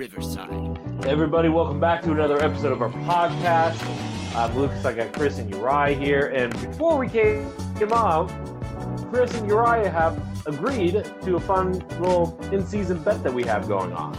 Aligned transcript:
Riverside. 0.00 0.80
Everybody, 1.04 1.50
welcome 1.50 1.78
back 1.78 2.00
to 2.04 2.12
another 2.12 2.42
episode 2.42 2.72
of 2.72 2.80
our 2.80 2.88
podcast. 2.88 3.76
I'm 4.34 4.56
Lucas, 4.56 4.82
I 4.82 4.94
got 4.94 5.12
Chris 5.12 5.36
and 5.36 5.50
Uriah 5.54 5.94
here. 5.94 6.28
And 6.28 6.54
before 6.54 6.96
we 6.96 7.06
came 7.06 7.44
on, 7.92 8.26
Chris 9.10 9.34
and 9.34 9.46
Uriah 9.46 9.90
have 9.90 10.46
agreed 10.46 11.04
to 11.24 11.36
a 11.36 11.40
fun 11.40 11.80
little 12.00 12.40
in 12.50 12.66
season 12.66 13.02
bet 13.02 13.22
that 13.22 13.34
we 13.34 13.44
have 13.44 13.68
going 13.68 13.92
on. 13.92 14.16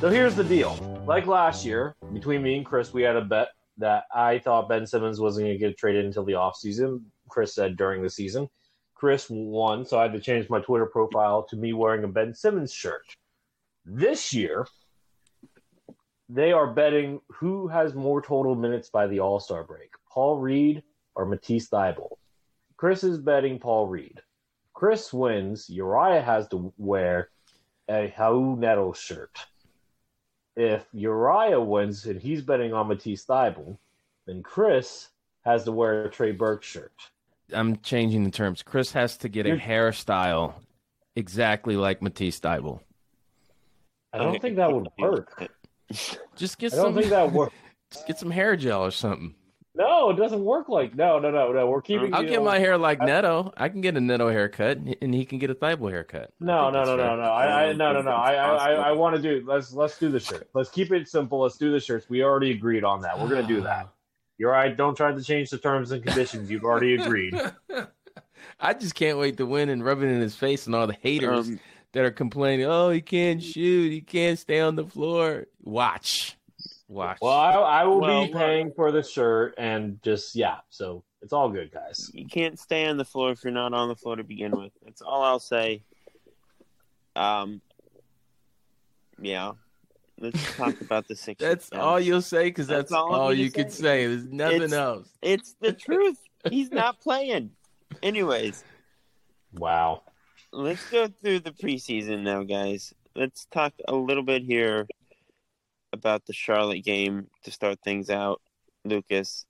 So 0.00 0.08
here's 0.08 0.34
the 0.34 0.44
deal. 0.44 1.02
Like 1.06 1.26
last 1.26 1.62
year, 1.62 1.94
between 2.14 2.42
me 2.42 2.56
and 2.56 2.64
Chris, 2.64 2.94
we 2.94 3.02
had 3.02 3.16
a 3.16 3.20
bet 3.20 3.48
that 3.76 4.04
I 4.14 4.38
thought 4.38 4.70
Ben 4.70 4.86
Simmons 4.86 5.20
wasn't 5.20 5.44
going 5.48 5.58
to 5.58 5.58
get 5.58 5.76
traded 5.76 6.06
until 6.06 6.24
the 6.24 6.32
offseason. 6.32 7.02
Chris 7.28 7.54
said 7.54 7.76
during 7.76 8.02
the 8.02 8.08
season. 8.08 8.48
Chris 8.94 9.26
won, 9.28 9.84
so 9.84 9.98
I 9.98 10.04
had 10.04 10.14
to 10.14 10.20
change 10.20 10.48
my 10.48 10.60
Twitter 10.60 10.86
profile 10.86 11.42
to 11.50 11.56
me 11.56 11.74
wearing 11.74 12.04
a 12.04 12.08
Ben 12.08 12.32
Simmons 12.32 12.72
shirt. 12.72 13.02
This 13.84 14.32
year, 14.32 14.66
they 16.28 16.52
are 16.52 16.66
betting 16.66 17.20
who 17.28 17.68
has 17.68 17.94
more 17.94 18.20
total 18.20 18.54
minutes 18.54 18.90
by 18.90 19.06
the 19.06 19.20
All 19.20 19.40
Star 19.40 19.64
break, 19.64 19.90
Paul 20.10 20.38
Reed 20.38 20.82
or 21.14 21.24
Matisse 21.26 21.68
Thybulle. 21.68 22.16
Chris 22.76 23.02
is 23.02 23.18
betting 23.18 23.58
Paul 23.58 23.86
Reed. 23.88 24.20
Chris 24.74 25.12
wins. 25.12 25.68
Uriah 25.68 26.22
has 26.22 26.46
to 26.48 26.72
wear 26.76 27.30
a 27.88 28.12
Raul 28.16 28.56
Neto 28.58 28.92
shirt. 28.92 29.36
If 30.56 30.84
Uriah 30.92 31.60
wins 31.60 32.06
and 32.06 32.20
he's 32.20 32.42
betting 32.42 32.72
on 32.72 32.88
Matisse 32.88 33.24
Thybulle, 33.24 33.78
then 34.26 34.42
Chris 34.42 35.08
has 35.44 35.64
to 35.64 35.72
wear 35.72 36.04
a 36.04 36.10
Trey 36.10 36.32
Burke 36.32 36.62
shirt. 36.62 36.92
I'm 37.52 37.76
changing 37.78 38.24
the 38.24 38.30
terms. 38.30 38.62
Chris 38.62 38.92
has 38.92 39.16
to 39.18 39.28
get 39.28 39.46
a 39.46 39.50
You're- 39.50 39.60
hairstyle 39.60 40.54
exactly 41.16 41.76
like 41.76 42.02
Matisse 42.02 42.38
Thybulle. 42.38 42.80
I 44.12 44.18
don't 44.18 44.40
think 44.40 44.56
that 44.56 44.72
would 44.72 44.88
work. 44.98 45.50
Just 46.36 46.58
get 46.58 46.72
I 46.72 46.76
don't 46.76 46.84
some 46.86 46.94
think 46.94 47.10
that 47.10 47.32
works. 47.32 47.54
just 47.92 48.06
get 48.06 48.18
some 48.18 48.30
hair 48.30 48.56
gel 48.56 48.84
or 48.84 48.90
something. 48.90 49.34
No, 49.74 50.10
it 50.10 50.16
doesn't 50.16 50.44
work 50.44 50.68
like 50.68 50.96
no, 50.96 51.20
no, 51.20 51.30
no, 51.30 51.52
no. 51.52 51.68
We're 51.70 51.80
keeping. 51.80 52.12
I'll 52.12 52.22
get 52.24 52.32
know- 52.40 52.44
my 52.44 52.58
hair 52.58 52.76
like 52.76 53.00
Neto. 53.00 53.52
I 53.56 53.68
can 53.68 53.80
get 53.80 53.96
a 53.96 54.00
Neto 54.00 54.28
haircut, 54.28 54.78
and 55.00 55.14
he 55.14 55.24
can 55.24 55.38
get 55.38 55.50
a 55.50 55.54
Thybulle 55.54 55.90
haircut. 55.90 56.32
No, 56.40 56.68
no, 56.70 56.84
no, 56.84 56.96
no, 56.96 57.14
no. 57.14 57.22
I, 57.22 57.68
I 57.68 57.72
no, 57.74 57.92
no, 57.92 58.02
no. 58.02 58.10
I, 58.10 58.34
I, 58.34 58.54
I, 58.56 58.72
I 58.88 58.92
want 58.92 59.14
to 59.14 59.22
do. 59.22 59.44
Let's 59.46 59.72
let's 59.72 59.96
do 59.98 60.10
the 60.10 60.18
shirt. 60.18 60.48
Let's 60.52 60.68
keep 60.68 60.90
it 60.90 61.08
simple. 61.08 61.40
Let's 61.40 61.56
do 61.58 61.70
the 61.70 61.78
shirts. 61.78 62.10
We 62.10 62.24
already 62.24 62.50
agreed 62.50 62.82
on 62.82 63.00
that. 63.02 63.18
We're 63.18 63.28
gonna 63.28 63.46
do 63.46 63.60
that. 63.62 63.88
You're 64.38 64.50
right. 64.50 64.76
Don't 64.76 64.96
try 64.96 65.12
to 65.12 65.22
change 65.22 65.50
the 65.50 65.58
terms 65.58 65.92
and 65.92 66.02
conditions. 66.04 66.50
You've 66.50 66.64
already 66.64 66.96
agreed. 66.96 67.34
I 68.60 68.74
just 68.74 68.94
can't 68.96 69.18
wait 69.18 69.36
to 69.36 69.46
win 69.46 69.68
and 69.68 69.84
rub 69.84 70.02
it 70.02 70.06
in 70.06 70.20
his 70.20 70.34
face 70.34 70.66
and 70.66 70.74
all 70.74 70.86
the 70.88 70.96
haters 71.00 71.48
Um, 71.48 71.60
that 71.98 72.04
are 72.06 72.10
complaining. 72.12 72.66
Oh, 72.66 72.90
he 72.90 73.00
can't 73.00 73.42
shoot. 73.42 73.90
He 73.90 74.00
can't 74.00 74.38
stay 74.38 74.60
on 74.60 74.76
the 74.76 74.84
floor. 74.86 75.46
Watch, 75.62 76.36
watch. 76.86 77.18
Well, 77.20 77.32
I, 77.32 77.50
I 77.54 77.84
will 77.84 78.00
Well, 78.00 78.26
be 78.28 78.32
paying 78.32 78.70
for 78.70 78.92
the 78.92 79.02
shirt 79.02 79.54
and 79.58 80.00
just 80.04 80.36
yeah. 80.36 80.58
So 80.70 81.02
it's 81.22 81.32
all 81.32 81.48
good, 81.50 81.72
guys. 81.72 82.08
you 82.14 82.26
can't 82.26 82.56
stay 82.56 82.86
on 82.86 82.98
the 82.98 83.04
floor 83.04 83.32
if 83.32 83.42
you're 83.42 83.52
not 83.52 83.74
on 83.74 83.88
the 83.88 83.96
floor 83.96 84.14
to 84.14 84.22
begin 84.22 84.52
with. 84.52 84.70
That's 84.84 85.02
all 85.02 85.24
I'll 85.24 85.40
say. 85.40 85.82
Um, 87.16 87.60
yeah. 89.20 89.52
Let's 90.20 90.54
talk 90.56 90.80
about 90.80 91.08
the 91.08 91.16
Sixers. 91.16 91.48
that's 91.48 91.68
then. 91.70 91.80
all 91.80 91.98
you'll 91.98 92.22
say 92.22 92.44
because 92.44 92.68
that's, 92.68 92.90
That's 92.90 92.92
all 92.92 93.12
all, 93.14 93.34
you 93.34 93.50
could 93.50 93.72
say. 93.72 93.82
say. 93.82 94.06
There's 94.06 94.24
nothing 94.26 94.56
It's- 94.62 94.72
else. 94.72 95.08
It's 95.20 95.56
the 95.60 95.72
truth. 95.86 96.18
He's 96.48 96.70
not 96.70 97.00
playing. 97.00 97.50
Anyways, 98.04 98.62
Wow. 99.52 100.02
Let's 100.52 100.88
go 100.90 101.08
through 101.08 101.40
the 101.40 101.52
preseason 101.52 102.22
now, 102.22 102.42
guys. 102.42 102.94
Let's 103.14 103.46
talk 103.46 103.72
a 103.86 103.94
little 103.94 104.22
bit 104.22 104.42
here 104.42 104.86
about 105.92 106.24
the 106.26 106.32
Charlotte 106.32 106.84
game 106.84 107.28
to 107.44 107.50
start 107.50 107.78
things 107.82 108.10
out. 108.10 108.40
Lucas, 108.84 109.46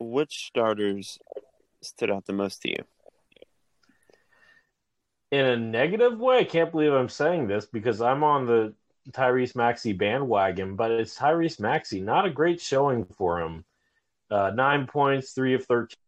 which 0.00 0.46
starters 0.46 1.18
stood 1.82 2.10
out 2.10 2.26
the 2.26 2.32
most 2.32 2.62
to 2.62 2.70
you? 2.70 2.84
In 5.32 5.44
a 5.44 5.56
negative 5.56 6.18
way, 6.18 6.38
I 6.38 6.44
can't 6.44 6.70
believe 6.70 6.92
I'm 6.92 7.08
saying 7.08 7.48
this 7.48 7.66
because 7.66 8.00
I'm 8.00 8.22
on 8.22 8.46
the 8.46 8.74
Tyrese 9.12 9.56
Maxey 9.56 9.92
bandwagon, 9.92 10.76
but 10.76 10.90
it's 10.90 11.16
Tyrese 11.16 11.60
Maxey. 11.60 12.00
Not 12.00 12.26
a 12.26 12.30
great 12.30 12.60
showing 12.60 13.04
for 13.04 13.40
him. 13.40 13.64
Uh, 14.30 14.50
nine 14.54 14.86
points, 14.86 15.32
three 15.32 15.54
of 15.54 15.64
thirteen 15.66 15.98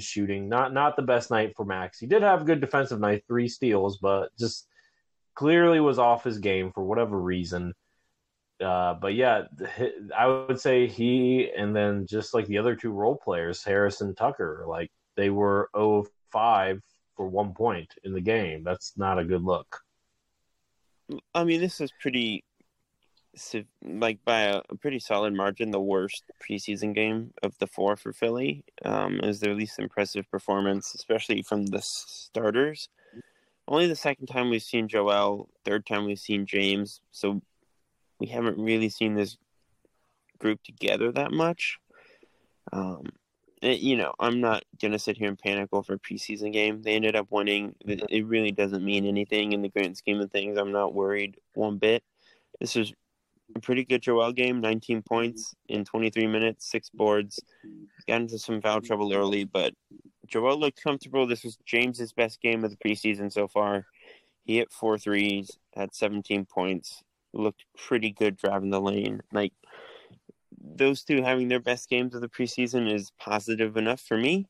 shooting. 0.00 0.48
Not 0.48 0.72
not 0.72 0.96
the 0.96 1.02
best 1.02 1.30
night 1.30 1.54
for 1.56 1.64
Max. 1.64 1.98
He 1.98 2.06
did 2.06 2.22
have 2.22 2.42
a 2.42 2.44
good 2.44 2.60
defensive 2.60 3.00
night, 3.00 3.24
three 3.26 3.48
steals, 3.48 3.98
but 3.98 4.36
just 4.38 4.66
clearly 5.34 5.80
was 5.80 5.98
off 5.98 6.24
his 6.24 6.38
game 6.38 6.72
for 6.72 6.84
whatever 6.84 7.20
reason. 7.20 7.74
Uh, 8.62 8.94
but 8.94 9.14
yeah, 9.14 9.44
I 10.16 10.26
would 10.26 10.60
say 10.60 10.86
he 10.86 11.50
and 11.56 11.74
then 11.74 12.06
just 12.06 12.34
like 12.34 12.46
the 12.46 12.58
other 12.58 12.76
two 12.76 12.92
role 12.92 13.16
players, 13.16 13.64
Harris 13.64 14.00
and 14.00 14.16
Tucker, 14.16 14.64
like 14.68 14.90
they 15.16 15.30
were 15.30 15.68
0 15.76 15.98
of 15.98 16.08
5 16.30 16.80
for 17.16 17.28
one 17.28 17.54
point 17.54 17.92
in 18.04 18.12
the 18.12 18.20
game. 18.20 18.62
That's 18.62 18.92
not 18.96 19.18
a 19.18 19.24
good 19.24 19.42
look. 19.42 19.80
I 21.34 21.44
mean, 21.44 21.60
this 21.60 21.80
is 21.80 21.92
pretty, 22.00 22.44
like 23.82 24.24
by 24.24 24.40
a, 24.42 24.60
a 24.68 24.76
pretty 24.76 24.98
solid 24.98 25.34
margin, 25.34 25.70
the 25.70 25.80
worst 25.80 26.24
preseason 26.40 26.94
game 26.94 27.32
of 27.42 27.56
the 27.58 27.66
four 27.66 27.96
for 27.96 28.12
Philly. 28.12 28.64
Um, 28.84 29.20
is 29.22 29.40
their 29.40 29.54
least 29.54 29.78
impressive 29.78 30.30
performance, 30.30 30.94
especially 30.94 31.42
from 31.42 31.66
the 31.66 31.80
starters. 31.82 32.88
Only 33.68 33.86
the 33.86 33.96
second 33.96 34.26
time 34.26 34.50
we've 34.50 34.62
seen 34.62 34.88
Joel, 34.88 35.48
third 35.64 35.86
time 35.86 36.04
we've 36.04 36.18
seen 36.18 36.46
James. 36.46 37.00
So 37.10 37.40
we 38.18 38.26
haven't 38.26 38.58
really 38.58 38.88
seen 38.88 39.14
this 39.14 39.36
group 40.38 40.62
together 40.62 41.10
that 41.12 41.32
much. 41.32 41.78
Um, 42.72 43.04
it- 43.62 43.80
you 43.80 43.96
know, 43.96 44.12
I'm 44.18 44.40
not 44.40 44.64
gonna 44.80 44.98
sit 44.98 45.16
here 45.16 45.28
and 45.28 45.38
panic 45.38 45.68
over 45.72 45.94
a 45.94 45.98
preseason 45.98 46.52
game. 46.52 46.82
They 46.82 46.96
ended 46.96 47.16
up 47.16 47.30
winning. 47.30 47.76
It 47.86 48.02
it 48.10 48.26
really 48.26 48.50
doesn't 48.52 48.84
mean 48.84 49.06
anything 49.06 49.52
in 49.52 49.62
the 49.62 49.68
grand 49.68 49.96
scheme 49.96 50.20
of 50.20 50.30
things. 50.30 50.58
I'm 50.58 50.72
not 50.72 50.94
worried 50.94 51.38
one 51.54 51.78
bit. 51.78 52.02
This 52.60 52.76
is 52.76 52.92
pretty 53.60 53.84
good 53.84 54.02
Joel 54.02 54.32
game. 54.32 54.60
19 54.60 55.02
points 55.02 55.54
in 55.68 55.84
23 55.84 56.26
minutes, 56.26 56.70
six 56.70 56.90
boards. 56.90 57.40
Got 58.08 58.22
into 58.22 58.38
some 58.38 58.60
foul 58.60 58.80
trouble 58.80 59.12
early, 59.12 59.44
but 59.44 59.74
Joel 60.26 60.58
looked 60.58 60.82
comfortable. 60.82 61.26
This 61.26 61.44
was 61.44 61.58
James's 61.66 62.12
best 62.12 62.40
game 62.40 62.64
of 62.64 62.70
the 62.70 62.76
preseason 62.76 63.32
so 63.32 63.48
far. 63.48 63.86
He 64.44 64.56
hit 64.56 64.72
four 64.72 64.98
threes, 64.98 65.58
had 65.74 65.94
17 65.94 66.46
points. 66.46 67.02
Looked 67.32 67.64
pretty 67.76 68.10
good 68.10 68.36
driving 68.36 68.70
the 68.70 68.80
lane. 68.80 69.22
Like 69.32 69.52
those 70.62 71.02
two 71.02 71.22
having 71.22 71.48
their 71.48 71.60
best 71.60 71.88
games 71.88 72.14
of 72.14 72.20
the 72.20 72.28
preseason 72.28 72.92
is 72.92 73.12
positive 73.18 73.76
enough 73.76 74.00
for 74.00 74.16
me. 74.16 74.46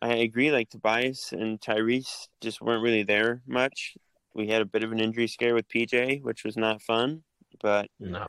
I 0.00 0.14
agree, 0.14 0.52
like 0.52 0.70
Tobias 0.70 1.32
and 1.32 1.60
Tyrese 1.60 2.28
just 2.40 2.60
weren't 2.60 2.82
really 2.82 3.02
there 3.02 3.42
much. 3.46 3.96
We 4.34 4.48
had 4.48 4.62
a 4.62 4.66
bit 4.66 4.84
of 4.84 4.92
an 4.92 5.00
injury 5.00 5.26
scare 5.26 5.54
with 5.54 5.68
PJ, 5.68 6.22
which 6.22 6.44
was 6.44 6.56
not 6.56 6.80
fun, 6.80 7.24
but 7.60 7.88
No. 7.98 8.26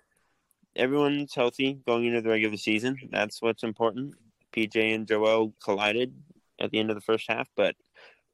everyone's 0.75 1.33
healthy 1.33 1.79
going 1.85 2.05
into 2.05 2.21
the 2.21 2.29
regular 2.29 2.57
season. 2.57 2.97
That's 3.11 3.41
what's 3.41 3.63
important. 3.63 4.15
PJ 4.53 4.95
and 4.95 5.07
Joel 5.07 5.53
collided 5.63 6.13
at 6.59 6.71
the 6.71 6.79
end 6.79 6.89
of 6.89 6.95
the 6.95 7.01
first 7.01 7.25
half, 7.29 7.47
but 7.55 7.75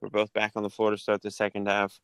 we're 0.01 0.09
both 0.09 0.33
back 0.33 0.53
on 0.55 0.63
the 0.63 0.69
floor 0.69 0.91
to 0.91 0.97
start 0.97 1.21
the 1.21 1.31
second 1.31 1.67
half. 1.67 1.99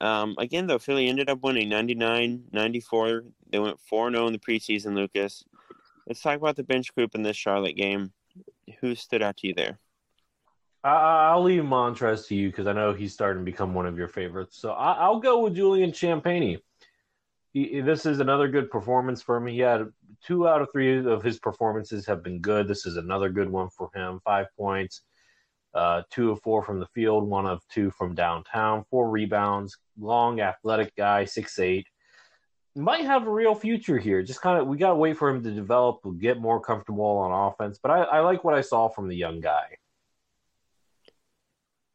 Um, 0.00 0.34
again, 0.38 0.66
though, 0.66 0.78
Philly 0.78 1.08
ended 1.08 1.30
up 1.30 1.42
winning 1.42 1.68
99 1.70 2.44
94. 2.52 3.24
They 3.50 3.58
went 3.58 3.80
4 3.80 4.10
0 4.10 4.26
in 4.26 4.32
the 4.32 4.38
preseason, 4.38 4.94
Lucas. 4.94 5.44
Let's 6.06 6.20
talk 6.20 6.36
about 6.36 6.56
the 6.56 6.64
bench 6.64 6.94
group 6.94 7.14
in 7.14 7.22
this 7.22 7.36
Charlotte 7.36 7.76
game. 7.76 8.12
Who 8.80 8.94
stood 8.94 9.22
out 9.22 9.38
to 9.38 9.46
you 9.48 9.54
there? 9.54 9.78
I, 10.84 11.30
I'll 11.30 11.42
leave 11.42 11.62
Montrez 11.62 12.28
to 12.28 12.34
you 12.34 12.48
because 12.50 12.66
I 12.66 12.72
know 12.72 12.92
he's 12.92 13.12
starting 13.12 13.44
to 13.44 13.50
become 13.50 13.74
one 13.74 13.86
of 13.86 13.96
your 13.96 14.06
favorites. 14.08 14.58
So 14.58 14.72
I, 14.72 14.92
I'll 14.92 15.18
go 15.18 15.42
with 15.42 15.56
Julian 15.56 15.90
Champagnie. 15.92 16.60
He, 17.56 17.80
this 17.80 18.04
is 18.04 18.20
another 18.20 18.48
good 18.48 18.70
performance 18.70 19.22
for 19.22 19.38
him. 19.38 19.46
He 19.46 19.60
had 19.60 19.86
two 20.22 20.46
out 20.46 20.60
of 20.60 20.68
three 20.72 21.06
of 21.06 21.22
his 21.22 21.38
performances 21.38 22.04
have 22.04 22.22
been 22.22 22.40
good. 22.40 22.68
This 22.68 22.84
is 22.84 22.98
another 22.98 23.30
good 23.30 23.48
one 23.48 23.70
for 23.70 23.88
him. 23.94 24.20
Five 24.26 24.48
points, 24.58 25.00
uh, 25.72 26.02
two 26.10 26.32
of 26.32 26.42
four 26.42 26.62
from 26.62 26.80
the 26.80 26.86
field, 26.94 27.26
one 27.26 27.46
of 27.46 27.62
two 27.72 27.90
from 27.92 28.14
downtown, 28.14 28.84
four 28.90 29.08
rebounds, 29.08 29.78
long, 29.98 30.40
athletic 30.40 30.94
guy, 30.96 31.24
six 31.24 31.58
eight. 31.58 31.86
Might 32.74 33.06
have 33.06 33.26
a 33.26 33.30
real 33.30 33.54
future 33.54 33.96
here. 33.96 34.22
Just 34.22 34.42
kind 34.42 34.60
of, 34.60 34.66
we 34.66 34.76
got 34.76 34.90
to 34.90 34.96
wait 34.96 35.16
for 35.16 35.30
him 35.30 35.42
to 35.42 35.50
develop, 35.50 36.00
get 36.20 36.38
more 36.38 36.60
comfortable 36.60 37.06
on 37.06 37.50
offense. 37.50 37.78
But 37.82 37.90
I, 37.90 38.02
I 38.02 38.20
like 38.20 38.44
what 38.44 38.54
I 38.54 38.60
saw 38.60 38.90
from 38.90 39.08
the 39.08 39.16
young 39.16 39.40
guy. 39.40 39.78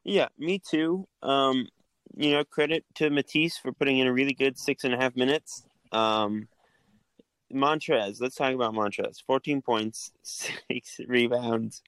Yeah, 0.02 0.26
me 0.36 0.58
too. 0.58 1.06
Um, 1.22 1.68
you 2.16 2.32
know, 2.32 2.44
credit 2.44 2.84
to 2.96 3.10
Matisse 3.10 3.58
for 3.58 3.72
putting 3.72 3.98
in 3.98 4.06
a 4.06 4.12
really 4.12 4.34
good 4.34 4.58
six 4.58 4.84
and 4.84 4.94
a 4.94 4.96
half 4.96 5.16
minutes. 5.16 5.64
Um, 5.92 6.48
Montrez, 7.52 8.20
let's 8.20 8.36
talk 8.36 8.54
about 8.54 8.74
Montrez. 8.74 9.22
14 9.26 9.62
points, 9.62 10.12
six 10.22 11.00
rebounds. 11.06 11.82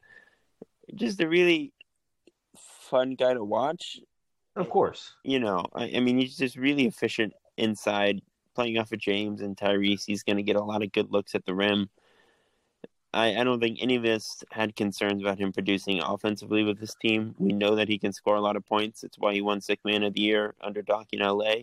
Just 0.95 1.21
a 1.21 1.29
really 1.29 1.73
fun 2.57 3.15
guy 3.15 3.35
to 3.35 3.45
watch. 3.45 4.01
Of 4.57 4.71
course. 4.71 5.15
You 5.25 5.41
know, 5.41 5.65
I, 5.75 5.93
I 5.97 6.01
mean, 6.01 6.19
he's 6.19 6.37
just 6.37 6.57
really 6.57 6.87
efficient 6.87 7.33
inside, 7.57 8.23
playing 8.55 8.79
off 8.79 8.93
of 8.93 8.99
James 8.99 9.41
and 9.41 9.57
Tyrese. 9.57 10.05
He's 10.07 10.23
going 10.23 10.37
to 10.37 10.43
get 10.43 10.57
a 10.57 10.63
lot 10.63 10.83
of 10.83 10.93
good 10.93 11.11
looks 11.11 11.35
at 11.35 11.45
the 11.45 11.55
rim. 11.55 11.89
I, 13.15 13.37
I 13.37 13.45
don't 13.45 13.61
think 13.61 13.79
any 13.81 13.95
of 13.95 14.05
us 14.05 14.43
had 14.51 14.75
concerns 14.75 15.23
about 15.23 15.39
him 15.39 15.53
producing 15.53 16.01
offensively 16.03 16.65
with 16.65 16.81
this 16.81 16.97
team. 16.97 17.35
We 17.39 17.53
know 17.53 17.77
that 17.77 17.89
he 17.89 17.97
can 17.97 18.13
score 18.13 18.35
a 18.35 18.41
lot 18.41 18.57
of 18.57 18.67
points. 18.67 19.05
It's 19.05 19.17
why 19.17 19.35
he 19.35 19.41
won 19.41 19.61
Sixth 19.61 19.85
Man 19.85 20.03
of 20.03 20.15
the 20.15 20.21
Year 20.21 20.55
under 20.61 20.83
Doc 20.83 21.07
in 21.13 21.21
LA. 21.21 21.55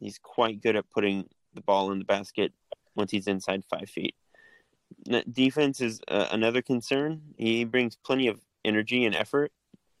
He's 0.00 0.18
quite 0.18 0.60
good 0.60 0.74
at 0.74 0.90
putting 0.90 1.28
the 1.54 1.60
ball 1.60 1.92
in 1.92 2.00
the 2.00 2.04
basket 2.04 2.52
once 2.96 3.12
he's 3.12 3.28
inside 3.28 3.62
five 3.70 3.88
feet. 3.88 4.16
Defense 5.32 5.80
is 5.80 6.00
uh, 6.08 6.28
another 6.32 6.62
concern. 6.62 7.22
He 7.38 7.64
brings 7.64 7.94
plenty 7.94 8.26
of 8.26 8.40
energy 8.64 9.04
and 9.04 9.14
effort, 9.14 9.52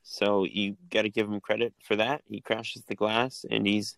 so 0.02 0.44
you 0.44 0.76
got 0.90 1.02
to 1.02 1.10
give 1.10 1.30
him 1.30 1.38
credit 1.40 1.74
for 1.80 1.94
that. 1.94 2.22
He 2.28 2.40
crashes 2.40 2.82
the 2.82 2.96
glass 2.96 3.46
and 3.48 3.66
he's 3.66 3.96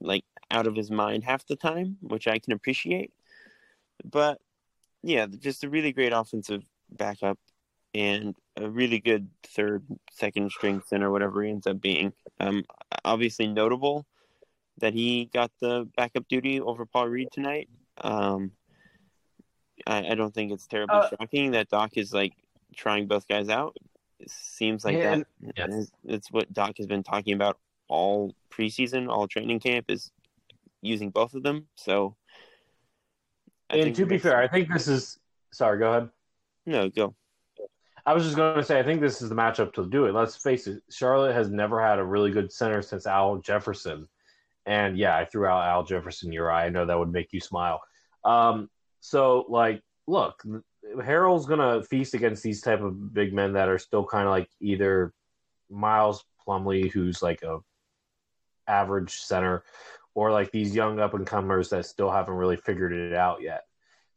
like 0.00 0.24
out 0.52 0.68
of 0.68 0.76
his 0.76 0.92
mind 0.92 1.24
half 1.24 1.44
the 1.44 1.56
time, 1.56 1.96
which 2.02 2.28
I 2.28 2.38
can 2.38 2.52
appreciate. 2.52 3.12
But 4.04 4.40
yeah, 5.02 5.26
just 5.26 5.64
a 5.64 5.68
really 5.68 5.92
great 5.92 6.12
offensive 6.12 6.62
backup 6.90 7.38
and 7.94 8.34
a 8.56 8.68
really 8.68 8.98
good 8.98 9.28
third, 9.44 9.84
second 10.12 10.50
string 10.50 10.82
center, 10.86 11.10
whatever 11.10 11.42
he 11.42 11.50
ends 11.50 11.66
up 11.66 11.80
being. 11.80 12.12
Um, 12.40 12.64
obviously 13.04 13.46
notable 13.46 14.06
that 14.78 14.94
he 14.94 15.26
got 15.32 15.50
the 15.60 15.88
backup 15.96 16.26
duty 16.28 16.60
over 16.60 16.86
Paul 16.86 17.08
Reed 17.08 17.28
tonight. 17.32 17.68
Um, 18.00 18.52
I, 19.86 20.10
I 20.10 20.14
don't 20.14 20.32
think 20.34 20.52
it's 20.52 20.66
terribly 20.66 20.96
Uh, 20.96 21.08
shocking 21.18 21.50
that 21.52 21.68
Doc 21.68 21.96
is 21.96 22.12
like 22.12 22.32
trying 22.74 23.06
both 23.06 23.28
guys 23.28 23.48
out. 23.48 23.76
It 24.18 24.30
seems 24.30 24.84
like 24.84 24.96
Yeah, 24.96 25.16
that. 25.16 25.26
yes. 25.56 25.90
It's 26.04 26.30
what 26.30 26.52
Doc 26.52 26.76
has 26.78 26.86
been 26.86 27.02
talking 27.02 27.34
about 27.34 27.58
all 27.88 28.34
preseason, 28.50 29.08
all 29.08 29.28
training 29.28 29.60
camp 29.60 29.86
is 29.90 30.10
using 30.80 31.10
both 31.10 31.34
of 31.34 31.42
them. 31.42 31.66
So, 31.74 32.16
I 33.72 33.76
and 33.76 33.94
to 33.96 34.06
be 34.06 34.18
fair, 34.18 34.36
I 34.36 34.48
think 34.48 34.68
this 34.72 34.88
is. 34.88 35.18
Sorry, 35.52 35.78
go 35.78 35.90
ahead. 35.90 36.10
no 36.66 36.88
go. 36.88 37.14
I 38.04 38.14
was 38.14 38.24
just 38.24 38.36
going 38.36 38.56
to 38.56 38.64
say, 38.64 38.80
I 38.80 38.82
think 38.82 39.00
this 39.00 39.22
is 39.22 39.28
the 39.28 39.34
matchup 39.34 39.72
to 39.74 39.88
do 39.88 40.06
it. 40.06 40.14
Let's 40.14 40.36
face 40.36 40.66
it, 40.66 40.82
Charlotte 40.90 41.34
has 41.34 41.50
never 41.50 41.80
had 41.80 42.00
a 42.00 42.04
really 42.04 42.32
good 42.32 42.50
center 42.52 42.82
since 42.82 43.06
Al 43.06 43.38
Jefferson. 43.38 44.08
And 44.66 44.98
yeah, 44.98 45.16
I 45.16 45.24
threw 45.24 45.46
out 45.46 45.64
Al 45.64 45.84
Jefferson 45.84 46.32
Uri. 46.32 46.52
I 46.52 46.68
know 46.68 46.84
that 46.84 46.98
would 46.98 47.12
make 47.12 47.32
you 47.32 47.40
smile. 47.40 47.80
Um, 48.24 48.68
so, 49.00 49.46
like, 49.48 49.82
look, 50.06 50.42
Harold's 51.04 51.46
going 51.46 51.60
to 51.60 51.86
feast 51.86 52.14
against 52.14 52.42
these 52.42 52.60
type 52.60 52.80
of 52.80 53.14
big 53.14 53.32
men 53.32 53.52
that 53.52 53.68
are 53.68 53.78
still 53.78 54.04
kind 54.04 54.26
of 54.26 54.30
like 54.30 54.48
either 54.60 55.12
Miles 55.70 56.24
Plumlee, 56.46 56.90
who's 56.90 57.22
like 57.22 57.42
a 57.42 57.58
average 58.66 59.14
center, 59.20 59.62
or 60.14 60.30
like 60.30 60.50
these 60.50 60.74
young 60.74 61.00
up 61.00 61.14
and 61.14 61.26
comers 61.26 61.70
that 61.70 61.86
still 61.86 62.10
haven't 62.10 62.34
really 62.34 62.56
figured 62.56 62.92
it 62.92 63.14
out 63.14 63.42
yet. 63.42 63.62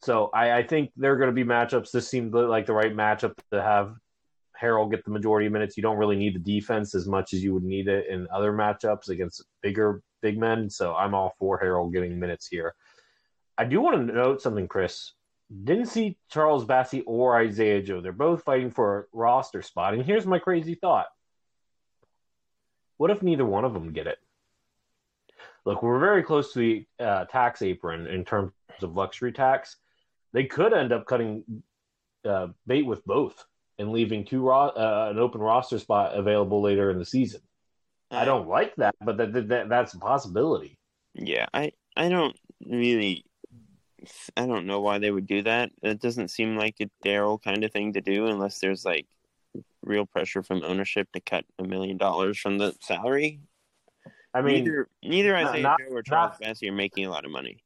So 0.01 0.29
I, 0.33 0.57
I 0.57 0.63
think 0.63 0.91
they're 0.95 1.17
going 1.17 1.29
to 1.29 1.33
be 1.33 1.43
matchups. 1.43 1.91
This 1.91 2.07
seemed 2.07 2.33
like 2.33 2.65
the 2.65 2.73
right 2.73 2.95
matchup 2.95 3.33
to 3.51 3.61
have 3.61 3.95
Harold 4.55 4.91
get 4.91 5.03
the 5.03 5.11
majority 5.11 5.47
of 5.47 5.53
minutes. 5.53 5.77
You 5.77 5.83
don't 5.83 5.97
really 5.97 6.15
need 6.15 6.35
the 6.35 6.39
defense 6.39 6.95
as 6.95 7.07
much 7.07 7.33
as 7.33 7.43
you 7.43 7.53
would 7.53 7.63
need 7.63 7.87
it 7.87 8.07
in 8.09 8.27
other 8.33 8.53
matchups 8.53 9.09
against 9.09 9.43
bigger 9.61 10.01
big 10.21 10.37
men. 10.37 10.69
So 10.69 10.95
I'm 10.95 11.13
all 11.13 11.33
for 11.39 11.57
Harold 11.57 11.93
getting 11.93 12.19
minutes 12.19 12.47
here. 12.47 12.75
I 13.57 13.65
do 13.65 13.81
want 13.81 14.07
to 14.07 14.13
note 14.13 14.41
something, 14.41 14.67
Chris. 14.67 15.13
Didn't 15.63 15.87
see 15.87 16.17
Charles 16.29 16.65
Bassey 16.65 17.03
or 17.05 17.37
Isaiah 17.37 17.81
Joe. 17.81 18.01
They're 18.01 18.11
both 18.11 18.43
fighting 18.43 18.71
for 18.71 18.99
a 18.99 19.03
roster 19.13 19.61
spot. 19.61 19.93
And 19.93 20.03
here's 20.03 20.25
my 20.25 20.39
crazy 20.39 20.75
thought. 20.75 21.05
What 22.97 23.11
if 23.11 23.21
neither 23.21 23.45
one 23.45 23.65
of 23.65 23.73
them 23.73 23.93
get 23.93 24.07
it? 24.07 24.17
Look, 25.65 25.81
we're 25.81 25.99
very 25.99 26.21
close 26.21 26.53
to 26.53 26.59
the 26.59 26.85
uh, 27.03 27.25
tax 27.25 27.61
apron 27.61 28.07
in 28.07 28.23
terms 28.23 28.51
of 28.81 28.95
luxury 28.95 29.31
tax. 29.31 29.77
They 30.31 30.43
could 30.43 30.73
end 30.73 30.93
up 30.93 31.07
cutting 31.07 31.43
uh, 32.23 32.47
bait 32.67 32.85
with 32.85 33.03
both 33.05 33.43
and 33.79 33.91
leaving 33.91 34.25
two 34.25 34.41
ro- 34.41 34.69
uh, 34.69 35.09
an 35.11 35.17
open 35.17 35.41
roster 35.41 35.79
spot 35.79 36.17
available 36.17 36.61
later 36.61 36.91
in 36.91 36.99
the 36.99 37.05
season. 37.05 37.41
I 38.11 38.23
don't 38.25 38.47
like 38.47 38.75
that, 38.77 38.95
but 39.03 39.17
that, 39.17 39.33
that, 39.33 39.47
that 39.49 39.69
that's 39.69 39.93
a 39.93 39.99
possibility. 39.99 40.77
Yeah, 41.15 41.47
I 41.53 41.71
I 41.97 42.09
don't 42.09 42.37
really. 42.65 43.25
I 44.37 44.45
don't 44.45 44.67
know 44.67 44.81
why 44.81 44.99
they 44.99 45.09
would 45.09 45.25
do 45.25 45.41
that. 45.43 45.71
It 45.81 45.99
doesn't 45.99 46.29
seem 46.29 46.55
like 46.55 46.75
a 46.79 46.89
Daryl 47.03 47.41
kind 47.41 47.63
of 47.63 47.71
thing 47.71 47.93
to 47.93 48.01
do 48.01 48.27
unless 48.27 48.59
there's 48.59 48.85
like 48.85 49.07
real 49.81 50.05
pressure 50.05 50.43
from 50.43 50.63
ownership 50.63 51.07
to 51.13 51.19
cut 51.19 51.45
a 51.57 51.63
million 51.63 51.97
dollars 51.97 52.37
from 52.37 52.59
the 52.59 52.75
salary. 52.81 53.39
I 54.35 54.41
mean, 54.41 54.63
neither 54.65 54.89
neither 55.03 55.35
Isaiah 55.35 55.63
not- 55.63 55.79
Joe 55.79 55.95
or 55.95 56.03
Charles 56.03 56.33
not- 56.39 56.49
Bassey 56.55 56.69
are 56.69 56.73
making 56.73 57.05
a 57.05 57.09
lot 57.09 57.25
of 57.25 57.31
money. 57.31 57.63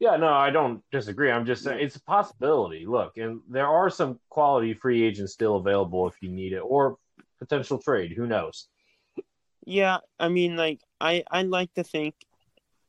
yeah, 0.00 0.16
no, 0.16 0.32
I 0.32 0.50
don't 0.50 0.82
disagree. 0.90 1.30
I'm 1.30 1.46
just 1.46 1.62
saying 1.62 1.78
it's 1.80 1.96
a 1.96 2.02
possibility. 2.02 2.86
Look, 2.86 3.18
and 3.18 3.40
there 3.48 3.68
are 3.68 3.90
some 3.90 4.18
quality 4.30 4.74
free 4.74 5.02
agents 5.04 5.32
still 5.32 5.56
available 5.56 6.08
if 6.08 6.14
you 6.22 6.28
need 6.30 6.52
it, 6.54 6.60
or 6.60 6.96
potential 7.38 7.78
trade. 7.78 8.12
Who 8.12 8.26
knows? 8.26 8.68
Yeah, 9.64 9.98
I 10.18 10.28
mean, 10.28 10.56
like 10.56 10.80
I 11.00 11.22
I 11.30 11.42
like 11.42 11.72
to 11.74 11.84
think 11.84 12.14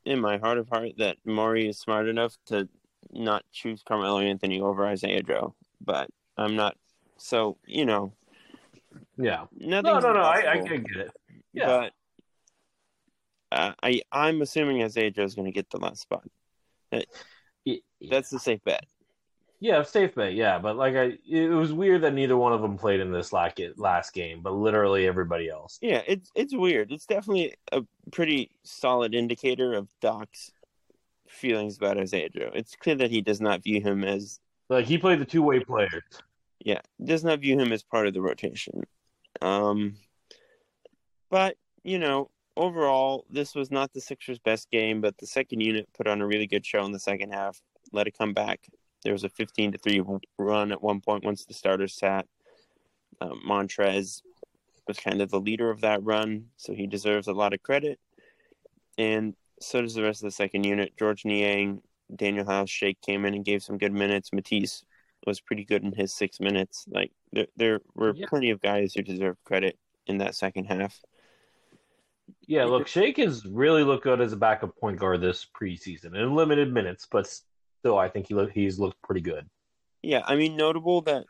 in 0.05 0.19
my 0.19 0.37
heart 0.37 0.57
of 0.57 0.69
heart 0.69 0.93
that 0.97 1.17
Morey 1.25 1.67
is 1.67 1.77
smart 1.79 2.07
enough 2.07 2.35
to 2.47 2.67
not 3.11 3.43
choose 3.51 3.83
Carmelo 3.83 4.19
Anthony 4.19 4.59
over 4.59 4.85
Isaiah 4.87 5.21
Joe, 5.21 5.53
but 5.81 6.09
I'm 6.37 6.55
not. 6.55 6.75
So 7.17 7.57
you 7.67 7.85
know, 7.85 8.13
Yeah. 9.17 9.45
No, 9.55 9.81
no, 9.81 9.99
no. 9.99 10.21
I, 10.21 10.53
I 10.53 10.57
can 10.67 10.83
get 10.83 10.97
it. 10.97 11.11
Yeah. 11.53 11.65
But 11.67 11.93
uh, 13.53 13.73
I 13.81 14.01
I'm 14.11 14.41
assuming 14.41 14.83
Isaiah 14.83 15.11
Joe's 15.11 15.35
going 15.35 15.45
to 15.45 15.51
get 15.51 15.69
the 15.69 15.77
last 15.77 16.01
spot. 16.01 16.23
That's 16.91 18.29
the 18.29 18.39
safe 18.39 18.63
bet. 18.63 18.85
Yeah, 19.59 19.81
safe 19.83 20.13
bet. 20.15 20.33
Yeah, 20.33 20.59
but 20.59 20.75
like 20.75 20.95
I, 20.95 21.17
it 21.25 21.47
was 21.49 21.71
weird 21.71 22.01
that 22.01 22.13
neither 22.13 22.35
one 22.35 22.51
of 22.51 22.61
them 22.61 22.77
played 22.77 22.99
in 22.99 23.11
this 23.13 23.31
last 23.31 23.59
last 23.77 24.13
game, 24.13 24.41
but 24.41 24.51
literally 24.53 25.07
everybody 25.07 25.49
else. 25.49 25.79
Yeah, 25.81 26.01
it's 26.05 26.29
it's 26.35 26.53
weird. 26.53 26.91
It's 26.91 27.05
definitely 27.05 27.55
a 27.71 27.83
pretty 28.11 28.51
solid 28.63 29.15
indicator 29.15 29.73
of 29.73 29.87
Doc's 30.01 30.51
feelings 31.29 31.77
about 31.77 31.97
Isaiah 31.97 32.29
Joe. 32.29 32.51
It's 32.53 32.75
clear 32.75 32.95
that 32.95 33.09
he 33.11 33.21
does 33.21 33.39
not 33.39 33.63
view 33.63 33.79
him 33.79 34.03
as 34.03 34.39
Like 34.69 34.85
he 34.85 34.97
played 34.97 35.19
the 35.19 35.25
two 35.25 35.41
way 35.43 35.61
players. 35.61 36.03
yeah, 36.59 36.81
does 37.03 37.23
not 37.23 37.39
view 37.39 37.57
him 37.57 37.71
as 37.71 37.83
part 37.83 38.07
of 38.07 38.13
the 38.13 38.21
rotation. 38.21 38.83
Um, 39.41 39.95
but 41.29 41.55
you 41.83 41.99
know, 41.99 42.29
overall, 42.55 43.25
this 43.29 43.55
was 43.55 43.71
not 43.71 43.93
the 43.93 44.01
Sixers' 44.01 44.39
best 44.39 44.69
game, 44.71 45.01
but 45.01 45.17
the 45.17 45.27
second 45.27 45.61
unit 45.61 45.87
put 45.93 46.07
on 46.07 46.21
a 46.21 46.27
really 46.27 46.47
good 46.47 46.65
show 46.65 46.85
in 46.85 46.91
the 46.91 46.99
second 46.99 47.31
half. 47.31 47.61
Let 47.91 48.07
it 48.07 48.17
come 48.17 48.33
back. 48.33 48.67
There 49.03 49.13
was 49.13 49.23
a 49.23 49.29
fifteen 49.29 49.71
to 49.71 49.77
three 49.77 50.01
run 50.37 50.71
at 50.71 50.81
one 50.81 51.01
point 51.01 51.25
once 51.25 51.45
the 51.45 51.53
starters 51.53 51.95
sat. 51.95 52.25
Um, 53.21 53.41
Montrez 53.47 54.21
was 54.87 54.97
kind 54.97 55.21
of 55.21 55.29
the 55.29 55.39
leader 55.39 55.69
of 55.69 55.81
that 55.81 56.03
run, 56.03 56.45
so 56.57 56.73
he 56.73 56.87
deserves 56.87 57.27
a 57.27 57.33
lot 57.33 57.53
of 57.53 57.63
credit. 57.63 57.99
And 58.97 59.35
so 59.59 59.81
does 59.81 59.93
the 59.93 60.03
rest 60.03 60.21
of 60.21 60.27
the 60.27 60.31
second 60.31 60.63
unit. 60.65 60.93
George 60.97 61.25
Niang, 61.25 61.81
Danuel 62.13 62.47
House, 62.47 62.69
Shake 62.69 63.01
came 63.01 63.25
in 63.25 63.33
and 63.33 63.45
gave 63.45 63.63
some 63.63 63.77
good 63.77 63.93
minutes. 63.93 64.31
Matisse 64.33 64.83
was 65.25 65.39
pretty 65.39 65.63
good 65.63 65.83
in 65.83 65.93
his 65.93 66.13
six 66.13 66.39
minutes. 66.39 66.85
Like 66.89 67.11
there, 67.31 67.47
there 67.55 67.81
were 67.95 68.13
Yeah. 68.15 68.25
plenty 68.27 68.49
of 68.49 68.61
guys 68.61 68.93
who 68.93 69.01
deserve 69.01 69.37
credit 69.45 69.77
in 70.07 70.17
that 70.17 70.35
second 70.35 70.65
half. 70.65 70.99
Yeah, 72.47 72.65
look, 72.65 72.87
Shake 72.87 73.17
has 73.17 73.45
really 73.45 73.83
looked 73.83 74.03
good 74.03 74.21
as 74.21 74.33
a 74.33 74.37
backup 74.37 74.77
point 74.77 74.99
guard 74.99 75.21
this 75.21 75.45
preseason 75.59 76.15
in 76.15 76.35
limited 76.35 76.73
minutes, 76.73 77.07
but 77.09 77.27
still, 77.79 77.97
I 77.97 78.09
think 78.09 78.27
he 78.27 78.33
look, 78.33 78.51
he's 78.51 78.79
looked 78.79 79.01
pretty 79.01 79.21
good. 79.21 79.49
Yeah, 80.01 80.21
I 80.25 80.35
mean, 80.35 80.57
notable 80.57 81.01
that 81.03 81.25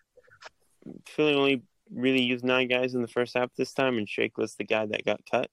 Philly 1.07 1.35
only 1.35 1.63
really 1.91 2.21
used 2.21 2.43
nine 2.43 2.67
guys 2.67 2.95
in 2.95 3.01
the 3.01 3.07
first 3.07 3.35
half 3.35 3.49
this 3.55 3.73
time, 3.73 3.97
and 3.97 4.09
Shake 4.09 4.37
was 4.37 4.55
the 4.55 4.63
guy 4.63 4.85
that 4.85 5.05
got 5.05 5.21
cut. 5.29 5.49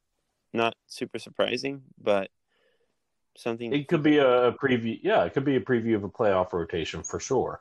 Not 0.53 0.75
super 0.87 1.19
surprising, 1.19 1.83
but 2.03 2.31
something. 3.37 3.73
It 3.73 3.89
could 3.89 4.03
be 4.03 4.19
a, 4.19 4.49
a 4.49 4.53
preview. 4.53 4.99
Yeah, 5.03 5.25
it 5.25 5.35
could 5.35 5.45
be 5.45 5.57
a 5.57 5.61
preview 5.61 5.95
of 5.95 6.05
a 6.05 6.09
playoff 6.09 6.53
rotation 6.53 7.03
for 7.03 7.21
sure. 7.21 7.61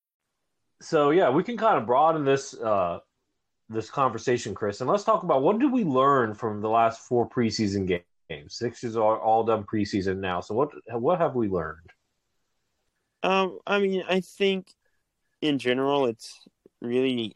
So 0.81 1.11
yeah, 1.11 1.29
we 1.29 1.43
can 1.43 1.57
kind 1.57 1.77
of 1.77 1.85
broaden 1.85 2.25
this 2.25 2.53
uh, 2.55 2.99
this 3.69 3.89
conversation, 3.89 4.53
Chris, 4.53 4.81
and 4.81 4.89
let's 4.89 5.03
talk 5.03 5.23
about 5.23 5.43
what 5.43 5.59
did 5.59 5.71
we 5.71 5.83
learn 5.83 6.33
from 6.33 6.59
the 6.61 6.69
last 6.69 7.01
four 7.01 7.29
preseason 7.29 7.87
games. 8.29 8.55
Sixers 8.55 8.95
are 8.95 9.19
all 9.19 9.43
done 9.43 9.63
preseason 9.63 10.17
now. 10.17 10.41
So 10.41 10.55
what 10.55 10.69
what 10.89 11.19
have 11.19 11.35
we 11.35 11.47
learned? 11.47 11.91
Um, 13.23 13.59
I 13.67 13.79
mean, 13.79 14.03
I 14.09 14.21
think 14.21 14.73
in 15.41 15.59
general, 15.59 16.07
it's 16.07 16.39
really 16.81 17.35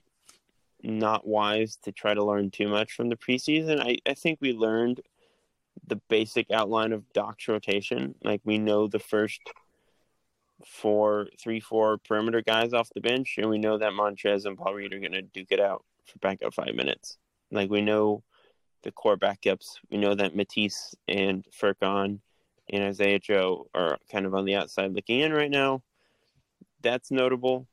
not 0.82 1.28
wise 1.28 1.78
to 1.84 1.92
try 1.92 2.14
to 2.14 2.24
learn 2.24 2.52
too 2.52 2.68
much 2.68 2.94
from 2.94 3.10
the 3.10 3.16
preseason. 3.16 3.80
I, 3.80 3.98
I 4.10 4.14
think 4.14 4.40
we 4.42 4.54
learned 4.54 5.02
the 5.88 5.98
basic 6.10 6.50
outline 6.52 6.94
of 6.94 7.12
Doc's 7.14 7.48
rotation. 7.48 8.16
Like 8.24 8.42
we 8.44 8.58
know 8.58 8.88
the 8.88 9.00
first 9.00 9.42
four, 10.66 11.28
three, 11.40 11.60
four 11.60 11.98
perimeter 11.98 12.42
guys 12.42 12.74
off 12.74 12.90
the 12.94 13.02
bench, 13.02 13.36
and 13.38 13.50
we 13.50 13.58
know 13.58 13.78
that 13.78 13.94
Montrez 13.94 14.46
and 14.46 14.58
Paul 14.58 14.74
Reed 14.74 14.94
are 14.94 15.00
going 15.00 15.12
to 15.12 15.22
duke 15.22 15.52
it 15.52 15.60
out 15.60 15.86
for 16.06 16.20
back 16.20 16.44
up 16.44 16.54
five 16.54 16.76
minutes. 16.76 17.18
Like 17.52 17.70
we 17.70 17.82
know 17.82 18.24
the 18.84 18.92
core 18.92 19.18
backups. 19.18 19.78
We 19.90 19.98
know 19.98 20.16
that 20.16 20.36
Matisse 20.36 20.96
and 21.08 21.46
Furkan 21.52 22.20
and 22.72 22.84
Isaiah 22.84 23.20
Joe 23.20 23.68
are 23.74 23.98
kind 24.12 24.26
of 24.26 24.34
on 24.34 24.46
the 24.46 24.56
outside 24.56 24.94
looking 24.94 25.20
in 25.20 25.34
right 25.34 25.52
now. 25.52 25.82
That's 26.82 27.12
notable. 27.12 27.68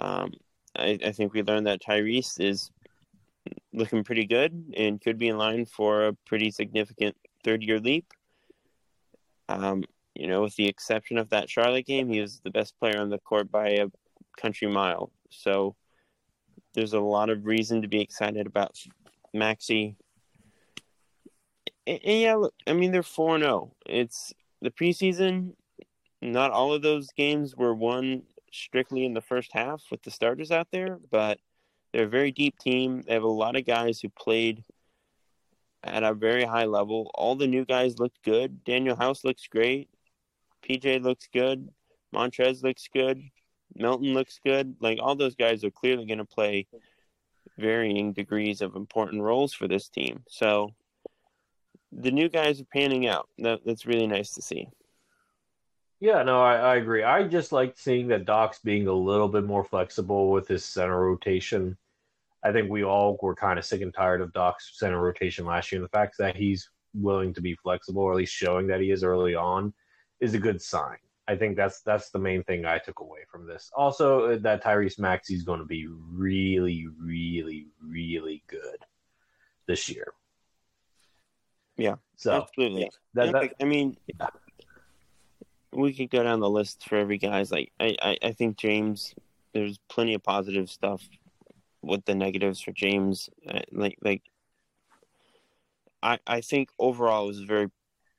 Um, 0.00 0.32
I, 0.76 0.98
I 1.04 1.12
think 1.12 1.32
we 1.32 1.42
learned 1.42 1.66
that 1.66 1.82
Tyrese 1.82 2.40
is 2.40 2.70
looking 3.72 4.04
pretty 4.04 4.26
good 4.26 4.74
and 4.76 5.00
could 5.00 5.18
be 5.18 5.28
in 5.28 5.38
line 5.38 5.66
for 5.66 6.06
a 6.06 6.12
pretty 6.26 6.50
significant 6.50 7.16
third 7.44 7.62
year 7.62 7.78
leap. 7.78 8.12
Um, 9.48 9.84
you 10.18 10.26
know, 10.26 10.42
with 10.42 10.56
the 10.56 10.66
exception 10.66 11.18
of 11.18 11.30
that 11.30 11.50
Charlotte 11.50 11.86
game, 11.86 12.08
he 12.08 12.20
was 12.20 12.40
the 12.40 12.50
best 12.50 12.78
player 12.78 12.98
on 12.98 13.10
the 13.10 13.18
court 13.18 13.50
by 13.50 13.68
a 13.68 13.86
country 14.36 14.68
mile. 14.68 15.10
So 15.30 15.76
there's 16.74 16.92
a 16.92 17.00
lot 17.00 17.30
of 17.30 17.46
reason 17.46 17.82
to 17.82 17.88
be 17.88 18.00
excited 18.00 18.46
about 18.46 18.78
Maxey. 19.34 19.96
And, 21.86 22.00
yeah, 22.02 22.34
look, 22.34 22.54
I 22.66 22.72
mean 22.72 22.92
they're 22.92 23.02
four 23.02 23.38
zero. 23.38 23.50
Oh. 23.50 23.72
It's 23.86 24.32
the 24.60 24.70
preseason. 24.70 25.52
Not 26.22 26.50
all 26.50 26.72
of 26.72 26.82
those 26.82 27.08
games 27.12 27.54
were 27.54 27.74
won 27.74 28.22
strictly 28.52 29.04
in 29.04 29.14
the 29.14 29.20
first 29.20 29.50
half 29.52 29.82
with 29.90 30.02
the 30.02 30.10
starters 30.10 30.50
out 30.50 30.68
there, 30.72 30.98
but 31.10 31.38
they're 31.92 32.04
a 32.06 32.08
very 32.08 32.32
deep 32.32 32.58
team. 32.58 33.02
They 33.06 33.14
have 33.14 33.22
a 33.22 33.28
lot 33.28 33.56
of 33.56 33.66
guys 33.66 34.00
who 34.00 34.08
played 34.08 34.64
at 35.84 36.02
a 36.02 36.14
very 36.14 36.44
high 36.44 36.64
level. 36.64 37.10
All 37.14 37.36
the 37.36 37.46
new 37.46 37.64
guys 37.64 37.98
looked 37.98 38.22
good. 38.22 38.64
Danuel 38.64 38.98
House 38.98 39.24
looks 39.24 39.46
great. 39.46 39.88
PJ 40.68 41.02
looks 41.02 41.28
good. 41.32 41.68
Montrez 42.14 42.62
looks 42.62 42.88
good. 42.92 43.22
Melton 43.74 44.14
looks 44.14 44.40
good. 44.44 44.76
Like 44.80 44.98
all 45.00 45.14
those 45.14 45.34
guys 45.34 45.64
are 45.64 45.70
clearly 45.70 46.06
going 46.06 46.18
to 46.18 46.24
play 46.24 46.66
varying 47.58 48.12
degrees 48.12 48.60
of 48.60 48.76
important 48.76 49.22
roles 49.22 49.52
for 49.52 49.68
this 49.68 49.88
team. 49.88 50.22
So 50.28 50.70
the 51.92 52.10
new 52.10 52.28
guys 52.28 52.60
are 52.60 52.66
panning 52.72 53.06
out. 53.06 53.28
That, 53.38 53.60
that's 53.64 53.86
really 53.86 54.06
nice 54.06 54.32
to 54.34 54.42
see. 54.42 54.68
Yeah, 55.98 56.22
no, 56.22 56.42
I, 56.42 56.56
I 56.56 56.76
agree. 56.76 57.02
I 57.02 57.22
just 57.22 57.52
like 57.52 57.78
seeing 57.78 58.08
that 58.08 58.26
Doc's 58.26 58.58
being 58.58 58.86
a 58.86 58.92
little 58.92 59.28
bit 59.28 59.44
more 59.44 59.64
flexible 59.64 60.30
with 60.30 60.46
his 60.46 60.64
center 60.64 61.00
rotation. 61.00 61.76
I 62.44 62.52
think 62.52 62.70
we 62.70 62.84
all 62.84 63.18
were 63.22 63.34
kind 63.34 63.58
of 63.58 63.64
sick 63.64 63.80
and 63.80 63.94
tired 63.94 64.20
of 64.20 64.32
Doc's 64.32 64.72
center 64.74 65.00
rotation 65.00 65.46
last 65.46 65.72
year. 65.72 65.80
And 65.80 65.86
the 65.86 65.96
fact 65.96 66.16
that 66.18 66.36
he's 66.36 66.68
willing 66.92 67.32
to 67.34 67.40
be 67.40 67.56
flexible, 67.56 68.02
or 68.02 68.12
at 68.12 68.18
least 68.18 68.34
showing 68.34 68.66
that 68.66 68.80
he 68.80 68.90
is 68.90 69.02
early 69.02 69.34
on, 69.34 69.72
is 70.20 70.34
a 70.34 70.38
good 70.38 70.60
sign. 70.60 70.98
I 71.28 71.34
think 71.34 71.56
that's 71.56 71.80
that's 71.80 72.10
the 72.10 72.18
main 72.18 72.44
thing 72.44 72.64
I 72.66 72.78
took 72.78 73.00
away 73.00 73.20
from 73.30 73.46
this. 73.46 73.70
Also, 73.74 74.32
uh, 74.32 74.38
that 74.42 74.62
Tyrese 74.62 74.98
Maxey 74.98 75.34
is 75.34 75.42
going 75.42 75.58
to 75.58 75.66
be 75.66 75.86
really, 75.88 76.86
really, 76.98 77.66
really 77.82 78.44
good 78.46 78.78
this 79.66 79.88
year. 79.88 80.12
Yeah, 81.76 81.96
so 82.16 82.32
absolutely. 82.32 82.88
That, 83.14 83.26
Yeah, 83.26 83.32
that, 83.32 83.40
like, 83.40 83.54
I 83.60 83.64
mean, 83.64 83.96
we 85.72 85.92
could 85.92 86.10
go 86.10 86.22
down 86.22 86.40
the 86.40 86.48
list 86.48 86.88
for 86.88 86.96
every 86.96 87.18
guy's. 87.18 87.50
Like, 87.50 87.72
I, 87.80 87.96
I, 88.00 88.18
I 88.22 88.32
think 88.32 88.56
James. 88.56 89.14
There's 89.52 89.78
plenty 89.88 90.12
of 90.12 90.22
positive 90.22 90.68
stuff 90.68 91.08
with 91.80 92.04
the 92.04 92.14
negatives 92.14 92.60
for 92.60 92.72
James. 92.72 93.30
Uh, 93.48 93.60
like, 93.72 93.96
like, 94.02 94.22
I, 96.02 96.18
I 96.26 96.40
think 96.42 96.68
overall 96.78 97.24
it 97.24 97.28
was 97.28 97.40
a 97.40 97.46
very 97.46 97.70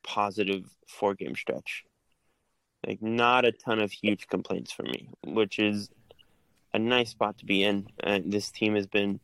positive 0.02 0.64
four 0.88 1.14
game 1.14 1.36
stretch. 1.36 1.84
Like, 2.86 3.02
not 3.02 3.44
a 3.44 3.52
ton 3.52 3.80
of 3.80 3.90
huge 3.90 4.28
complaints 4.28 4.72
for 4.72 4.84
me, 4.84 5.10
which 5.24 5.58
is 5.58 5.90
a 6.72 6.78
nice 6.78 7.10
spot 7.10 7.38
to 7.38 7.44
be 7.44 7.62
in. 7.62 7.88
Uh, 8.02 8.20
this 8.24 8.50
team 8.50 8.74
has 8.74 8.86
been 8.86 9.20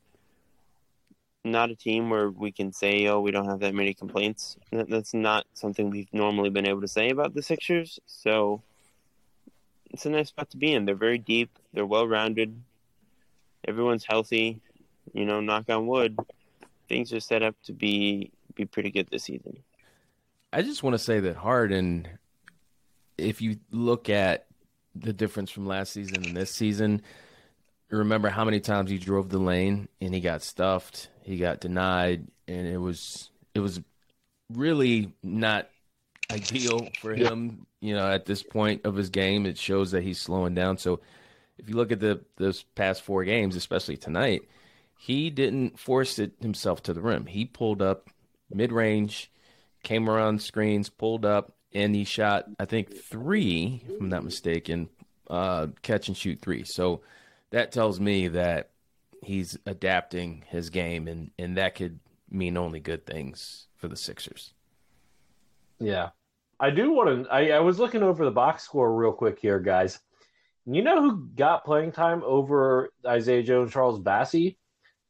not 1.44 1.70
a 1.70 1.76
team 1.76 2.08
where 2.08 2.30
we 2.30 2.50
can 2.50 2.72
say, 2.72 3.06
"Oh, 3.06 3.20
we 3.20 3.30
don't 3.30 3.48
have 3.48 3.60
that 3.60 3.74
many 3.74 3.94
complaints." 3.94 4.56
That's 4.72 5.12
not 5.14 5.46
something 5.52 5.90
we've 5.90 6.12
normally 6.12 6.50
been 6.50 6.66
able 6.66 6.80
to 6.80 6.88
say 6.88 7.10
about 7.10 7.34
the 7.34 7.42
Sixers. 7.42 8.00
So 8.06 8.62
it's 9.90 10.06
a 10.06 10.10
nice 10.10 10.28
spot 10.28 10.50
to 10.50 10.56
be 10.56 10.72
in. 10.72 10.86
They're 10.86 10.94
very 10.94 11.18
deep. 11.18 11.50
They're 11.72 11.86
well 11.86 12.08
rounded. 12.08 12.60
Everyone's 13.68 14.04
healthy. 14.04 14.60
You 15.12 15.26
know, 15.26 15.40
knock 15.40 15.68
on 15.68 15.86
wood. 15.86 16.18
Things 16.88 17.12
are 17.12 17.20
set 17.20 17.42
up 17.42 17.54
to 17.64 17.72
be 17.72 18.30
be 18.54 18.64
pretty 18.64 18.90
good 18.90 19.08
this 19.10 19.24
season. 19.24 19.58
I 20.52 20.62
just 20.62 20.82
want 20.82 20.94
to 20.94 20.98
say 20.98 21.20
that 21.20 21.36
Harden, 21.36 22.08
if 23.18 23.40
you 23.40 23.58
look 23.70 24.08
at 24.08 24.46
the 24.94 25.12
difference 25.12 25.50
from 25.50 25.66
last 25.66 25.92
season 25.92 26.24
and 26.24 26.36
this 26.36 26.50
season, 26.50 27.02
remember 27.90 28.28
how 28.28 28.44
many 28.44 28.60
times 28.60 28.90
he 28.90 28.98
drove 28.98 29.28
the 29.28 29.38
lane 29.38 29.88
and 30.00 30.14
he 30.14 30.20
got 30.20 30.42
stuffed, 30.42 31.08
he 31.22 31.36
got 31.36 31.60
denied, 31.60 32.26
and 32.46 32.66
it 32.66 32.78
was 32.78 33.30
it 33.54 33.60
was 33.60 33.80
really 34.52 35.12
not 35.22 35.68
ideal 36.30 36.88
for 37.00 37.14
him. 37.14 37.66
You 37.80 37.94
know, 37.94 38.10
at 38.10 38.26
this 38.26 38.42
point 38.42 38.82
of 38.84 38.96
his 38.96 39.10
game, 39.10 39.46
it 39.46 39.58
shows 39.58 39.90
that 39.92 40.02
he's 40.02 40.20
slowing 40.20 40.54
down. 40.54 40.78
So, 40.78 41.00
if 41.58 41.68
you 41.68 41.76
look 41.76 41.92
at 41.92 42.00
the 42.00 42.20
those 42.36 42.62
past 42.74 43.02
four 43.02 43.24
games, 43.24 43.56
especially 43.56 43.96
tonight, 43.96 44.42
he 44.98 45.30
didn't 45.30 45.78
force 45.78 46.18
it 46.18 46.32
himself 46.40 46.82
to 46.84 46.94
the 46.94 47.00
rim. 47.00 47.26
He 47.26 47.44
pulled 47.44 47.82
up 47.82 48.08
mid 48.50 48.72
range, 48.72 49.30
came 49.82 50.08
around 50.08 50.42
screens, 50.42 50.88
pulled 50.88 51.24
up, 51.24 51.54
and 51.74 51.94
he 51.94 52.04
shot 52.04 52.46
I 52.58 52.64
think 52.64 52.96
three, 52.96 53.82
if 53.88 54.00
I'm 54.00 54.08
not 54.08 54.24
mistaken, 54.24 54.88
uh, 55.28 55.68
catch 55.82 56.08
and 56.08 56.16
shoot 56.16 56.40
three. 56.40 56.64
So 56.64 57.02
that 57.50 57.72
tells 57.72 58.00
me 58.00 58.28
that 58.28 58.70
he's 59.22 59.58
adapting 59.66 60.44
his 60.48 60.70
game, 60.70 61.08
and 61.08 61.30
and 61.38 61.56
that 61.56 61.74
could 61.74 61.98
mean 62.30 62.56
only 62.56 62.80
good 62.80 63.06
things 63.06 63.66
for 63.76 63.88
the 63.88 63.96
Sixers. 63.96 64.52
Yeah. 65.78 66.10
I 66.60 66.70
do 66.70 66.92
want 66.92 67.24
to. 67.24 67.32
I, 67.32 67.50
I 67.50 67.60
was 67.60 67.78
looking 67.78 68.02
over 68.02 68.24
the 68.24 68.30
box 68.30 68.62
score 68.62 68.94
real 68.94 69.12
quick 69.12 69.38
here, 69.38 69.58
guys. 69.58 69.98
You 70.66 70.82
know 70.82 71.02
who 71.02 71.26
got 71.34 71.64
playing 71.64 71.92
time 71.92 72.22
over 72.24 72.90
Isaiah 73.06 73.42
Jones, 73.42 73.72
Charles 73.72 74.00
Bassey 74.00 74.56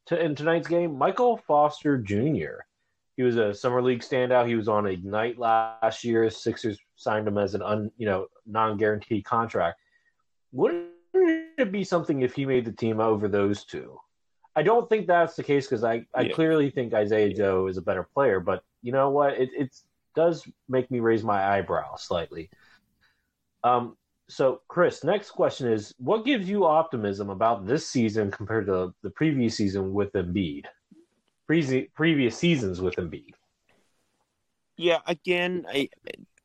to, 0.07 0.19
in 0.19 0.35
tonight's 0.35 0.67
game? 0.67 0.97
Michael 0.97 1.37
Foster 1.37 1.97
Jr. 1.97 2.64
He 3.17 3.23
was 3.23 3.37
a 3.37 3.53
summer 3.53 3.81
league 3.81 4.01
standout. 4.01 4.47
He 4.47 4.55
was 4.55 4.67
on 4.67 4.85
Ignite 4.85 5.37
last 5.39 6.03
year. 6.03 6.29
Sixers 6.29 6.77
signed 6.95 7.27
him 7.27 7.37
as 7.37 7.55
an 7.55 7.61
un, 7.61 7.91
you 7.97 8.05
know 8.05 8.27
non 8.45 8.77
guaranteed 8.77 9.23
contract. 9.23 9.79
Wouldn't 10.51 10.89
it 11.13 11.71
be 11.71 11.83
something 11.83 12.21
if 12.21 12.35
he 12.35 12.45
made 12.45 12.65
the 12.65 12.71
team 12.73 12.99
over 12.99 13.27
those 13.27 13.63
two? 13.63 13.97
I 14.55 14.63
don't 14.63 14.87
think 14.89 15.07
that's 15.07 15.35
the 15.35 15.43
case 15.43 15.65
because 15.67 15.83
I, 15.83 16.05
I 16.13 16.21
Yeah. 16.23 16.33
clearly 16.33 16.69
think 16.69 16.93
Isaiah 16.93 17.33
Joe 17.33 17.67
is 17.67 17.77
a 17.77 17.81
better 17.81 18.03
player. 18.13 18.39
But 18.39 18.63
you 18.81 18.91
know 18.91 19.09
what? 19.09 19.33
It 19.33 19.49
it 19.53 19.75
does 20.15 20.47
make 20.67 20.89
me 20.91 20.99
raise 20.99 21.23
my 21.23 21.57
eyebrow 21.57 21.95
slightly. 21.95 22.49
Um. 23.63 23.97
So, 24.27 24.61
Chris, 24.67 25.03
next 25.03 25.31
question 25.31 25.71
is: 25.71 25.93
What 25.99 26.25
gives 26.25 26.49
you 26.49 26.65
optimism 26.65 27.29
about 27.29 27.67
this 27.67 27.87
season 27.87 28.31
compared 28.31 28.65
to 28.67 28.93
the 29.03 29.09
previous 29.11 29.55
season 29.55 29.93
with 29.93 30.11
Embiid? 30.13 30.65
Previous 31.47 31.87
previous 31.95 32.37
seasons 32.37 32.81
with 32.81 32.95
Embiid. 32.95 33.33
Yeah, 34.77 34.99
again, 35.07 35.65
I 35.69 35.89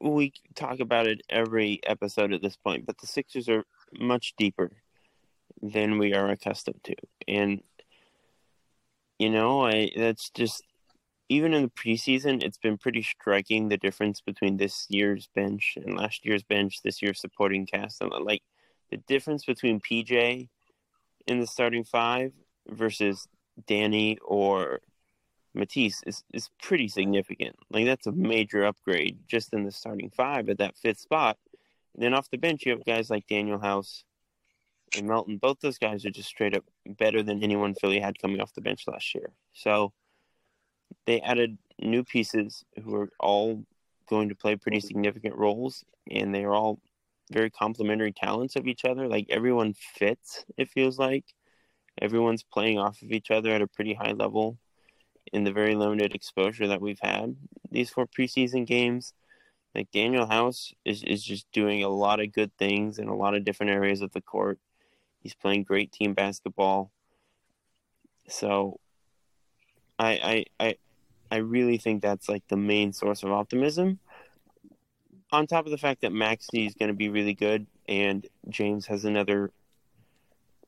we 0.00 0.32
talk 0.54 0.80
about 0.80 1.06
it 1.06 1.22
every 1.30 1.80
episode 1.84 2.32
at 2.32 2.42
this 2.42 2.56
point, 2.56 2.86
but 2.86 2.98
the 2.98 3.06
Sixers 3.06 3.48
are 3.48 3.64
much 3.98 4.34
deeper. 4.38 4.72
than 5.62 5.98
we 5.98 6.14
are 6.14 6.30
accustomed 6.30 6.82
to. 6.84 6.96
And 7.28 7.62
you 9.18 9.30
know, 9.30 9.66
I 9.66 9.90
that's 9.96 10.30
just 10.30 10.64
even 11.28 11.54
in 11.54 11.62
the 11.64 11.70
preseason, 11.70 12.42
it's 12.42 12.58
been 12.58 12.78
pretty 12.78 13.02
striking 13.02 13.68
the 13.68 13.78
difference 13.78 14.20
between 14.20 14.56
this 14.58 14.86
year's 14.90 15.28
bench 15.34 15.78
and 15.84 15.96
last 15.96 16.24
year's 16.26 16.42
bench, 16.44 16.82
this 16.82 17.02
year's 17.02 17.20
supporting 17.20 17.66
cast, 17.66 18.00
and 18.02 18.10
like 18.24 18.42
the 18.90 18.98
difference 18.98 19.44
between 19.44 19.80
PJ 19.80 20.48
in 21.26 21.40
the 21.40 21.46
starting 21.46 21.84
five 21.84 22.32
versus 22.68 23.28
Danny 23.66 24.18
or 24.24 24.80
Matisse 25.54 26.02
is, 26.06 26.22
is 26.32 26.50
pretty 26.62 26.88
significant. 26.88 27.56
Like 27.70 27.86
that's 27.86 28.06
a 28.06 28.12
major 28.12 28.64
upgrade 28.64 29.18
just 29.26 29.52
in 29.52 29.64
the 29.64 29.72
starting 29.72 30.10
five 30.10 30.48
at 30.48 30.58
that 30.58 30.76
fifth 30.76 31.00
spot. 31.00 31.38
And 31.94 32.04
then 32.04 32.14
off 32.14 32.30
the 32.30 32.38
bench, 32.38 32.64
you 32.64 32.72
have 32.72 32.84
guys 32.84 33.10
like 33.10 33.26
Danuel 33.26 33.60
House 33.60 34.04
and 34.96 35.08
Melton. 35.08 35.38
Both 35.38 35.60
those 35.60 35.78
guys 35.78 36.04
are 36.04 36.10
just 36.10 36.28
straight 36.28 36.56
up 36.56 36.64
better 36.86 37.22
than 37.22 37.42
anyone 37.42 37.74
Philly 37.74 38.00
had 38.00 38.20
coming 38.20 38.40
off 38.40 38.54
the 38.54 38.60
bench 38.60 38.84
last 38.86 39.14
year. 39.14 39.32
So 39.52 39.92
they 41.06 41.20
added 41.20 41.58
new 41.80 42.04
pieces 42.04 42.64
who 42.82 42.94
are 42.94 43.10
all 43.18 43.64
going 44.08 44.28
to 44.28 44.34
play 44.34 44.56
pretty 44.56 44.80
significant 44.80 45.36
roles, 45.36 45.84
and 46.10 46.34
they 46.34 46.44
are 46.44 46.54
all 46.54 46.80
very 47.32 47.50
complementary 47.50 48.12
talents 48.12 48.56
of 48.56 48.66
each 48.66 48.84
other. 48.84 49.08
Like 49.08 49.26
everyone 49.30 49.74
fits, 49.74 50.44
it 50.56 50.68
feels 50.68 50.98
like. 50.98 51.24
Everyone's 52.00 52.44
playing 52.44 52.78
off 52.78 53.02
of 53.02 53.10
each 53.10 53.30
other 53.30 53.50
at 53.50 53.62
a 53.62 53.66
pretty 53.66 53.94
high 53.94 54.12
level 54.12 54.58
in 55.32 55.44
the 55.44 55.52
very 55.52 55.74
limited 55.74 56.14
exposure 56.14 56.66
that 56.68 56.80
we've 56.80 57.00
had 57.00 57.36
these 57.70 57.90
four 57.90 58.06
preseason 58.06 58.66
games. 58.66 59.12
Like 59.74 59.90
Danuel 59.92 60.30
House 60.30 60.74
is, 60.84 61.04
is 61.04 61.22
just 61.22 61.50
doing 61.52 61.84
a 61.84 61.88
lot 61.88 62.20
of 62.20 62.32
good 62.32 62.50
things 62.58 62.98
in 62.98 63.08
a 63.08 63.14
lot 63.14 63.34
of 63.34 63.44
different 63.44 63.70
areas 63.70 64.02
of 64.02 64.12
the 64.12 64.20
court. 64.20 64.58
He's 65.20 65.34
playing 65.34 65.64
great 65.64 65.92
team 65.92 66.14
basketball. 66.14 66.90
So 68.28 68.80
I 69.98 70.44
I 70.58 70.66
I, 70.66 70.76
I 71.30 71.36
really 71.36 71.78
think 71.78 72.02
that's 72.02 72.28
like 72.28 72.42
the 72.48 72.56
main 72.56 72.92
source 72.92 73.22
of 73.22 73.30
optimism. 73.30 74.00
On 75.32 75.46
top 75.46 75.66
of 75.66 75.70
the 75.70 75.78
fact 75.78 76.00
that 76.00 76.12
Maxey 76.12 76.66
is 76.66 76.74
going 76.74 76.88
to 76.88 76.96
be 76.96 77.08
really 77.08 77.34
good 77.34 77.66
and 77.86 78.26
James 78.48 78.86
has 78.86 79.04
another 79.04 79.52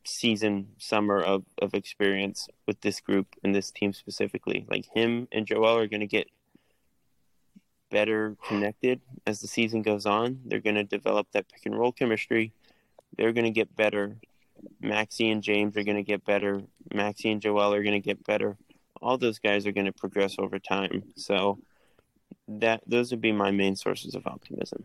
season 0.04 0.68
summer 0.78 1.20
of, 1.20 1.44
of 1.60 1.74
experience 1.74 2.48
with 2.66 2.80
this 2.80 3.00
group 3.00 3.26
and 3.42 3.54
this 3.54 3.70
team 3.70 3.92
specifically. 3.92 4.66
Like 4.68 4.86
him 4.92 5.28
and 5.32 5.46
Joel 5.46 5.78
are 5.78 5.86
going 5.86 6.00
to 6.00 6.06
get 6.06 6.28
better 7.90 8.36
connected 8.48 9.00
as 9.26 9.40
the 9.40 9.48
season 9.48 9.82
goes 9.82 10.06
on. 10.06 10.40
They're 10.46 10.60
going 10.60 10.76
to 10.76 10.84
develop 10.84 11.28
that 11.32 11.48
pick 11.48 11.66
and 11.66 11.78
roll 11.78 11.92
chemistry. 11.92 12.52
They're 13.16 13.32
going 13.32 13.44
to 13.44 13.50
get 13.50 13.76
better. 13.76 14.16
Maxey 14.80 15.30
and 15.30 15.42
James 15.42 15.76
are 15.76 15.84
going 15.84 15.96
to 15.96 16.02
get 16.02 16.24
better. 16.24 16.62
Maxey 16.92 17.30
and 17.30 17.40
Joel 17.40 17.74
are 17.74 17.82
going 17.82 18.00
to 18.00 18.06
get 18.06 18.24
better. 18.24 18.56
All 19.00 19.18
those 19.18 19.38
guys 19.38 19.66
are 19.66 19.72
going 19.72 19.86
to 19.86 19.92
progress 19.92 20.36
over 20.38 20.58
time. 20.58 21.02
So 21.16 21.58
that 22.48 22.82
those 22.86 23.10
would 23.10 23.20
be 23.20 23.32
my 23.32 23.50
main 23.50 23.76
sources 23.76 24.14
of 24.14 24.26
optimism. 24.26 24.84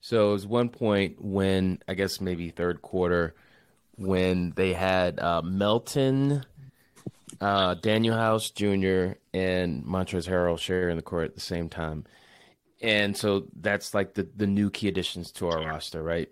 So 0.00 0.28
it 0.30 0.32
was 0.32 0.46
one 0.46 0.68
point 0.68 1.22
when 1.24 1.78
I 1.88 1.94
guess 1.94 2.20
maybe 2.20 2.50
third 2.50 2.82
quarter 2.82 3.34
when 3.96 4.52
they 4.56 4.72
had 4.72 5.20
uh, 5.20 5.42
Melton, 5.42 6.44
uh, 7.40 7.74
Danuel 7.76 8.16
House 8.16 8.50
Jr., 8.50 9.18
and 9.32 9.84
Montrezl 9.84 10.28
Harrell 10.28 10.58
sharing 10.58 10.96
the 10.96 11.02
court 11.02 11.26
at 11.26 11.34
the 11.34 11.40
same 11.40 11.68
time. 11.68 12.04
And 12.80 13.16
so 13.16 13.46
that's 13.60 13.94
like 13.94 14.14
the, 14.14 14.28
the 14.36 14.46
new 14.46 14.70
key 14.70 14.88
additions 14.88 15.32
to 15.32 15.48
our 15.48 15.60
roster, 15.60 16.02
right? 16.02 16.28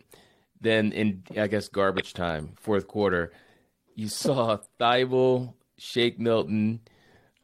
Then 0.61 0.93
in, 0.93 1.23
I 1.37 1.47
guess, 1.47 1.69
garbage 1.69 2.15
time, 2.15 2.53
fourth 2.57 2.87
quarter, 2.87 3.33
you 3.95 4.09
saw 4.09 4.59
Thybulle, 4.81 5.55
Shake 5.79 6.19
Milton, 6.21 6.81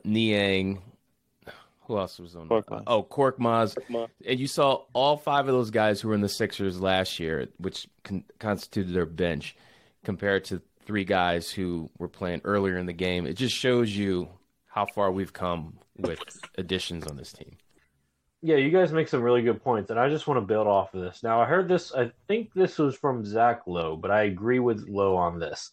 Niang, 0.05 0.83
who 1.89 1.99
else 1.99 2.19
was 2.19 2.37
on? 2.37 2.49
Korkmaz. 2.49 2.83
Oh, 2.87 3.03
Korkmaz. 3.03 3.77
And 4.27 4.39
you 4.39 4.47
saw 4.47 4.85
all 4.93 5.17
five 5.17 5.49
of 5.49 5.55
those 5.55 5.71
guys 5.71 6.01
who 6.01 6.09
were 6.09 6.15
in 6.15 6.21
the 6.21 6.29
Sixers 6.29 6.81
last 6.81 7.19
year, 7.19 7.49
which 7.57 7.89
con- 8.05 8.25
constituted 8.39 8.95
their 8.95 9.07
bench, 9.07 9.57
compared 10.05 10.45
to 10.47 10.63
three 10.85 11.05
guys 11.05 11.51
who 11.51 11.91
were 11.99 12.09
playing 12.09 12.41
earlier 12.45 12.79
in 12.79 12.87
the 12.87 12.93
game. 12.93 13.27
It 13.27 13.35
just 13.35 13.55
shows 13.55 13.95
you 13.95 14.29
how 14.67 14.87
far 14.87 15.11
we've 15.11 15.33
come 15.33 15.79
with 15.99 16.21
additions 16.57 17.07
on 17.07 17.17
this 17.17 17.33
team. 17.33 17.57
Yeah, 18.41 18.57
you 18.57 18.71
guys 18.71 18.93
make 18.93 19.09
some 19.09 19.23
really 19.23 19.43
good 19.43 19.63
points, 19.63 19.91
and 19.91 19.99
I 19.99 20.09
just 20.09 20.29
want 20.29 20.39
to 20.39 20.47
build 20.47 20.69
off 20.69 20.95
of 20.95 21.01
this. 21.01 21.23
Now, 21.25 21.41
I 21.41 21.45
heard 21.45 21.69
this, 21.69 21.93
I 21.93 22.13
think 22.29 22.53
this 22.55 22.79
was 22.79 22.97
from 22.97 23.25
Zach 23.25 23.63
Lowe, 23.67 23.97
but 23.97 24.13
I 24.13 24.23
agree 24.23 24.61
with 24.61 24.89
Lowe 24.89 25.17
on 25.17 25.41
this. 25.41 25.73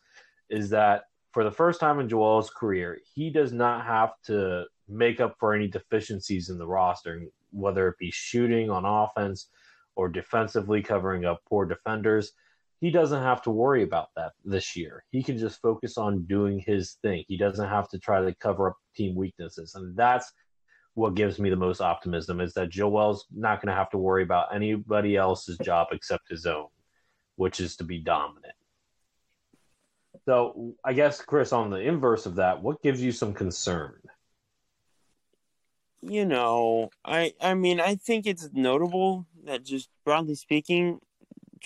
Is 0.49 0.71
that 0.71 1.03
for 1.31 1.43
the 1.43 1.51
first 1.51 1.79
time 1.79 1.99
in 1.99 2.09
Joel's 2.09 2.49
career, 2.49 2.97
he 3.13 3.29
does 3.29 3.51
not 3.51 3.85
have 3.85 4.13
to 4.25 4.65
make 4.89 5.19
up 5.19 5.35
for 5.39 5.53
any 5.53 5.67
deficiencies 5.67 6.49
in 6.49 6.57
the 6.57 6.65
roster, 6.65 7.23
whether 7.51 7.87
it 7.87 7.99
be 7.99 8.09
shooting 8.11 8.69
on 8.69 8.85
offense 8.85 9.47
or 9.95 10.09
defensively 10.09 10.81
covering 10.81 11.25
up 11.25 11.41
poor 11.47 11.65
defenders. 11.65 12.31
He 12.85 12.91
doesn't 12.91 13.23
have 13.23 13.41
to 13.41 13.49
worry 13.49 13.81
about 13.81 14.09
that 14.15 14.33
this 14.43 14.75
year. 14.75 15.03
He 15.09 15.23
can 15.23 15.39
just 15.39 15.59
focus 15.59 15.97
on 15.97 16.27
doing 16.27 16.59
his 16.59 16.99
thing. 17.01 17.23
He 17.27 17.35
doesn't 17.35 17.67
have 17.67 17.89
to 17.89 17.97
try 17.97 18.21
to 18.21 18.35
cover 18.35 18.69
up 18.69 18.75
team 18.95 19.15
weaknesses. 19.15 19.73
And 19.73 19.97
that's 19.97 20.31
what 20.93 21.15
gives 21.15 21.39
me 21.39 21.49
the 21.49 21.55
most 21.55 21.81
optimism 21.81 22.39
is 22.39 22.53
that 22.53 22.69
Joel's 22.69 23.25
not 23.35 23.59
going 23.59 23.71
to 23.71 23.75
have 23.75 23.89
to 23.89 23.97
worry 23.97 24.21
about 24.21 24.53
anybody 24.53 25.15
else's 25.15 25.57
job 25.63 25.87
except 25.93 26.29
his 26.29 26.45
own, 26.45 26.67
which 27.37 27.59
is 27.59 27.75
to 27.77 27.83
be 27.83 27.97
dominant. 27.97 28.53
So, 30.25 30.75
I 30.85 30.93
guess, 30.93 31.19
Chris, 31.23 31.53
on 31.53 31.71
the 31.71 31.79
inverse 31.79 32.27
of 32.27 32.35
that, 32.35 32.61
what 32.61 32.83
gives 32.83 33.01
you 33.01 33.11
some 33.11 33.33
concern? 33.33 33.95
You 36.03 36.25
know, 36.25 36.91
I 37.03 37.33
I 37.41 37.55
mean, 37.55 37.79
I 37.79 37.95
think 37.95 38.27
it's 38.27 38.47
notable 38.53 39.25
that 39.45 39.63
just 39.63 39.89
broadly 40.05 40.35
speaking, 40.35 40.99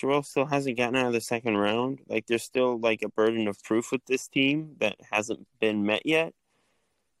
Joel 0.00 0.22
still 0.22 0.46
hasn't 0.46 0.78
gotten 0.78 0.96
out 0.96 1.08
of 1.08 1.12
the 1.12 1.20
second 1.20 1.58
round. 1.58 2.00
Like, 2.08 2.26
there's 2.26 2.42
still 2.42 2.80
like 2.80 3.02
a 3.02 3.08
burden 3.10 3.46
of 3.48 3.62
proof 3.62 3.92
with 3.92 4.04
this 4.06 4.28
team 4.28 4.76
that 4.78 4.96
hasn't 5.10 5.46
been 5.60 5.84
met 5.84 6.06
yet. 6.06 6.32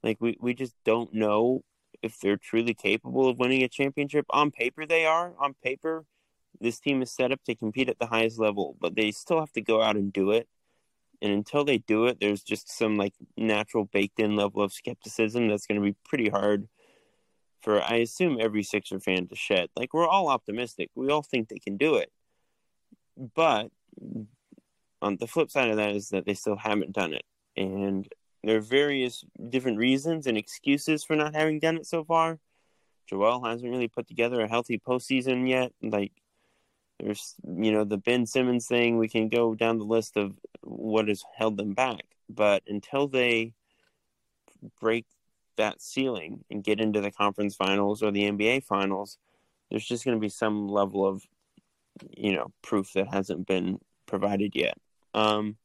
Like, 0.02 0.16
we 0.20 0.38
we 0.40 0.54
just 0.54 0.74
don't 0.84 1.12
know 1.12 1.62
if 2.02 2.18
they're 2.20 2.38
truly 2.38 2.72
capable 2.72 3.28
of 3.28 3.38
winning 3.38 3.62
a 3.62 3.68
championship. 3.68 4.24
On 4.30 4.50
paper, 4.50 4.86
they 4.86 5.04
are. 5.04 5.34
On 5.38 5.54
paper, 5.62 6.06
this 6.58 6.80
team 6.80 7.02
is 7.02 7.10
set 7.10 7.32
up 7.32 7.44
to 7.44 7.54
compete 7.54 7.90
at 7.90 7.98
the 7.98 8.06
highest 8.06 8.38
level, 8.38 8.76
but 8.80 8.94
they 8.96 9.10
still 9.10 9.40
have 9.40 9.52
to 9.52 9.60
go 9.60 9.82
out 9.82 9.96
and 9.96 10.10
do 10.12 10.30
it. 10.30 10.48
And 11.20 11.32
until 11.32 11.64
they 11.64 11.76
do 11.76 12.06
it, 12.06 12.18
there's 12.18 12.42
just 12.42 12.70
some 12.74 12.96
like 12.96 13.12
natural 13.36 13.84
baked 13.84 14.20
in 14.20 14.36
level 14.36 14.62
of 14.62 14.72
skepticism 14.72 15.48
that's 15.48 15.66
going 15.66 15.78
to 15.78 15.84
be 15.84 15.96
pretty 16.02 16.30
hard 16.30 16.66
for, 17.60 17.82
I 17.82 17.96
assume, 17.96 18.38
every 18.40 18.62
Sixer 18.62 19.00
fan 19.00 19.28
to 19.28 19.36
shed. 19.36 19.68
Like, 19.76 19.92
we're 19.92 20.08
all 20.08 20.28
optimistic. 20.28 20.88
We 20.94 21.10
all 21.10 21.22
think 21.22 21.50
they 21.50 21.58
can 21.58 21.76
do 21.76 21.96
it. 21.96 22.10
But 23.34 23.70
on 25.02 25.16
the 25.16 25.26
flip 25.26 25.50
side 25.50 25.70
of 25.70 25.76
that 25.76 25.94
is 25.94 26.08
that 26.10 26.24
they 26.24 26.34
still 26.34 26.56
haven't 26.56 26.92
done 26.92 27.12
it. 27.12 27.24
And 27.56 28.08
there 28.42 28.56
are 28.56 28.62
various 28.62 29.24
different 29.50 29.78
reasons 29.78 30.26
and 30.26 30.38
excuses 30.38 31.04
for 31.04 31.16
not 31.16 31.34
having 31.34 31.58
done 31.58 31.76
it 31.76 31.86
so 31.86 32.04
far. 32.04 32.38
Joel 33.06 33.44
hasn't 33.44 33.70
really 33.70 33.88
put 33.88 34.06
together 34.06 34.40
a 34.40 34.48
healthy 34.48 34.78
postseason 34.78 35.48
yet. 35.48 35.72
Like, 35.82 36.12
there's, 36.98 37.34
you 37.44 37.72
know, 37.72 37.84
the 37.84 37.98
Ben 37.98 38.24
Simmons 38.24 38.66
thing. 38.66 38.96
We 38.96 39.08
can 39.08 39.28
go 39.28 39.54
down 39.54 39.78
the 39.78 39.84
list 39.84 40.16
of 40.16 40.34
what 40.62 41.08
has 41.08 41.22
held 41.36 41.56
them 41.56 41.74
back. 41.74 42.04
But 42.28 42.62
until 42.66 43.08
they 43.08 43.52
break 44.80 45.06
that 45.56 45.82
ceiling 45.82 46.44
and 46.50 46.64
get 46.64 46.80
into 46.80 47.00
the 47.00 47.10
conference 47.10 47.56
finals 47.56 48.02
or 48.02 48.10
the 48.10 48.30
NBA 48.30 48.64
finals, 48.64 49.18
there's 49.70 49.84
just 49.84 50.04
going 50.04 50.16
to 50.16 50.20
be 50.20 50.28
some 50.28 50.68
level 50.68 51.06
of, 51.06 51.22
you 52.16 52.34
know, 52.34 52.52
proof 52.62 52.92
that 52.94 53.12
hasn't 53.12 53.46
been 53.46 53.78
provided 54.06 54.54
yet. 54.54 54.76
Um, 55.14 55.56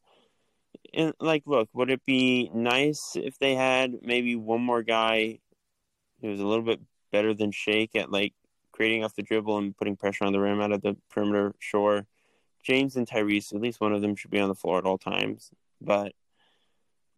and 0.93 1.13
like, 1.19 1.43
look, 1.45 1.69
would 1.73 1.89
it 1.89 2.05
be 2.05 2.49
nice 2.53 3.15
if 3.15 3.37
they 3.39 3.55
had 3.55 3.95
maybe 4.01 4.35
one 4.35 4.61
more 4.61 4.83
guy 4.83 5.39
who 6.21 6.29
was 6.29 6.39
a 6.39 6.45
little 6.45 6.63
bit 6.63 6.79
better 7.11 7.33
than 7.33 7.51
Shake 7.51 7.95
at 7.95 8.11
like 8.11 8.33
creating 8.71 9.03
off 9.03 9.15
the 9.15 9.23
dribble 9.23 9.57
and 9.57 9.77
putting 9.77 9.95
pressure 9.95 10.25
on 10.25 10.33
the 10.33 10.39
rim 10.39 10.61
out 10.61 10.71
of 10.71 10.81
the 10.81 10.97
perimeter? 11.09 11.53
Sure. 11.59 12.05
James 12.63 12.95
and 12.95 13.07
Tyrese, 13.07 13.53
at 13.53 13.61
least 13.61 13.79
one 13.79 13.93
of 13.93 14.01
them 14.01 14.15
should 14.15 14.31
be 14.31 14.39
on 14.39 14.49
the 14.49 14.55
floor 14.55 14.79
at 14.79 14.85
all 14.85 14.97
times. 14.97 15.51
But 15.79 16.13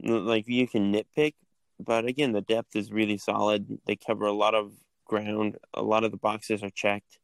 like 0.01 0.47
you 0.47 0.67
can 0.67 0.93
nitpick, 0.93 1.33
but 1.79 2.05
again, 2.05 2.31
the 2.33 2.41
depth 2.41 2.75
is 2.75 2.91
really 2.91 3.17
solid. 3.17 3.79
They 3.85 3.95
cover 3.95 4.25
a 4.25 4.33
lot 4.33 4.55
of 4.55 4.73
ground. 5.05 5.57
A 5.73 5.81
lot 5.81 6.03
of 6.03 6.11
the 6.11 6.17
boxes 6.17 6.63
are 6.63 6.69
checked. 6.69 7.17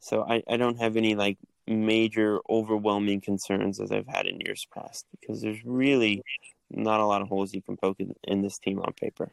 So 0.00 0.26
I, 0.28 0.42
I 0.48 0.56
don't 0.56 0.80
have 0.80 0.96
any 0.96 1.14
like 1.14 1.38
major 1.66 2.40
overwhelming 2.48 3.20
concerns 3.20 3.80
as 3.80 3.92
I've 3.92 4.08
had 4.08 4.26
in 4.26 4.40
years 4.40 4.66
past 4.74 5.06
because 5.20 5.40
there's 5.40 5.64
really 5.64 6.22
not 6.70 7.00
a 7.00 7.06
lot 7.06 7.22
of 7.22 7.28
holes 7.28 7.54
you 7.54 7.62
can 7.62 7.76
poke 7.76 8.00
in, 8.00 8.14
in 8.24 8.42
this 8.42 8.58
team 8.58 8.80
on 8.80 8.92
paper. 8.94 9.32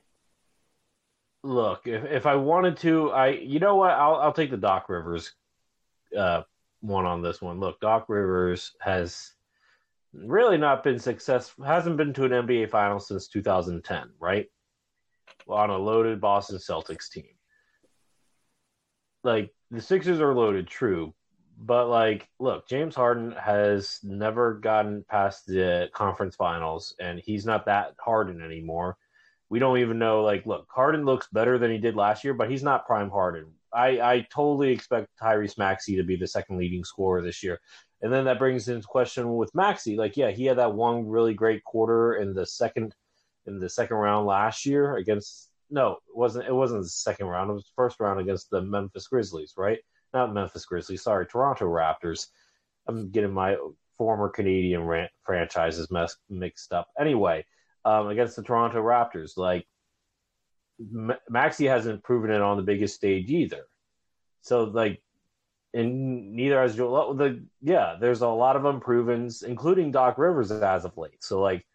Look, 1.43 1.88
if, 1.88 2.03
if 2.06 2.25
I 2.25 2.36
wanted 2.36 2.77
to, 2.77 3.12
I 3.12 3.30
you 3.30 3.60
know 3.60 3.75
what? 3.75 3.91
I'll 3.91 4.15
I'll 4.15 4.34
take 4.34 4.51
the 4.51 4.58
Doc 4.58 4.89
Rivers 4.89 5.34
uh, 6.17 6.41
one 6.82 7.06
on 7.06 7.21
this 7.21 7.41
one. 7.41 7.60
Look, 7.60 7.80
Doc 7.80 8.06
Rivers 8.10 8.75
has 8.82 9.34
really 10.13 10.58
not 10.58 10.84
been 10.84 10.99
successful. 10.99 11.63
Hasn't 11.63 11.97
been 11.97 12.13
to 12.13 12.25
an 12.25 12.32
NBA 12.32 12.69
final 12.69 12.99
since 12.99 13.27
2010, 13.30 14.10
right? 14.19 14.47
On 15.47 15.69
a 15.69 15.77
loaded 15.77 16.19
Boston 16.19 16.58
Celtics 16.58 17.10
team. 17.10 17.37
Like 19.27 19.53
the 19.71 19.81
Sixers 19.81 20.21
are 20.21 20.33
loaded, 20.33 20.67
true, 20.67 21.13
but 21.57 21.89
like, 21.89 22.29
look, 22.39 22.67
James 22.67 22.95
Harden 22.95 23.33
has 23.33 23.99
never 24.03 24.55
gotten 24.55 25.03
past 25.09 25.45
the 25.45 25.89
conference 25.93 26.35
finals, 26.35 26.95
and 26.99 27.19
he's 27.19 27.45
not 27.45 27.65
that 27.65 27.95
Harden 27.99 28.41
anymore. 28.41 28.97
We 29.49 29.59
don't 29.59 29.79
even 29.79 29.99
know. 29.99 30.23
Like, 30.23 30.45
look, 30.45 30.67
Harden 30.69 31.05
looks 31.05 31.27
better 31.31 31.57
than 31.57 31.71
he 31.71 31.77
did 31.77 31.95
last 31.95 32.23
year, 32.23 32.33
but 32.33 32.49
he's 32.49 32.63
not 32.63 32.85
prime 32.85 33.09
Harden. 33.09 33.51
I, 33.73 33.99
I 33.99 34.27
totally 34.33 34.71
expect 34.71 35.09
Tyrese 35.21 35.57
Maxey 35.57 35.95
to 35.97 36.03
be 36.03 36.15
the 36.15 36.27
second 36.27 36.57
leading 36.57 36.83
scorer 36.83 37.21
this 37.21 37.43
year. 37.43 37.59
And 38.01 38.13
then 38.13 38.25
that 38.25 38.39
brings 38.39 38.69
into 38.69 38.87
question 38.87 39.35
with 39.35 39.53
Maxey. 39.55 39.97
Like, 39.97 40.15
yeah, 40.15 40.31
he 40.31 40.45
had 40.45 40.57
that 40.57 40.73
one 40.73 41.07
really 41.07 41.33
great 41.33 41.63
quarter 41.63 42.15
in 42.15 42.33
the 42.33 42.45
second 42.45 42.95
in 43.45 43.59
the 43.59 43.69
second 43.69 43.97
round 43.97 44.27
last 44.27 44.65
year 44.65 44.97
against 44.97 45.49
no, 45.69 45.93
it 45.93 46.15
wasn't 46.15 46.47
it 46.47 46.53
wasn't 46.53 46.84
the 46.84 46.89
second 46.89 47.27
round, 47.27 47.49
it 47.49 47.53
was 47.53 47.63
the 47.63 47.75
first 47.75 47.99
round 47.99 48.19
against 48.19 48.49
the 48.49 48.62
Memphis 48.62 49.08
Grizzlies, 49.08 49.53
right? 49.58 49.80
Not 50.13 50.34
Memphis 50.34 50.65
Grizzlies, 50.65 51.03
sorry, 51.03 51.25
Toronto 51.25 51.65
Raptors. 51.65 52.27
I'm 52.88 53.10
getting 53.10 53.34
my 53.34 53.58
former 53.97 54.30
Canadian 54.30 55.08
franchises 55.25 55.89
mixed 56.30 56.73
up. 56.73 56.88
Anyway, 56.99 57.45
um, 57.84 58.08
against 58.08 58.36
the 58.36 58.43
Toronto 58.43 58.82
Raptors, 58.82 59.38
like 59.38 59.67
M- 60.80 61.17
Maxey 61.30 61.65
hasn't 61.65 62.03
proven 62.03 62.32
it 62.32 62.41
on 62.41 62.58
the 62.58 62.63
biggest 62.63 62.95
stage 62.95 63.30
either. 63.30 63.65
So 64.41 64.63
like 64.63 65.01
and 65.73 66.34
neither 66.34 66.62
has 66.62 66.75
Joel. 66.75 67.13
The 67.13 67.45
yeah, 67.62 67.97
there's 67.99 68.21
a 68.21 68.27
lot 68.27 68.56
of 68.56 68.63
unprovens, 68.63 69.43
including 69.43 69.91
Doc 69.91 70.17
Rivers 70.17 70.51
as 70.51 70.86
of 70.86 70.97
late. 70.97 71.23
So 71.23 71.41
like, 71.41 71.65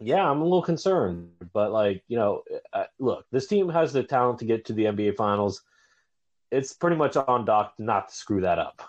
yeah, 0.00 0.28
I'm 0.28 0.40
a 0.40 0.44
little 0.44 0.62
concerned, 0.62 1.30
but 1.52 1.72
like 1.72 2.02
you 2.08 2.16
know, 2.16 2.42
uh, 2.72 2.84
look, 2.98 3.26
this 3.30 3.46
team 3.46 3.68
has 3.68 3.92
the 3.92 4.02
talent 4.02 4.38
to 4.40 4.44
get 4.44 4.64
to 4.66 4.72
the 4.72 4.84
NBA 4.84 5.16
Finals. 5.16 5.62
It's 6.50 6.72
pretty 6.72 6.96
much 6.96 7.16
on 7.16 7.44
Doc 7.44 7.74
not 7.78 8.08
to 8.08 8.14
screw 8.14 8.40
that 8.42 8.58
up. 8.58 8.82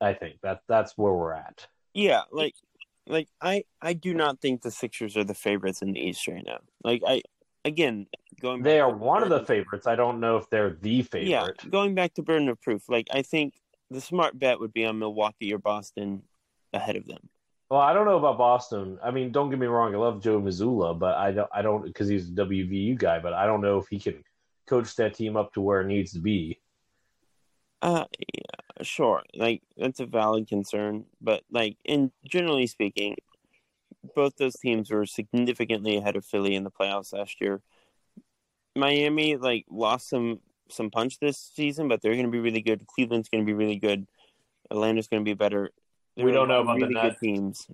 I 0.00 0.12
think 0.12 0.40
that 0.42 0.60
that's 0.68 0.96
where 0.96 1.12
we're 1.12 1.32
at. 1.32 1.66
Yeah, 1.94 2.22
like 2.30 2.54
like 3.06 3.28
I 3.40 3.64
I 3.80 3.92
do 3.94 4.14
not 4.14 4.40
think 4.40 4.62
the 4.62 4.70
Sixers 4.70 5.16
are 5.16 5.24
the 5.24 5.34
favorites 5.34 5.82
in 5.82 5.92
the 5.92 6.00
East 6.00 6.26
right 6.28 6.44
now. 6.44 6.58
Like 6.84 7.02
I 7.06 7.22
again, 7.64 8.06
going 8.40 8.62
they 8.62 8.80
are 8.80 8.94
one 8.94 9.22
of 9.22 9.28
the 9.28 9.44
favorites. 9.44 9.86
I 9.86 9.96
don't 9.96 10.20
know 10.20 10.36
if 10.36 10.48
they're 10.50 10.76
the 10.80 11.02
favorite. 11.02 11.28
Yeah, 11.62 11.70
going 11.70 11.94
back 11.94 12.14
to 12.14 12.22
burden 12.22 12.48
of 12.48 12.60
proof, 12.60 12.88
like 12.88 13.08
I 13.12 13.22
think 13.22 13.54
the 13.90 14.00
smart 14.00 14.38
bet 14.38 14.60
would 14.60 14.72
be 14.72 14.84
on 14.84 14.98
Milwaukee 14.98 15.52
or 15.52 15.58
Boston 15.58 16.22
ahead 16.72 16.96
of 16.96 17.06
them. 17.06 17.28
Well, 17.68 17.80
I 17.80 17.92
don't 17.92 18.06
know 18.06 18.16
about 18.16 18.38
Boston. 18.38 18.98
I 19.02 19.10
mean, 19.10 19.32
don't 19.32 19.50
get 19.50 19.58
me 19.58 19.66
wrong. 19.66 19.94
I 19.94 19.98
love 19.98 20.22
Joe 20.22 20.40
Mazzulla, 20.40 20.96
but 20.96 21.16
I 21.16 21.32
don't. 21.32 21.50
I 21.52 21.62
don't 21.62 21.84
because 21.84 22.08
he's 22.08 22.28
a 22.28 22.32
WVU 22.32 22.96
guy. 22.96 23.18
But 23.18 23.32
I 23.32 23.46
don't 23.46 23.60
know 23.60 23.78
if 23.78 23.88
he 23.88 23.98
can 23.98 24.22
coach 24.66 24.94
that 24.96 25.14
team 25.14 25.36
up 25.36 25.52
to 25.54 25.60
where 25.60 25.80
it 25.80 25.86
needs 25.86 26.12
to 26.12 26.20
be. 26.20 26.60
Uh, 27.82 28.04
yeah, 28.18 28.82
sure. 28.82 29.22
Like 29.34 29.62
that's 29.76 30.00
a 30.00 30.06
valid 30.06 30.48
concern, 30.48 31.04
but 31.20 31.42
like 31.50 31.76
in 31.84 32.12
generally 32.24 32.66
speaking, 32.66 33.16
both 34.14 34.36
those 34.36 34.54
teams 34.56 34.90
were 34.90 35.06
significantly 35.06 35.96
ahead 35.96 36.16
of 36.16 36.24
Philly 36.24 36.54
in 36.54 36.64
the 36.64 36.70
playoffs 36.70 37.12
last 37.12 37.40
year. 37.40 37.62
Miami 38.76 39.36
like 39.36 39.66
lost 39.70 40.08
some 40.08 40.40
some 40.68 40.90
punch 40.90 41.18
this 41.18 41.38
season, 41.38 41.88
but 41.88 42.00
they're 42.02 42.14
going 42.14 42.26
to 42.26 42.30
be 42.30 42.40
really 42.40 42.62
good. 42.62 42.86
Cleveland's 42.86 43.28
going 43.28 43.44
to 43.44 43.46
be 43.46 43.54
really 43.54 43.76
good. 43.76 44.06
Atlanta's 44.70 45.08
going 45.08 45.24
to 45.24 45.28
be 45.28 45.34
better. 45.34 45.70
We 46.16 46.32
don't 46.32 46.48
know 46.48 46.62
about 46.62 46.76
really 46.76 46.94
the 46.94 47.00
good 47.00 47.16
teams. 47.20 47.66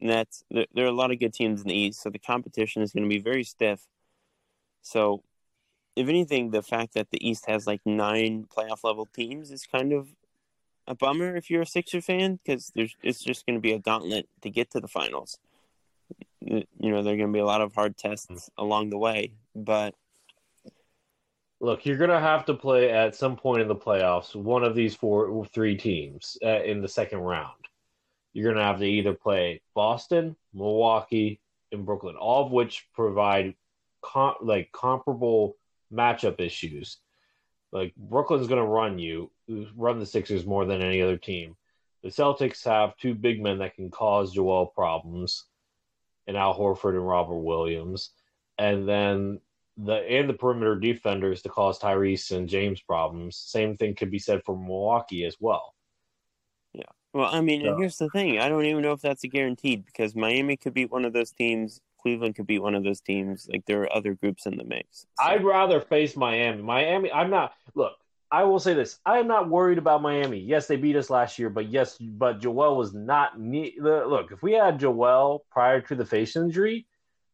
Nets. 0.00 0.44
There, 0.50 0.66
there, 0.74 0.84
are 0.86 0.88
a 0.88 0.92
lot 0.92 1.10
of 1.10 1.20
good 1.20 1.32
teams 1.32 1.62
in 1.62 1.68
the 1.68 1.74
East, 1.74 2.02
so 2.02 2.10
the 2.10 2.18
competition 2.18 2.82
is 2.82 2.92
going 2.92 3.04
to 3.04 3.08
be 3.08 3.20
very 3.20 3.44
stiff. 3.44 3.86
So, 4.80 5.22
if 5.94 6.08
anything, 6.08 6.50
the 6.50 6.62
fact 6.62 6.94
that 6.94 7.10
the 7.10 7.26
East 7.26 7.46
has 7.46 7.66
like 7.66 7.80
nine 7.84 8.46
playoff 8.46 8.82
level 8.82 9.06
teams 9.06 9.50
is 9.50 9.66
kind 9.66 9.92
of 9.92 10.08
a 10.88 10.94
bummer 10.94 11.36
if 11.36 11.50
you're 11.50 11.62
a 11.62 11.66
Sixer 11.66 12.00
fan 12.00 12.40
because 12.42 12.72
there's 12.74 12.96
it's 13.02 13.22
just 13.22 13.46
going 13.46 13.56
to 13.56 13.60
be 13.60 13.72
a 13.72 13.78
gauntlet 13.78 14.28
to 14.40 14.50
get 14.50 14.70
to 14.72 14.80
the 14.80 14.88
finals 14.88 15.38
you 16.46 16.66
know, 16.80 17.02
there 17.02 17.14
are 17.14 17.16
going 17.16 17.28
to 17.28 17.32
be 17.32 17.38
a 17.38 17.44
lot 17.44 17.60
of 17.60 17.74
hard 17.74 17.96
tests 17.96 18.50
along 18.58 18.90
the 18.90 18.98
way. 18.98 19.32
But 19.54 19.94
look, 21.60 21.86
you're 21.86 21.96
going 21.96 22.10
to 22.10 22.20
have 22.20 22.44
to 22.46 22.54
play 22.54 22.90
at 22.90 23.14
some 23.14 23.36
point 23.36 23.62
in 23.62 23.68
the 23.68 23.76
playoffs 23.76 24.34
one 24.34 24.64
of 24.64 24.74
these 24.74 24.94
four, 24.94 25.46
three 25.46 25.76
teams 25.76 26.36
uh, 26.44 26.62
in 26.62 26.80
the 26.80 26.88
second 26.88 27.20
round. 27.20 27.52
You're 28.32 28.52
going 28.52 28.56
to 28.56 28.64
have 28.64 28.78
to 28.78 28.86
either 28.86 29.14
play 29.14 29.62
Boston, 29.74 30.36
Milwaukee, 30.54 31.40
and 31.70 31.84
Brooklyn, 31.84 32.16
all 32.16 32.46
of 32.46 32.52
which 32.52 32.86
provide 32.94 33.54
com- 34.00 34.36
like 34.40 34.70
comparable 34.72 35.56
matchup 35.92 36.40
issues. 36.40 36.98
Like 37.72 37.94
Brooklyn's 37.96 38.48
going 38.48 38.62
to 38.62 38.66
run 38.68 38.98
you, 38.98 39.30
run 39.74 39.98
the 39.98 40.06
Sixers 40.06 40.46
more 40.46 40.64
than 40.64 40.82
any 40.82 41.00
other 41.00 41.16
team. 41.16 41.56
The 42.02 42.08
Celtics 42.08 42.64
have 42.64 42.96
two 42.96 43.14
big 43.14 43.42
men 43.42 43.58
that 43.58 43.76
can 43.76 43.90
cause 43.90 44.32
Joel 44.32 44.66
problems 44.66 45.44
and 46.26 46.36
Al 46.36 46.58
Horford 46.58 46.94
and 46.94 47.06
Robert 47.06 47.38
Williams, 47.38 48.10
and 48.58 48.88
then 48.88 49.40
the 49.76 49.94
and 49.94 50.28
the 50.28 50.34
perimeter 50.34 50.76
defenders 50.76 51.42
to 51.42 51.48
cause 51.48 51.78
Tyrese 51.78 52.36
and 52.36 52.48
James 52.48 52.80
problems. 52.80 53.36
Same 53.36 53.76
thing 53.76 53.94
could 53.94 54.10
be 54.10 54.18
said 54.18 54.42
for 54.44 54.56
Milwaukee 54.56 55.24
as 55.24 55.36
well. 55.40 55.71
Well, 57.12 57.28
I 57.30 57.40
mean, 57.40 57.64
so, 57.64 57.76
here's 57.76 57.98
the 57.98 58.08
thing: 58.08 58.38
I 58.38 58.48
don't 58.48 58.64
even 58.64 58.82
know 58.82 58.92
if 58.92 59.00
that's 59.00 59.24
a 59.24 59.28
guaranteed 59.28 59.84
because 59.84 60.14
Miami 60.14 60.56
could 60.56 60.74
beat 60.74 60.90
one 60.90 61.04
of 61.04 61.12
those 61.12 61.30
teams. 61.30 61.80
Cleveland 62.00 62.34
could 62.34 62.46
beat 62.46 62.60
one 62.60 62.74
of 62.74 62.84
those 62.84 63.00
teams. 63.00 63.48
Like 63.50 63.64
there 63.66 63.82
are 63.82 63.92
other 63.92 64.14
groups 64.14 64.46
in 64.46 64.56
the 64.56 64.64
mix. 64.64 65.06
So. 65.20 65.24
I'd 65.24 65.44
rather 65.44 65.80
face 65.80 66.16
Miami. 66.16 66.62
Miami. 66.62 67.12
I'm 67.12 67.30
not. 67.30 67.52
Look, 67.74 67.92
I 68.30 68.44
will 68.44 68.58
say 68.58 68.72
this: 68.72 68.98
I 69.04 69.18
am 69.18 69.28
not 69.28 69.50
worried 69.50 69.78
about 69.78 70.00
Miami. 70.00 70.38
Yes, 70.38 70.66
they 70.66 70.76
beat 70.76 70.96
us 70.96 71.10
last 71.10 71.38
year, 71.38 71.50
but 71.50 71.68
yes, 71.68 71.98
but 71.98 72.40
Joel 72.40 72.76
was 72.78 72.94
not. 72.94 73.38
Ne- 73.38 73.76
look, 73.78 74.32
if 74.32 74.42
we 74.42 74.52
had 74.52 74.80
Joel 74.80 75.44
prior 75.50 75.82
to 75.82 75.94
the 75.94 76.06
face 76.06 76.34
injury, 76.34 76.86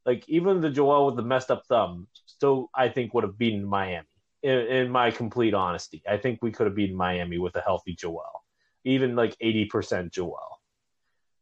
like 0.04 0.28
even 0.28 0.60
the 0.60 0.70
Joel 0.70 1.06
with 1.06 1.16
the 1.16 1.22
messed 1.22 1.52
up 1.52 1.64
thumb, 1.66 2.08
still 2.26 2.68
I 2.74 2.88
think 2.88 3.14
would 3.14 3.24
have 3.24 3.38
beaten 3.38 3.64
Miami. 3.64 4.06
In, 4.42 4.58
in 4.58 4.90
my 4.90 5.10
complete 5.10 5.54
honesty, 5.54 6.02
I 6.08 6.16
think 6.16 6.40
we 6.42 6.52
could 6.52 6.66
have 6.66 6.74
beaten 6.74 6.96
Miami 6.96 7.38
with 7.38 7.56
a 7.56 7.60
healthy 7.60 7.94
Joel, 7.94 8.44
even 8.84 9.16
like 9.16 9.36
eighty 9.40 9.66
percent 9.66 10.12
Joel. 10.12 10.60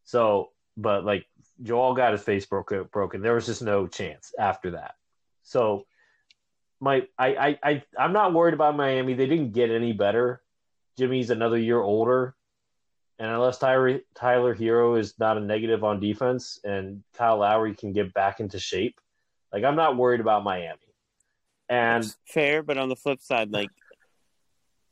So, 0.05 0.51
but 0.77 1.05
like 1.05 1.27
Joel 1.63 1.95
got 1.95 2.13
his 2.13 2.23
face 2.23 2.47
broken, 2.47 2.85
broken. 2.93 3.23
There 3.23 3.35
was 3.35 3.47
just 3.47 3.63
no 3.63 3.87
chance 3.87 4.33
after 4.39 4.73
that. 4.73 4.95
So 5.43 5.87
my 6.81 7.07
I, 7.19 7.37
I 7.37 7.59
I 7.63 7.83
I'm 7.99 8.13
not 8.13 8.35
worried 8.35 8.55
about 8.55 8.77
Miami. 8.77 9.15
They 9.15 9.27
didn't 9.27 9.53
get 9.53 9.71
any 9.71 9.93
better. 9.93 10.43
Jimmy's 10.99 11.31
another 11.31 11.59
year 11.59 11.81
older, 11.81 12.35
and 13.19 13.31
unless 13.31 13.59
Tyler 13.59 14.01
Tyler 14.15 14.55
Herro 14.55 14.99
is 14.99 15.19
not 15.19 15.37
a 15.37 15.41
negative 15.41 15.85
on 15.85 16.01
defense 16.01 16.61
and 16.65 17.03
Kyle 17.15 17.39
Lowry 17.39 17.75
can 17.75 17.93
get 17.93 18.15
back 18.15 18.41
into 18.41 18.59
shape, 18.59 19.01
like 19.53 19.65
I'm 19.65 19.77
not 19.77 19.97
worried 19.97 20.21
about 20.21 20.45
Miami. 20.45 20.79
And 21.69 22.05
That's 22.05 22.17
fair, 22.27 22.63
but 22.63 22.79
on 22.79 22.89
the 22.89 22.97
flip 22.97 23.21
side, 23.21 23.51
like 23.51 23.71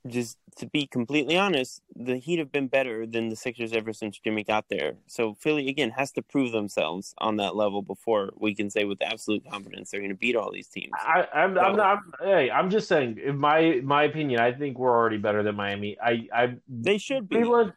just 0.07 0.39
to 0.57 0.67
be 0.67 0.87
completely 0.87 1.37
honest, 1.37 1.83
the 1.97 2.19
Heat 2.19 2.39
have 2.39 2.53
been 2.53 2.69
better 2.69 3.07
than 3.07 3.29
the 3.29 3.37
Sixers 3.37 3.73
ever 3.73 3.93
since 3.93 4.19
Jimmy 4.19 4.45
got 4.45 4.69
there. 4.69 4.95
So 5.07 5.35
Philly 5.35 5.69
again 5.69 5.91
has 5.91 6.13
to 6.13 6.23
prove 6.23 6.53
themselves 6.53 7.15
on 7.19 7.37
that 7.37 7.57
level 7.57 7.83
before 7.83 8.33
we 8.37 8.55
can 8.55 8.71
say 8.71 8.85
with 8.85 9.03
absolute 9.03 9.45
confidence 9.51 9.91
they're 9.91 10.01
going 10.01 10.11
to 10.11 10.17
beat 10.17 10.37
all 10.37 10.53
these 10.53 10.69
teams. 10.69 10.93
I, 10.95 11.27
am 11.35 11.55
so, 11.55 11.61
I'm 11.61 11.77
not. 11.77 11.99
Hey, 12.21 12.51
I'm 12.51 12.71
just 12.71 12.89
saying. 12.89 13.19
In 13.25 13.39
my 13.39 13.81
my 13.83 14.05
opinion, 14.05 14.41
I 14.41 14.53
think 14.53 14.79
we're 14.79 14.95
already 14.95 15.19
better 15.19 15.43
than 15.43 15.57
Miami. 15.57 15.97
I 16.03 16.29
I 16.33 16.57
they 16.69 16.99
should 16.99 17.29
be. 17.29 17.37
Cleveland, 17.37 17.73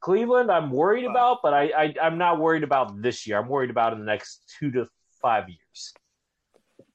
Cleveland, 0.00 0.50
I'm 0.50 0.70
worried 0.70 1.04
about, 1.04 1.38
but 1.42 1.54
I, 1.54 1.70
I 1.76 1.94
I'm 2.02 2.18
not 2.18 2.40
worried 2.40 2.64
about 2.64 3.00
this 3.00 3.26
year. 3.26 3.38
I'm 3.38 3.48
worried 3.48 3.70
about 3.70 3.92
in 3.92 4.00
the 4.00 4.04
next 4.04 4.54
two 4.58 4.70
to 4.72 4.88
five 5.22 5.48
years. 5.48 5.60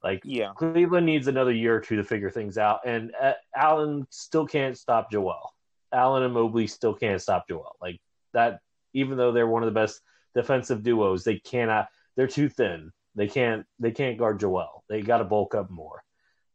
Like, 0.03 0.21
yeah, 0.25 0.51
Cleveland 0.55 1.05
needs 1.05 1.27
another 1.27 1.53
year 1.53 1.75
or 1.75 1.79
two 1.79 1.95
to 1.95 2.03
figure 2.03 2.29
things 2.29 2.57
out, 2.57 2.81
and 2.85 3.13
uh, 3.21 3.33
Allen 3.55 4.05
still 4.09 4.45
can't 4.45 4.77
stop 4.77 5.09
Joel. 5.09 5.53
Allen 5.93 6.23
and 6.23 6.33
Mobley 6.33 6.67
still 6.67 6.93
can't 6.93 7.21
stop 7.21 7.47
Joel. 7.47 7.77
Like 7.81 8.01
that, 8.33 8.59
even 8.93 9.17
though 9.17 9.31
they're 9.31 9.47
one 9.47 9.63
of 9.63 9.67
the 9.67 9.79
best 9.79 10.01
defensive 10.35 10.83
duos, 10.83 11.23
they 11.23 11.39
cannot. 11.39 11.87
They're 12.17 12.27
too 12.27 12.49
thin. 12.49 12.91
They 13.15 13.27
can't. 13.27 13.65
They 13.79 13.91
can't 13.91 14.17
guard 14.17 14.41
Joel. 14.41 14.83
They 14.89 15.01
got 15.01 15.19
to 15.19 15.23
bulk 15.23 15.55
up 15.55 15.69
more. 15.69 16.03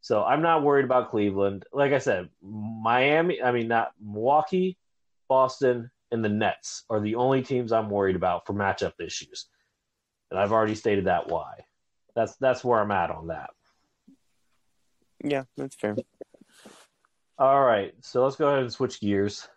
So 0.02 0.22
I'm 0.22 0.42
not 0.42 0.62
worried 0.62 0.84
about 0.84 1.10
Cleveland. 1.10 1.64
Like 1.72 1.92
I 1.92 1.98
said, 1.98 2.28
Miami. 2.42 3.42
I 3.42 3.50
mean, 3.52 3.68
not 3.68 3.92
Milwaukee, 3.98 4.76
Boston, 5.26 5.90
and 6.10 6.22
the 6.22 6.28
Nets 6.28 6.84
are 6.90 7.00
the 7.00 7.14
only 7.14 7.42
teams 7.42 7.72
I'm 7.72 7.88
worried 7.88 8.16
about 8.16 8.46
for 8.46 8.52
matchup 8.52 9.00
issues, 9.00 9.46
and 10.30 10.38
I've 10.38 10.52
already 10.52 10.74
stated 10.74 11.06
that 11.06 11.28
why 11.28 11.64
that's 12.18 12.34
that's 12.36 12.64
where 12.64 12.80
I'm 12.80 12.90
at 12.90 13.10
on 13.10 13.28
that. 13.28 13.50
Yeah, 15.22 15.44
that's 15.56 15.76
fair. 15.76 15.96
All 17.38 17.64
right, 17.64 17.94
so 18.00 18.24
let's 18.24 18.34
go 18.34 18.48
ahead 18.48 18.62
and 18.62 18.72
switch 18.72 19.00
gears. 19.00 19.48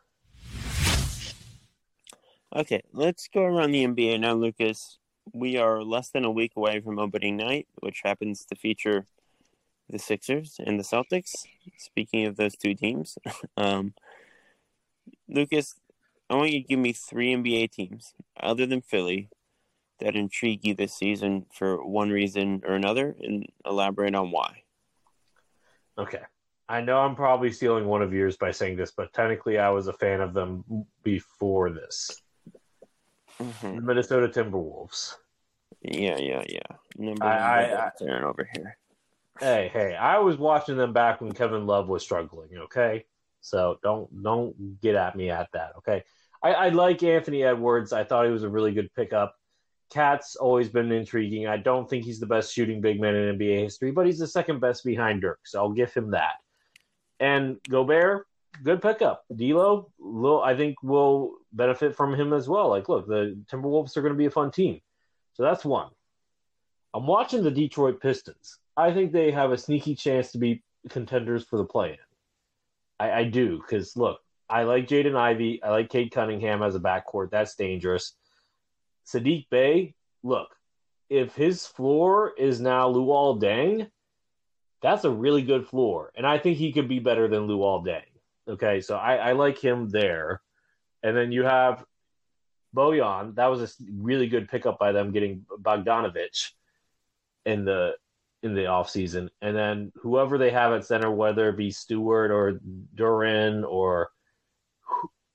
Okay, 2.56 2.84
let's 2.93 3.28
go 3.34 3.43
around 3.43 3.71
the 3.71 3.88
NBA 3.88 4.19
now, 4.19 4.34
Lucas. 4.34 5.00
We 5.34 5.58
are 5.58 5.82
less 5.82 6.10
than 6.10 6.24
a 6.24 6.32
week 6.32 6.52
away 6.56 6.82
from 6.82 7.00
opening 7.00 7.38
night, 7.38 7.67
which 7.80 8.02
happens 8.04 8.45
to 8.45 8.56
feature 8.56 9.06
the 9.89 9.97
Sixers 9.97 10.60
and 10.63 10.80
the 10.80 10.84
Celtics. 10.84 11.34
Speaking 11.78 12.28
of 12.28 12.36
those 12.36 12.56
two 12.56 12.76
teams, 12.76 13.17
um, 13.58 13.95
Lucas, 15.28 15.76
I 16.30 16.36
want 16.36 16.52
you 16.52 16.62
to 16.62 16.67
give 16.67 16.80
me 16.80 16.93
three 16.93 17.34
NBA 17.34 17.71
teams 17.71 18.13
other 18.39 18.67
than 18.67 18.82
Philly 18.82 19.30
that 20.02 20.16
intrigue 20.16 20.66
you 20.66 20.74
this 20.76 20.94
season 20.94 21.46
for 21.54 21.84
one 21.86 22.10
reason 22.10 22.62
or 22.66 22.74
another, 22.76 23.16
and 23.22 23.46
elaborate 23.66 24.14
on 24.16 24.32
why. 24.32 24.64
Okay. 25.98 26.22
I 26.68 26.82
know 26.82 27.00
I'm 27.00 27.16
probably 27.16 27.52
stealing 27.52 27.86
one 27.86 28.02
of 28.02 28.14
yours 28.14 28.38
by 28.38 28.52
saying 28.52 28.78
this, 28.78 28.92
but 28.92 29.12
technically 29.14 29.58
I 29.58 29.70
was 29.70 29.88
a 29.88 29.94
fan 29.94 30.22
of 30.22 30.34
them 30.34 30.64
before 31.04 31.70
this. 31.70 32.22
Mhm. 33.40 33.76
The 33.76 33.82
Minnesota 33.82 34.28
Timberwolves. 34.28 35.16
Yeah, 35.82 36.18
yeah, 36.18 36.44
yeah. 36.48 36.62
Number 36.96 37.26
I- 37.26 37.62
one 37.64 38.10
I- 38.10 38.16
I- 38.20 38.24
over 38.24 38.50
here. 38.56 38.78
Hey, 39.40 39.70
hey, 39.74 39.96
I 39.96 40.20
was 40.20 40.38
watching 40.38 40.78
them 40.78 40.94
back 40.94 41.20
when 41.20 41.32
Kevin 41.32 41.66
Love 41.66 41.88
was 41.88 42.04
struggling, 42.04 42.56
okay? 42.58 43.06
So 43.42 43.80
don't 43.82 44.22
don't 44.22 44.80
get 44.82 44.96
at 44.96 45.16
me 45.16 45.32
at 45.32 45.50
that, 45.54 45.74
okay? 45.78 46.04
I, 46.44 46.54
I 46.54 46.70
like 46.70 47.02
Anthony 47.02 47.44
Edwards. 47.44 47.92
I 47.92 48.04
thought 48.04 48.26
he 48.26 48.32
was 48.32 48.44
a 48.44 48.50
really 48.50 48.72
good 48.72 48.94
pickup. 48.94 49.36
Cat's 49.91 50.36
always 50.36 50.69
been 50.69 50.91
intriguing. 50.91 51.47
I 51.47 51.58
don't 51.58 51.89
think 51.89 52.06
he's 52.06 52.19
the 52.19 52.25
best 52.25 52.54
shooting 52.54 52.82
big 52.82 52.99
man 52.99 53.15
in 53.15 53.38
NBA 53.38 53.63
history, 53.63 53.91
but 53.91 54.06
he's 54.06 54.19
the 54.19 54.27
second 54.27 54.60
best 54.60 54.84
behind 54.84 55.21
Dirk, 55.21 55.39
so 55.43 55.60
I'll 55.60 55.71
give 55.71 55.93
him 55.93 56.12
that. 56.12 56.36
And 57.19 57.58
Gobert, 57.69 58.25
good 58.63 58.82
pickup. 58.82 59.23
D'Lo, 59.36 59.91
Lil, 59.99 60.41
I 60.41 60.56
think 60.56 60.82
will 60.82 61.36
benefit 61.54 61.95
from 61.95 62.15
him 62.15 62.34
as 62.34 62.47
well. 62.47 62.69
Like, 62.69 62.89
look, 62.89 63.08
the 63.08 63.38
Timberwolves 63.51 63.95
are 63.97 64.01
going 64.01 64.13
to 64.13 64.17
be 64.17 64.25
a 64.25 64.32
fun 64.32 64.51
team, 64.51 64.80
so 65.34 65.43
that's 65.43 65.65
one. 65.65 65.89
I'm 66.93 67.06
watching 67.06 67.43
the 67.43 67.51
Detroit 67.51 68.01
Pistons. 68.01 68.58
I 68.75 68.93
think 68.93 69.12
they 69.12 69.32
have 69.32 69.51
a 69.51 69.58
sneaky 69.58 69.95
chance 69.95 70.32
to 70.32 70.38
be 70.38 70.63
contenders 70.89 71.43
for 71.43 71.58
the 71.58 71.65
play-in. 71.65 71.97
I, 72.99 73.12
I 73.19 73.23
do 73.25 73.58
because 73.58 73.95
look, 73.97 74.19
I 74.49 74.63
like 74.63 74.88
Jaden 74.88 75.15
Ivey. 75.15 75.62
I 75.63 75.69
like 75.69 75.89
Cade 75.89 76.12
Cunningham 76.12 76.62
as 76.62 76.75
a 76.75 76.80
backcourt. 76.80 77.32
That's 77.32 77.56
dangerous. 77.56 78.13
Saddiq 79.12 79.50
Bey, 79.50 79.93
look, 80.24 80.56
if 81.10 81.36
his 81.36 81.65
floor 81.65 82.34
is 82.38 82.62
now 82.62 82.89
Luol 82.89 83.41
Deng, 83.41 83.89
that's 84.82 85.04
a 85.04 85.10
really 85.10 85.41
good 85.43 85.67
floor, 85.67 86.12
and 86.15 86.26
I 86.26 86.39
think 86.39 86.58
he 86.58 86.71
could 86.71 86.88
be 86.88 87.00
better 87.00 87.28
than 87.28 87.47
Luol 87.47 87.86
Deng. 87.86 88.04
Okay, 88.47 88.82
so 88.82 88.95
I, 88.95 89.15
I 89.15 89.32
like 89.34 89.60
him 89.60 89.89
there, 89.89 90.41
and 91.04 91.15
then 91.15 91.32
you 91.32 91.43
have 91.43 91.84
Bojan. 92.76 93.36
That 93.36 93.47
was 93.47 93.62
a 93.62 93.84
really 93.91 94.28
good 94.28 94.50
pickup 94.50 94.80
by 94.80 94.91
them 94.91 95.12
getting 95.12 95.45
Bogdanovic 95.62 96.52
in 97.45 97.65
the 97.65 97.95
in 98.43 98.56
the 98.56 98.62
offseason. 98.62 99.30
And 99.41 99.56
then 99.56 99.91
whoever 100.02 100.38
they 100.38 100.50
have 100.50 100.74
at 100.74 100.86
center, 100.86 101.12
whether 101.12 101.50
it 101.50 101.58
be 101.58 101.69
Stewart 101.69 102.32
or 102.32 102.60
Duren 102.95 103.63
or 103.67 104.12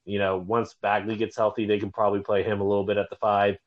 you 0.04 0.18
know, 0.20 0.38
once 0.38 0.74
Bagley 0.80 1.16
gets 1.16 1.36
healthy, 1.36 1.66
they 1.66 1.78
can 1.78 1.90
probably 1.90 2.20
play 2.20 2.42
him 2.42 2.60
a 2.60 2.64
little 2.64 2.84
bit 2.84 2.96
at 2.96 3.10
the 3.10 3.16
five. 3.16 3.58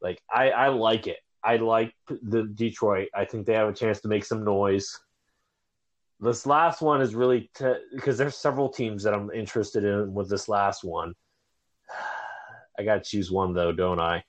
Like 0.00 0.20
I, 0.32 0.50
I 0.50 0.68
like 0.68 1.06
it. 1.06 1.18
I 1.42 1.56
like 1.56 1.94
the 2.08 2.44
Detroit. 2.54 3.08
I 3.14 3.24
think 3.24 3.46
they 3.46 3.54
have 3.54 3.68
a 3.68 3.72
chance 3.72 4.00
to 4.00 4.08
make 4.08 4.24
some 4.24 4.44
noise. 4.44 4.98
This 6.20 6.46
last 6.46 6.82
one 6.82 7.00
is 7.00 7.14
really 7.14 7.50
because 7.94 8.18
there's 8.18 8.36
several 8.36 8.68
teams 8.68 9.04
that 9.04 9.14
I'm 9.14 9.30
interested 9.30 9.84
in 9.84 10.12
with 10.12 10.28
this 10.28 10.48
last 10.48 10.82
one. 10.82 11.14
I 12.78 12.84
got 12.84 13.02
to 13.02 13.10
choose 13.10 13.30
one 13.30 13.54
though, 13.54 13.72
don't 13.72 14.00
I? 14.00 14.24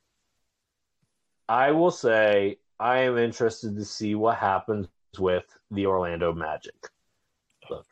I 1.48 1.72
will 1.72 1.92
say 1.92 2.58
I 2.80 3.00
am 3.00 3.18
interested 3.18 3.76
to 3.76 3.86
see 3.86 4.16
what 4.16 4.38
happens 4.38 4.88
with 5.18 5.46
the 5.72 5.88
Orlando 5.88 6.32
Magic. 6.32 6.76
Look, 7.70 7.86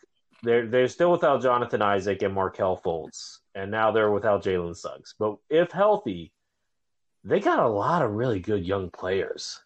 they're 0.44 0.68
they're 0.68 0.88
still 0.88 1.12
without 1.12 1.42
Jonathan 1.42 1.82
Isaac 1.82 2.22
and 2.22 2.34
Markelle 2.34 2.80
Fultz, 2.80 3.40
and 3.56 3.72
now 3.72 3.92
they're 3.92 4.12
without 4.12 4.44
Jalen 4.44 4.76
Suggs. 4.76 5.16
But 5.18 5.38
if 5.50 5.72
healthy, 5.72 6.32
they 7.28 7.40
got 7.40 7.60
a 7.60 7.68
lot 7.68 8.02
of 8.02 8.12
really 8.12 8.40
good 8.40 8.66
young 8.66 8.90
players, 8.90 9.62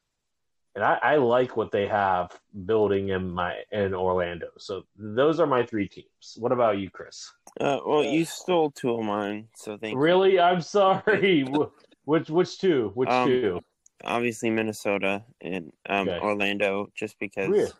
and 0.76 0.84
I, 0.84 0.98
I 1.02 1.16
like 1.18 1.56
what 1.58 1.72
they 1.72 1.88
have 1.88 2.32
building 2.66 3.10
in 3.10 3.30
my 3.32 3.58
in 3.72 3.94
Orlando. 3.94 4.48
So 4.58 4.84
those 4.98 5.40
are 5.40 5.48
my 5.48 5.66
three 5.66 5.88
teams. 5.88 6.36
What 6.38 6.52
about 6.52 6.80
you, 6.80 6.90
Chris? 6.90 7.32
Uh, 7.60 7.80
well, 7.86 8.04
you 8.04 8.26
stole 8.26 8.72
two 8.72 8.92
of 8.92 9.04
mine, 9.06 9.48
so 9.56 9.78
thank 9.78 9.94
you. 9.94 10.00
Really, 10.00 10.40
I'm 10.40 10.62
sorry. 10.62 11.46
Which 12.06 12.30
which 12.32 12.58
two? 12.60 12.92
Which 12.96 13.10
Um, 13.10 13.28
two? 13.28 13.62
Obviously, 14.04 14.50
Minnesota 14.50 15.24
and 15.40 15.72
um, 15.88 16.10
Okay. 16.10 16.20
Orlando, 16.20 16.90
just 16.96 17.20
because. 17.20 17.48
Really? 17.50 17.72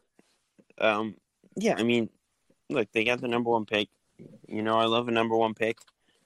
Um, 0.78 1.16
yeah, 1.56 1.76
I 1.78 1.84
mean, 1.84 2.08
look, 2.70 2.88
they 2.94 3.04
got 3.04 3.20
the 3.20 3.28
number 3.28 3.50
one 3.50 3.66
pick. 3.66 3.90
You 4.48 4.62
know, 4.62 4.78
I 4.78 4.86
love 4.86 5.08
a 5.08 5.12
number 5.12 5.36
one 5.36 5.56
pick. 5.56 5.80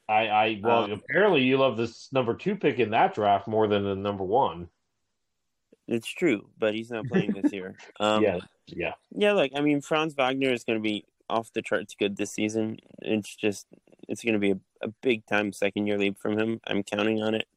I, 0.07 0.27
I 0.27 0.59
well, 0.63 0.83
Um, 0.83 0.91
apparently 0.91 1.43
you 1.43 1.57
love 1.57 1.77
this 1.77 2.11
number 2.13 2.35
two 2.35 2.55
pick 2.55 2.79
in 2.79 2.91
that 2.91 3.15
draft 3.15 3.47
more 3.47 3.67
than 3.67 3.83
the 3.83 3.95
number 3.95 4.23
one. 4.23 4.69
It's 5.87 6.07
true, 6.07 6.49
but 6.57 6.73
he's 6.73 6.91
not 6.91 7.07
playing 7.07 7.33
this 7.33 7.51
year. 7.53 7.75
Um, 7.99 8.23
yeah, 8.23 8.39
yeah. 8.67 8.93
Yeah, 9.15 9.33
look, 9.33 9.51
I 9.55 9.61
mean, 9.61 9.81
Franz 9.81 10.13
Wagner 10.15 10.51
is 10.51 10.63
going 10.63 10.77
to 10.79 10.83
be 10.83 11.05
off 11.29 11.51
the 11.53 11.61
charts 11.61 11.95
good 11.97 12.17
this 12.17 12.31
season. 12.31 12.77
It's 13.01 13.35
just, 13.35 13.67
it's 14.09 14.23
going 14.23 14.33
to 14.33 14.39
be 14.39 14.51
a, 14.51 14.59
a 14.81 14.87
big 15.01 15.25
time 15.25 15.53
second 15.53 15.87
year 15.87 15.97
leap 15.97 16.17
from 16.17 16.37
him. 16.37 16.59
I'm 16.67 16.83
counting 16.83 17.21
on 17.21 17.35
it. 17.35 17.47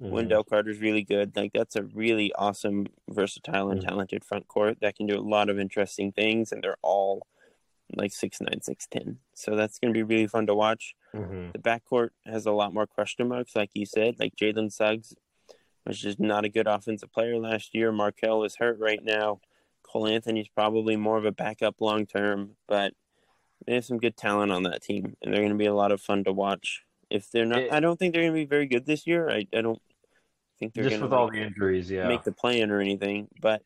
Mhm. 0.00 0.10
Wendell 0.10 0.44
Carter's 0.44 0.78
really 0.78 1.02
good. 1.02 1.34
Like, 1.34 1.52
that's 1.52 1.76
a 1.76 1.82
really 1.82 2.32
awesome, 2.34 2.86
versatile, 3.08 3.70
and 3.70 3.82
Mhm. 3.82 3.88
talented 3.88 4.24
front 4.24 4.46
court 4.48 4.78
that 4.80 4.96
can 4.96 5.06
do 5.06 5.18
a 5.18 5.20
lot 5.20 5.48
of 5.48 5.58
interesting 5.58 6.12
things, 6.12 6.52
and 6.52 6.62
they're 6.62 6.76
all 6.82 7.26
like 7.96 8.12
six 8.12 8.40
nine, 8.40 8.60
six 8.62 8.86
ten. 8.86 9.18
So 9.34 9.56
that's 9.56 9.78
going 9.78 9.92
to 9.92 9.98
be 9.98 10.02
really 10.04 10.26
fun 10.26 10.46
to 10.46 10.54
watch. 10.54 10.94
Mhm. 11.14 11.52
The 11.52 11.58
backcourt 11.58 12.10
has 12.26 12.46
a 12.46 12.52
lot 12.52 12.74
more 12.74 12.86
question 12.86 13.28
marks, 13.28 13.56
like 13.56 13.70
you 13.74 13.86
said. 13.86 14.18
Like 14.18 14.36
Jalen 14.36 14.72
Suggs 14.72 15.14
was 15.86 15.98
just 15.98 16.20
not 16.20 16.44
a 16.44 16.48
good 16.48 16.66
offensive 16.66 17.12
player 17.12 17.38
last 17.38 17.74
year. 17.74 17.90
Markelle 17.92 18.44
is 18.44 18.56
hurt 18.56 18.78
right 18.78 19.02
now. 19.02 19.40
Cole 19.82 20.06
Anthony's 20.06 20.48
probably 20.48 20.96
more 20.96 21.16
of 21.16 21.24
a 21.24 21.32
backup 21.32 21.80
long 21.80 22.04
term, 22.04 22.56
but 22.66 22.92
they 23.66 23.74
have 23.74 23.84
some 23.84 23.98
good 23.98 24.16
talent 24.16 24.52
on 24.52 24.64
that 24.64 24.82
team, 24.82 25.16
and 25.22 25.32
they're 25.32 25.40
going 25.40 25.52
to 25.52 25.58
be 25.58 25.66
a 25.66 25.74
lot 25.74 25.92
of 25.92 26.00
fun 26.00 26.24
to 26.24 26.32
watch. 26.32 26.82
If 27.10 27.30
they're 27.30 27.46
not, 27.46 27.62
It- 27.62 27.72
I 27.72 27.80
don't 27.80 27.98
think 27.98 28.12
they're 28.12 28.22
going 28.22 28.34
to 28.34 28.40
be 28.40 28.44
very 28.44 28.66
good 28.66 28.84
this 28.84 29.06
year. 29.06 29.30
I, 29.30 29.46
I 29.54 29.62
don't 29.62 29.80
think 30.58 30.74
they're 30.74 30.84
Just 30.84 30.94
going 30.94 31.02
with 31.02 31.10
to 31.12 31.16
all 31.16 31.30
the 31.30 31.40
injuries, 31.40 31.90
yeah. 31.90 32.06
make 32.06 32.22
the 32.24 32.32
plan 32.32 32.70
or 32.70 32.80
anything, 32.80 33.28
but 33.40 33.62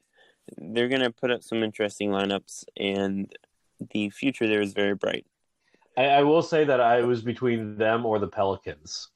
they're 0.57 0.89
going 0.89 1.03
to 1.03 1.11
put 1.11 1.31
up 1.33 1.43
some 1.43 1.63
interesting 1.65 2.11
lineups, 2.11 2.65
and 2.77 3.35
the 3.91 4.11
future 4.11 4.47
there 4.47 4.61
is 4.63 4.73
very 4.75 4.95
bright. 4.95 5.27
I, 5.97 6.05
I 6.07 6.23
will 6.23 6.43
say 6.43 6.65
that 6.65 6.81
I 6.81 7.03
was 7.03 7.23
between 7.23 7.77
them 7.77 8.07
or 8.07 8.19
the 8.19 8.29
Pelicans. 8.29 9.09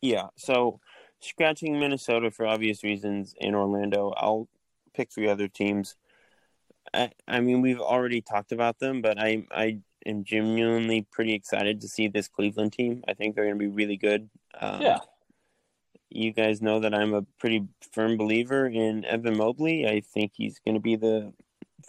Yeah, 0.00 0.28
so 0.36 0.80
scratching 1.20 1.78
Minnesota 1.78 2.30
for 2.30 2.46
obvious 2.46 2.82
reasons 2.82 3.34
in 3.38 3.54
Orlando, 3.54 4.12
I'll 4.16 4.48
pick 4.94 5.12
three 5.12 5.28
other 5.28 5.48
teams. 5.48 5.96
I, 6.92 7.10
I 7.28 7.40
mean, 7.40 7.62
we've 7.62 7.80
already 7.80 8.20
talked 8.20 8.52
about 8.52 8.78
them, 8.78 9.00
but 9.02 9.18
I 9.18 9.46
I 9.50 9.78
am 10.04 10.24
genuinely 10.24 11.06
pretty 11.12 11.32
excited 11.34 11.80
to 11.80 11.88
see 11.88 12.08
this 12.08 12.26
Cleveland 12.28 12.72
team. 12.72 13.04
I 13.06 13.14
think 13.14 13.34
they're 13.34 13.44
going 13.44 13.58
to 13.58 13.68
be 13.68 13.68
really 13.72 13.96
good. 13.96 14.28
Um, 14.60 14.82
Yeah. 14.82 14.98
You 16.14 16.32
guys 16.32 16.60
know 16.60 16.80
that 16.80 16.92
I'm 16.94 17.14
a 17.14 17.22
pretty 17.38 17.66
firm 17.92 18.18
believer 18.18 18.66
in 18.66 19.04
Evan 19.06 19.38
Mobley. 19.38 19.88
I 19.88 20.00
think 20.00 20.32
he's 20.34 20.58
going 20.58 20.74
to 20.74 20.80
be 20.80 20.96
the 20.96 21.32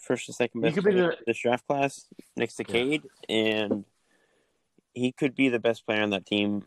first 0.00 0.28
or 0.30 0.32
second 0.32 0.62
best 0.62 0.76
could 0.76 0.84
the- 0.84 1.10
in 1.10 1.16
this 1.26 1.38
draft 1.40 1.66
class 1.66 2.06
next 2.36 2.54
to 2.56 2.64
Yeah. 2.66 2.72
Cade, 2.72 3.02
and 3.28 3.84
he 4.94 5.12
could 5.12 5.34
be 5.34 5.48
the 5.48 5.58
best 5.58 5.84
player 5.86 6.02
on 6.02 6.10
that 6.10 6.26
team 6.26 6.64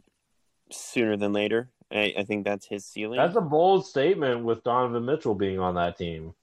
sooner 0.71 1.17
than 1.17 1.33
later. 1.33 1.69
I, 1.91 2.13
I 2.19 2.23
think 2.23 2.43
that's 2.45 2.65
his 2.67 2.85
ceiling. 2.85 3.17
That's 3.17 3.37
a 3.37 3.41
bold 3.41 3.85
statement 3.85 4.43
with 4.43 4.63
Donovan 4.63 5.05
Mitchell 5.05 5.35
being 5.35 5.59
on 5.59 5.75
that 5.75 5.97
team. 5.97 6.33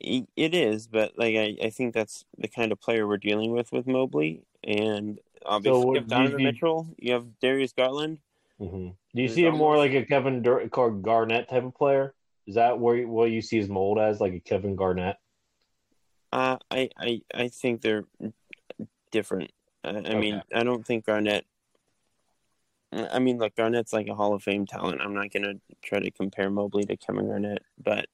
It 0.00 0.26
is, 0.54 0.86
but 0.86 1.12
like 1.18 1.34
I, 1.36 1.56
I 1.62 1.70
think 1.70 1.92
that's 1.92 2.24
the 2.36 2.46
kind 2.48 2.70
of 2.70 2.80
player 2.80 3.06
we're 3.06 3.16
dealing 3.16 3.50
with 3.52 3.72
with 3.72 3.86
Mobley, 3.86 4.42
and 4.62 5.18
obviously 5.44 5.84
what 5.84 5.94
you 5.94 6.00
have 6.00 6.08
do 6.08 6.14
you 6.14 6.22
Donovan 6.22 6.42
Mitchell, 6.44 6.88
you 6.98 7.12
have 7.14 7.26
Darius 7.40 7.72
Garland. 7.72 8.18
hmm 8.58 8.88
Do 9.14 9.22
you 9.22 9.28
see 9.28 9.44
him 9.44 9.56
more 9.56 9.76
like 9.76 9.92
a 9.94 10.04
Kevin 10.04 10.42
Dur- 10.42 10.68
Gar- 10.68 10.90
Garnett 10.90 11.48
type 11.48 11.64
of 11.64 11.74
player? 11.74 12.14
Is 12.46 12.54
that 12.54 12.78
where 12.78 12.96
you- 12.96 13.08
what 13.08 13.30
you 13.30 13.42
see 13.42 13.56
his 13.56 13.68
mold 13.68 13.98
as, 13.98 14.20
like 14.20 14.34
a 14.34 14.40
Kevin 14.40 14.76
Garnett? 14.76 15.16
Uh, 16.32 16.58
I, 16.70 16.90
I 16.96 17.20
I 17.34 17.48
think 17.48 17.80
they're 17.80 18.04
different. 19.10 19.50
I, 19.88 20.12
I 20.12 20.14
mean, 20.14 20.42
I 20.54 20.62
don't 20.64 20.86
think 20.86 21.06
Garnett. 21.06 21.44
I 22.92 23.18
mean, 23.18 23.38
look, 23.38 23.54
Garnett's 23.54 23.92
like 23.92 24.08
a 24.08 24.14
Hall 24.14 24.34
of 24.34 24.42
Fame 24.42 24.66
talent. 24.66 25.00
I'm 25.02 25.14
not 25.14 25.30
gonna 25.30 25.54
try 25.82 26.00
to 26.00 26.10
compare 26.10 26.50
Mobley 26.50 26.84
to 26.84 26.96
Kevin 26.96 27.28
Garnett, 27.28 27.62
but 27.82 28.06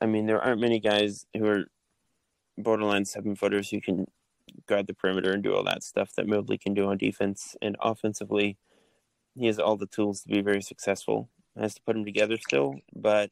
I 0.00 0.06
mean, 0.06 0.26
there 0.26 0.40
aren't 0.40 0.60
many 0.60 0.80
guys 0.80 1.26
who 1.36 1.46
are 1.46 1.64
borderline 2.58 3.04
seven 3.04 3.34
footers 3.36 3.70
who 3.70 3.80
can 3.80 4.06
guard 4.66 4.86
the 4.86 4.94
perimeter 4.94 5.32
and 5.32 5.42
do 5.42 5.54
all 5.54 5.64
that 5.64 5.82
stuff 5.82 6.12
that 6.16 6.26
Mobley 6.26 6.58
can 6.58 6.74
do 6.74 6.88
on 6.88 6.98
defense 6.98 7.56
and 7.62 7.76
offensively. 7.80 8.56
he 9.34 9.46
has 9.46 9.58
all 9.58 9.76
the 9.76 9.86
tools 9.86 10.22
to 10.22 10.28
be 10.28 10.40
very 10.40 10.62
successful. 10.62 11.28
Has 11.58 11.74
to 11.74 11.82
put 11.82 11.94
them 11.94 12.04
together 12.04 12.36
still, 12.36 12.76
but 12.94 13.30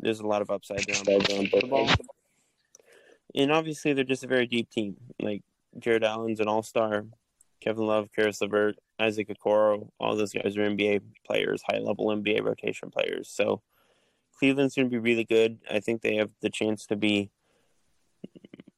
there's 0.00 0.20
a 0.20 0.26
lot 0.26 0.42
of 0.42 0.50
upside 0.50 0.84
there 0.84 0.96
on 0.96 1.04
both 1.04 1.26
the 1.28 1.66
ball. 1.68 1.88
And 3.34 3.52
obviously, 3.52 3.92
they're 3.92 4.04
just 4.04 4.24
a 4.24 4.28
very 4.28 4.46
deep 4.46 4.70
team. 4.70 4.96
Like 5.20 5.42
Jarrett 5.78 6.04
Allen's 6.04 6.40
an 6.40 6.48
all-star. 6.48 7.06
Kevin 7.60 7.86
Love, 7.86 8.08
Caris 8.14 8.40
LeVert, 8.40 8.76
Isaac 8.98 9.28
Okoro, 9.28 9.88
all 9.98 10.16
those 10.16 10.32
guys 10.32 10.56
are 10.56 10.68
NBA 10.68 11.00
players, 11.26 11.62
high-level 11.66 12.06
NBA 12.06 12.42
rotation 12.42 12.90
players. 12.90 13.30
So 13.30 13.62
Cleveland's 14.38 14.74
going 14.74 14.86
to 14.86 14.90
be 14.90 14.98
really 14.98 15.24
good. 15.24 15.58
I 15.70 15.80
think 15.80 16.02
they 16.02 16.16
have 16.16 16.30
the 16.42 16.50
chance 16.50 16.86
to 16.86 16.96
be 16.96 17.30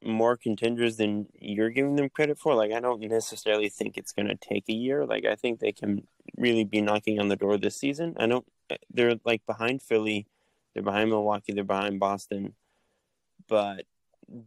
more 0.04 0.37
contenders 0.37 0.98
than 0.98 1.26
you're 1.35 1.70
giving 1.70 1.96
them 1.96 2.09
credit 2.11 2.38
for. 2.38 2.54
Like, 2.54 2.72
I 2.72 2.78
don't 2.78 3.00
necessarily 3.00 3.68
think 3.68 3.96
it's 3.96 4.12
going 4.12 4.28
to 4.28 4.37
take 4.37 4.64
a 4.68 4.72
year. 4.72 5.04
Like, 5.04 5.24
I 5.24 5.35
think 5.35 5.59
they 5.59 5.72
can 5.72 6.06
really 6.37 6.64
be 6.64 6.80
knocking 6.80 7.18
on 7.18 7.28
the 7.28 7.37
door 7.37 7.59
this 7.59 7.76
season. 7.76 8.14
I 8.18 8.26
don't. 8.26 8.46
They're 8.90 9.14
like 9.24 9.44
behind 9.46 9.82
Philly, 9.82 10.26
they're 10.74 10.82
behind 10.82 11.11
Milwaukee, 11.11 11.52
they're 11.52 11.64
behind 11.64 11.98
Boston, 11.98 12.54
but 13.48 13.85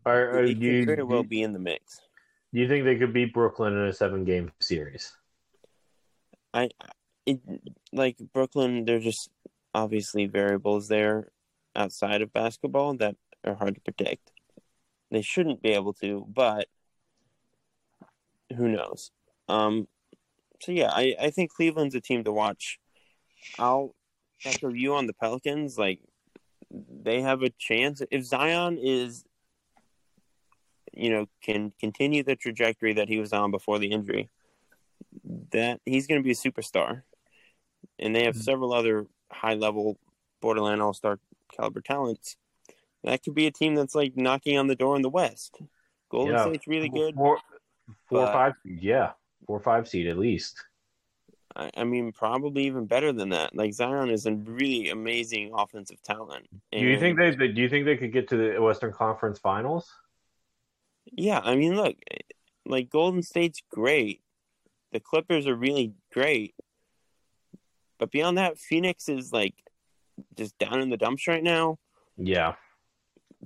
Are, 0.06 0.40
are 0.40 0.46
they 0.46 0.54
you, 0.54 0.80
could 0.80 0.88
very 0.88 1.04
well 1.04 1.24
be 1.24 1.42
in 1.42 1.54
the 1.54 1.60
mix. 1.60 2.02
You 2.52 2.68
think 2.68 2.86
they 2.86 2.98
could 2.98 3.14
beat 3.14 3.34
Brooklyn 3.34 3.74
in 3.74 3.86
a 3.86 3.94
seven-game 3.94 4.52
series? 4.60 5.14
I, 6.54 6.70
it, 7.26 7.40
like 7.94 8.18
Brooklyn, 8.34 8.86
there's 8.86 9.04
just 9.04 9.30
obviously 9.74 10.26
variables 10.26 10.88
there 10.88 11.32
outside 11.76 12.22
of 12.22 12.34
basketball 12.34 12.96
that 12.98 13.16
are 13.46 13.56
hard 13.56 13.76
to 13.76 13.82
predict. 13.82 14.32
They 15.12 15.22
shouldn't 15.22 15.62
be 15.62 15.70
able 15.70 15.94
to, 15.94 16.26
but 16.28 16.68
who 18.56 18.68
knows? 18.68 19.12
Um, 19.48 19.88
so 20.62 20.72
yeah, 20.72 20.92
I, 20.92 21.16
I 21.20 21.30
think 21.30 21.52
Cleveland's 21.52 21.96
a 21.96 22.02
team 22.02 22.24
to 22.24 22.32
watch. 22.32 22.80
I'll 23.58 23.96
echo 24.44 24.70
you 24.70 24.96
on 24.96 25.08
the 25.08 25.14
Pelicans. 25.14 25.78
Like 25.78 26.00
they 26.72 27.22
have 27.22 27.42
a 27.44 27.50
chance 27.50 28.02
if 28.12 28.24
Zion 28.24 28.78
is, 28.82 29.24
you 30.94 31.10
know, 31.10 31.28
can 31.42 31.74
continue 31.80 32.24
the 32.24 32.36
trajectory 32.36 32.94
that 32.94 33.10
he 33.10 33.20
was 33.20 33.34
on 33.34 33.52
before 33.52 33.80
the 33.80 33.92
injury. 33.92 34.30
That 35.52 35.80
he's 35.86 36.08
going 36.08 36.22
to 36.22 36.24
be 36.24 36.32
a 36.32 36.36
superstar, 36.36 37.04
and 37.98 38.16
they 38.16 38.26
have 38.26 38.36
mm-hmm. 38.36 38.44
several 38.44 38.74
other 38.74 39.08
high 39.32 39.56
level, 39.56 39.98
borderline 40.42 40.82
all 40.82 40.94
star 40.94 41.20
caliber 41.56 41.82
talents. 41.82 42.36
That 43.04 43.24
could 43.24 43.36
be 43.36 43.48
a 43.48 43.52
team 43.52 43.76
that's 43.76 43.96
like 43.96 44.18
knocking 44.18 44.58
on 44.58 44.68
the 44.68 44.76
door 44.76 44.96
in 44.96 45.02
the 45.02 45.10
West. 45.10 45.62
Golden 46.10 46.36
Yeah. 46.36 46.44
State's 46.44 46.68
really 46.68 46.90
good. 46.90 47.16
Four, 47.16 47.40
four 48.08 48.20
or 48.20 48.34
five 48.34 48.54
yeah, 48.66 49.12
four 49.46 49.58
or 49.58 49.62
five 49.62 49.88
seed 49.88 50.08
at 50.08 50.18
least. 50.18 50.62
I, 51.56 51.72
I 51.78 51.84
mean, 51.84 52.12
probably 52.12 52.66
even 52.66 52.86
better 52.86 53.12
than 53.12 53.30
that. 53.30 53.56
Like 53.56 53.74
Zion 53.74 54.10
is 54.10 54.26
a 54.26 54.34
really 54.34 54.90
amazing 54.90 55.52
offensive 55.54 56.02
talent. 56.04 56.48
Do 56.72 56.80
you 56.80 56.92
And- 56.92 57.00
think 57.00 57.18
they? 57.18 57.32
Do 57.32 57.62
you 57.62 57.70
think 57.70 57.86
they 57.86 57.98
could 57.98 58.14
get 58.14 58.28
to 58.30 58.38
the 58.38 58.62
Western 58.62 58.92
Conference 58.92 59.40
Finals? 59.40 59.90
Yeah, 61.12 61.40
I 61.44 61.56
mean, 61.56 61.76
look, 61.76 61.96
like 62.66 62.90
Golden 62.90 63.22
State's 63.24 63.62
great. 63.70 64.22
The 64.92 65.00
Clippers 65.00 65.48
are 65.48 65.56
really 65.56 65.94
great. 66.14 66.56
But 67.98 68.12
beyond 68.12 68.38
that, 68.38 68.58
Phoenix 68.58 69.10
is 69.10 69.34
like 69.34 69.56
just 70.38 70.58
down 70.58 70.80
in 70.82 70.90
the 70.90 70.98
dumps 70.98 71.28
right 71.28 71.44
now. 71.44 71.78
Yeah, 72.18 72.56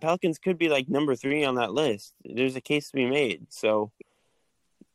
Pelicans 0.01 0.39
could 0.39 0.57
be 0.57 0.69
like 0.69 0.89
number 0.89 1.15
three 1.15 1.43
on 1.43 1.55
that 1.55 1.73
list. 1.73 2.13
There's 2.23 2.55
a 2.55 2.61
case 2.61 2.89
to 2.89 2.95
be 2.95 3.05
made. 3.05 3.47
So 3.49 3.91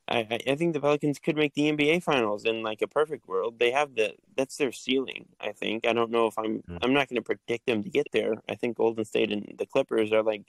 I, 0.09 0.41
I- 0.47 0.55
think 0.57 0.73
the 0.75 0.81
Pelicans 0.81 1.19
could 1.19 1.37
make 1.37 1.55
the 1.55 1.71
NBA 1.71 2.03
finals 2.03 2.45
in 2.45 2.63
like 2.63 2.83
a 2.83 2.89
perfect 2.89 3.29
world. 3.29 3.59
They 3.59 3.71
have 3.73 3.95
the 3.95 4.15
that's 4.37 4.57
their 4.57 4.73
ceiling, 4.73 5.27
I 5.41 5.53
think. 5.53 5.87
I 5.87 5.93
don't 5.93 6.11
know 6.11 6.27
if 6.27 6.39
I'm 6.39 6.63
Mm. 6.69 6.79
I'm 6.83 6.93
not 6.95 7.09
gonna 7.09 7.23
predict 7.23 7.67
them 7.67 7.83
to 7.83 7.91
get 7.91 8.07
there. 8.13 8.35
I 8.49 8.55
think 8.55 8.77
Golden 8.77 9.05
State 9.05 9.33
and 9.33 9.55
the 9.59 9.67
Clippers 9.67 10.13
are 10.13 10.23
like 10.23 10.45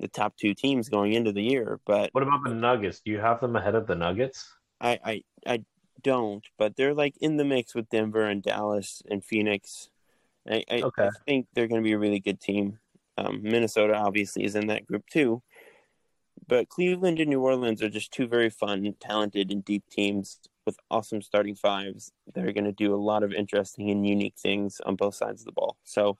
the 0.00 0.08
top 0.08 0.36
two 0.36 0.54
teams 0.54 0.88
going 0.88 1.12
into 1.12 1.32
the 1.32 1.42
year, 1.42 1.78
but 1.86 2.10
What 2.12 2.22
about 2.24 2.42
the 2.44 2.54
Nuggets? 2.54 3.00
Do 3.04 3.10
you 3.10 3.18
have 3.20 3.40
them 3.40 3.54
ahead 3.54 3.74
of 3.74 3.86
the 3.86 3.94
Nuggets? 3.94 4.52
I, 4.80 4.98
I 5.04 5.22
I 5.46 5.64
don't, 6.02 6.44
but 6.58 6.76
they're 6.76 6.94
like 6.94 7.16
in 7.20 7.36
the 7.36 7.44
mix 7.44 7.74
with 7.74 7.90
Denver 7.90 8.24
and 8.24 8.42
Dallas 8.42 9.02
and 9.10 9.24
Phoenix. 9.24 9.90
I, 10.48 10.64
I, 10.70 10.82
Okay. 10.82 11.04
I 11.06 11.10
think 11.26 11.46
they're 11.52 11.68
going 11.68 11.82
to 11.82 11.86
be 11.86 11.92
a 11.92 11.98
really 11.98 12.20
good 12.20 12.40
team. 12.40 12.78
Um, 13.18 13.42
Minnesota 13.42 13.94
obviously 13.94 14.44
is 14.44 14.56
in 14.56 14.68
that 14.68 14.86
group 14.86 15.06
too, 15.06 15.42
but 16.48 16.70
Cleveland 16.70 17.20
and 17.20 17.28
New 17.28 17.42
Orleans 17.42 17.82
are 17.82 17.90
just 17.90 18.12
two 18.12 18.26
very 18.26 18.48
fun, 18.48 18.94
talented, 18.98 19.50
and 19.50 19.62
deep 19.62 19.84
teams 19.90 20.40
with 20.64 20.78
awesome 20.90 21.20
starting 21.20 21.54
fives 21.54 22.12
that 22.34 22.46
are 22.46 22.52
going 22.52 22.64
to 22.64 22.72
do 22.72 22.94
a 22.94 22.96
lot 22.96 23.22
of 23.22 23.32
interesting 23.32 23.90
and 23.90 24.06
unique 24.06 24.36
things 24.38 24.80
on 24.86 24.96
both 24.96 25.14
sides 25.14 25.42
of 25.42 25.46
the 25.46 25.52
ball. 25.52 25.76
So 25.84 26.16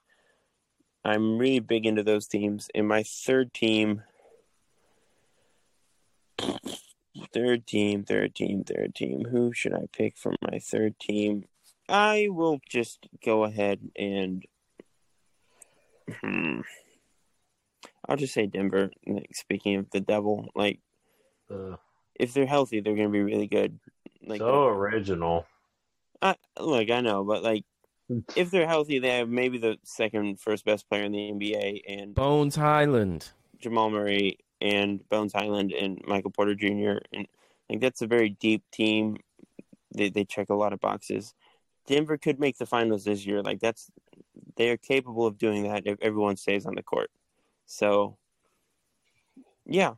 I'm 1.05 1.39
really 1.39 1.61
big 1.61 1.87
into 1.87 2.03
those 2.03 2.27
teams. 2.27 2.69
And 2.75 2.87
my 2.89 3.03
third 3.03 3.55
team 3.55 4.03
Third 7.33 7.67
team, 7.67 8.05
third 8.05 8.35
team, 8.35 8.65
third 8.65 8.95
team. 8.95 9.25
Who 9.31 9.53
should 9.53 9.75
I 9.75 9.87
pick 9.93 10.17
for 10.17 10.35
my 10.51 10.59
third 10.59 10.99
team? 10.99 11.45
I 11.89 12.29
will 12.31 12.61
just 12.69 13.07
go 13.25 13.45
ahead 13.45 13.81
and. 13.97 14.45
Hmm. 16.21 16.61
I'll 18.09 18.17
just 18.17 18.35
say 18.35 18.47
Denver. 18.47 18.91
Like, 19.07 19.35
speaking 19.35 19.77
of 19.77 19.91
the 19.91 20.01
devil, 20.01 20.49
like 20.55 20.81
Uh, 21.51 21.77
if 22.15 22.33
they're 22.33 22.47
healthy, 22.47 22.81
they're 22.81 22.97
going 22.97 23.09
to 23.09 23.13
be 23.13 23.23
really 23.23 23.47
good. 23.47 23.79
Like, 24.25 24.41
so 24.41 24.67
original. 24.67 25.47
I, 26.23 26.37
look, 26.59 26.91
I 26.91 27.01
know, 27.01 27.25
but 27.25 27.43
like 27.43 27.65
if 28.37 28.51
they're 28.51 28.67
healthy, 28.67 28.99
they 28.99 29.19
have 29.19 29.29
maybe 29.29 29.59
the 29.59 29.79
second 29.85 30.41
first 30.41 30.65
best 30.65 30.89
player 30.89 31.05
in 31.05 31.13
the 31.13 31.19
NBA, 31.19 31.83
and 31.89 32.15
Bones 32.15 32.57
Hyland. 32.57 33.31
Jamal 33.61 33.91
Murray 33.91 34.39
and 34.61 35.07
Bones 35.09 35.33
Hyland 35.33 35.73
and 35.73 36.01
Michael 36.07 36.31
Porter 36.31 36.55
Jr. 36.55 36.99
and 37.13 37.27
like 37.69 37.81
that's 37.81 38.03
a 38.03 38.07
very 38.07 38.31
deep 38.31 38.63
team. 38.73 39.17
They 39.95 40.11
they 40.11 40.25
check 40.25 40.51
a 40.51 40.55
lot 40.55 40.73
of 40.73 40.81
boxes. 40.81 41.35
Denver 41.87 42.19
could 42.19 42.41
make 42.41 42.59
the 42.59 42.67
finals 42.67 43.05
this 43.05 43.25
year. 43.25 43.43
Like 43.43 43.61
that's 43.61 43.91
they 44.57 44.71
are 44.71 44.77
capable 44.77 45.27
of 45.27 45.39
doing 45.39 45.65
that 45.65 45.87
if 45.87 45.99
everyone 46.03 46.37
stays 46.37 46.67
on 46.67 46.75
the 46.75 46.83
court. 46.83 47.11
So 47.67 48.17
yeah. 49.67 49.95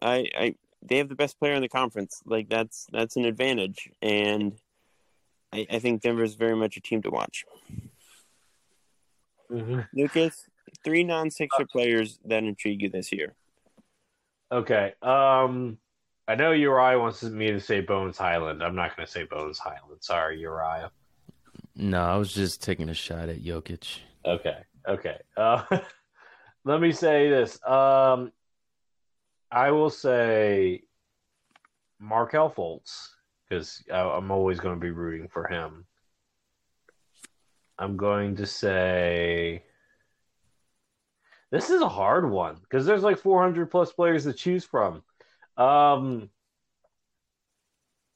I 0.00 0.28
I 0.34 0.54
they 0.82 0.98
have 0.98 1.08
the 1.08 1.14
best 1.14 1.38
player 1.38 1.54
in 1.54 1.62
the 1.62 1.68
conference. 1.68 2.22
Like 2.24 2.48
that's 2.48 2.86
that's 2.92 3.16
an 3.16 3.24
advantage. 3.24 3.90
And 4.00 4.54
I, 5.52 5.66
I 5.70 5.78
think 5.78 6.02
Denver 6.02 6.22
is 6.22 6.34
very 6.34 6.56
much 6.56 6.76
a 6.76 6.80
team 6.80 7.02
to 7.02 7.10
watch. 7.10 7.44
Mhm. 9.50 9.86
Lucas, 9.94 10.48
three 10.84 11.04
non 11.04 11.30
Sixer 11.30 11.66
players 11.66 12.18
that 12.24 12.42
intrigue 12.44 12.82
you 12.82 12.88
this 12.88 13.12
year. 13.12 13.34
Okay. 14.50 14.94
Um, 15.02 15.78
I 16.28 16.34
know 16.34 16.52
Uriah 16.52 16.98
wants 16.98 17.22
me 17.22 17.50
to 17.50 17.60
say 17.60 17.80
Bones 17.80 18.16
Hyland. 18.18 18.62
I'm 18.62 18.74
not 18.74 18.96
going 18.96 19.06
to 19.06 19.12
say 19.12 19.24
Bones 19.24 19.58
Hyland. 19.58 20.00
Sorry, 20.00 20.38
Uriah. 20.40 20.90
No, 21.74 22.02
I 22.02 22.16
was 22.16 22.32
just 22.32 22.62
taking 22.62 22.88
a 22.88 22.94
shot 22.94 23.28
at 23.28 23.42
Jokic. 23.42 23.98
Okay. 24.24 24.58
Okay. 24.86 25.18
Uh, 25.36 25.64
let 26.64 26.80
me 26.80 26.92
say 26.92 27.28
this. 27.28 27.62
Um, 27.66 28.32
I 29.50 29.70
will 29.70 29.90
say 29.90 30.82
Markelle 31.98 32.50
Fultz 32.50 33.08
because 33.52 33.82
I'm 33.92 34.30
always 34.30 34.60
going 34.60 34.76
to 34.76 34.80
be 34.80 34.90
rooting 34.90 35.28
for 35.28 35.46
him. 35.46 35.84
I'm 37.78 37.98
going 37.98 38.36
to 38.36 38.46
say 38.46 39.62
this 41.50 41.68
is 41.68 41.82
a 41.82 41.88
hard 41.88 42.30
one 42.30 42.56
because 42.62 42.86
there's 42.86 43.02
like 43.02 43.18
400 43.18 43.70
plus 43.70 43.92
players 43.92 44.24
to 44.24 44.32
choose 44.32 44.64
from. 44.64 45.02
Um, 45.58 46.30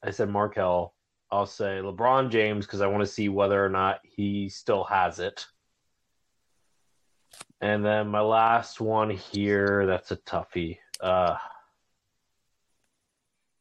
I 0.03 0.09
said 0.09 0.29
Markelle. 0.29 0.95
I'll 1.29 1.45
say 1.45 1.81
LeBron 1.83 2.31
James 2.31 2.65
because 2.65 2.81
I 2.81 2.87
want 2.87 3.01
to 3.03 3.11
see 3.11 3.29
whether 3.29 3.63
or 3.63 3.69
not 3.69 3.99
he 4.03 4.49
still 4.49 4.85
has 4.85 5.19
it. 5.19 5.45
And 7.61 7.85
then 7.85 8.07
my 8.07 8.21
last 8.21 8.81
one 8.81 9.11
here, 9.11 9.85
that's 9.85 10.09
a 10.09 10.17
toughie. 10.17 10.77
Uh, 10.99 11.35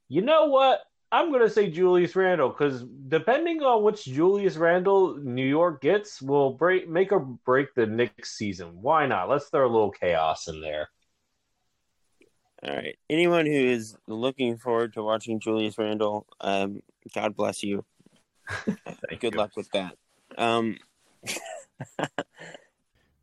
you 0.08 0.22
know 0.22 0.46
what? 0.46 0.80
I'm 1.12 1.30
going 1.30 1.42
to 1.42 1.50
say 1.50 1.70
Julius 1.70 2.16
Randle 2.16 2.48
because 2.48 2.84
depending 3.08 3.62
on 3.62 3.82
which 3.82 4.04
Julius 4.04 4.56
Randle 4.56 5.16
New 5.16 5.46
York 5.46 5.80
gets, 5.80 6.20
will 6.20 6.52
break 6.52 6.88
make 6.88 7.12
or 7.12 7.20
break 7.20 7.74
the 7.74 7.86
Knicks 7.86 8.36
season. 8.36 8.82
Why 8.82 9.06
not? 9.06 9.28
Let's 9.28 9.46
throw 9.48 9.66
a 9.66 9.70
little 9.72 9.90
chaos 9.92 10.48
in 10.48 10.60
there. 10.60 10.88
All 12.62 12.74
right. 12.74 12.98
Anyone 13.08 13.46
who 13.46 13.52
is 13.52 13.96
looking 14.06 14.56
forward 14.56 14.94
to 14.94 15.02
watching 15.02 15.38
Julius 15.38 15.78
Randle, 15.78 16.26
um, 16.40 16.82
God 17.14 17.36
bless 17.36 17.62
you. 17.62 17.84
Good 19.20 19.34
you. 19.34 19.38
luck 19.38 19.56
with 19.56 19.70
that. 19.72 19.96
Um, 20.36 20.78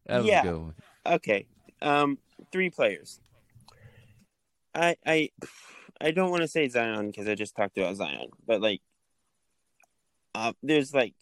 That 0.06 0.18
was 0.18 0.28
Yeah. 0.28 0.40
a 0.42 0.44
good 0.44 0.58
one. 0.58 0.74
okay. 1.06 1.48
Um, 1.82 2.18
three 2.52 2.70
players. 2.70 3.20
I 4.76 4.96
I 5.06 5.30
I 6.04 6.12
don't 6.12 6.32
want 6.32 6.42
to 6.42 6.50
say 6.50 6.68
Zion 6.68 7.08
because 7.08 7.30
I 7.30 7.36
just 7.36 7.56
talked 7.56 7.78
about 7.78 7.96
Zion, 7.96 8.28
but 8.46 8.62
like 8.62 8.82
uh, 10.36 10.52
there's 10.62 10.94
like 10.94 11.14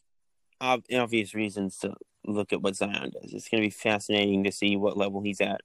ob- 0.59 0.86
obvious 0.91 1.36
reasons 1.36 1.77
to 1.77 1.93
look 2.25 2.51
at 2.51 2.63
what 2.63 2.75
Zion 2.75 3.11
does. 3.11 3.32
It's 3.32 3.47
going 3.47 3.61
to 3.61 3.67
be 3.67 3.71
fascinating 3.71 4.43
to 4.43 4.51
see 4.51 4.75
what 4.75 4.97
level 4.97 5.21
he's 5.21 5.39
at, 5.39 5.61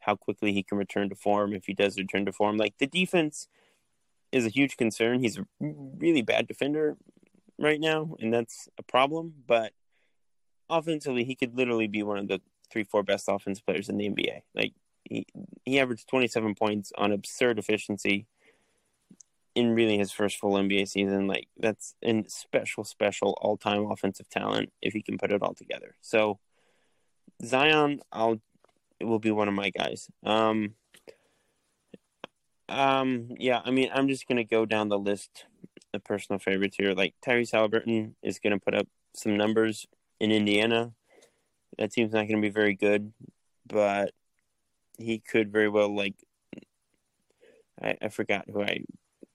how 0.00 0.16
quickly 0.16 0.54
he 0.54 0.62
can 0.62 0.78
return 0.78 1.10
to 1.10 1.14
form 1.14 1.52
if 1.52 1.66
he 1.66 1.74
does 1.74 1.98
return 1.98 2.24
to 2.24 2.32
form. 2.32 2.56
Like 2.56 2.78
the 2.78 2.86
defense 2.86 3.48
is 4.32 4.46
a 4.46 4.50
huge 4.50 4.78
concern. 4.78 5.20
He's 5.20 5.36
a 5.36 5.44
really 5.60 6.22
bad 6.22 6.48
defender 6.48 6.96
right 7.58 7.80
now, 7.80 8.16
and 8.18 8.32
that's 8.32 8.66
a 8.78 8.82
problem. 8.82 9.34
But 9.46 9.74
offensively, 10.70 11.24
he 11.24 11.34
could 11.34 11.54
literally 11.54 11.86
be 11.86 12.02
one 12.02 12.16
of 12.16 12.28
the 12.28 12.40
three, 12.72 12.84
four 12.84 13.02
best 13.02 13.28
offensive 13.28 13.66
players 13.66 13.90
in 13.90 13.98
the 13.98 14.08
NBA. 14.08 14.40
Like 14.54 14.72
he, 15.04 15.26
he 15.66 15.78
averaged 15.78 16.08
27 16.08 16.54
points 16.54 16.92
on 16.96 17.12
absurd 17.12 17.58
efficiency 17.58 18.26
in 19.58 19.74
really 19.74 19.98
his 19.98 20.12
first 20.12 20.36
full 20.36 20.52
NBA 20.52 20.86
season. 20.88 21.26
Like 21.26 21.48
that's 21.58 21.96
a 22.04 22.24
special, 22.28 22.84
special 22.84 23.36
all 23.40 23.56
time 23.56 23.90
offensive 23.90 24.28
talent 24.28 24.72
if 24.80 24.92
he 24.92 25.02
can 25.02 25.18
put 25.18 25.32
it 25.32 25.42
all 25.42 25.52
together. 25.52 25.96
So 26.00 26.38
Zion, 27.44 28.00
I'll 28.12 28.40
will 29.00 29.18
be 29.18 29.32
one 29.32 29.48
of 29.48 29.54
my 29.54 29.70
guys. 29.70 30.08
Um, 30.24 30.74
um, 32.68 33.30
yeah, 33.36 33.60
I 33.64 33.72
mean, 33.72 33.90
I'm 33.92 34.06
just 34.06 34.28
gonna 34.28 34.44
go 34.44 34.64
down 34.64 34.90
the 34.90 34.98
list 34.98 35.46
of 35.92 36.04
personal 36.04 36.38
favorites 36.38 36.76
here. 36.78 36.94
Like 36.94 37.14
Tyrese 37.26 37.52
Haliburton 37.52 38.14
is 38.22 38.38
gonna 38.38 38.60
put 38.60 38.74
up 38.74 38.86
some 39.12 39.36
numbers 39.36 39.86
in 40.20 40.30
Indiana. 40.30 40.92
That 41.78 41.90
team's 41.90 42.12
not 42.12 42.28
gonna 42.28 42.40
be 42.40 42.48
very 42.48 42.74
good, 42.74 43.12
but 43.66 44.12
he 44.98 45.18
could 45.18 45.50
very 45.50 45.68
well 45.68 45.94
like. 45.94 46.14
I, 47.80 47.96
I 48.02 48.08
forgot 48.08 48.46
who 48.52 48.62
I 48.62 48.82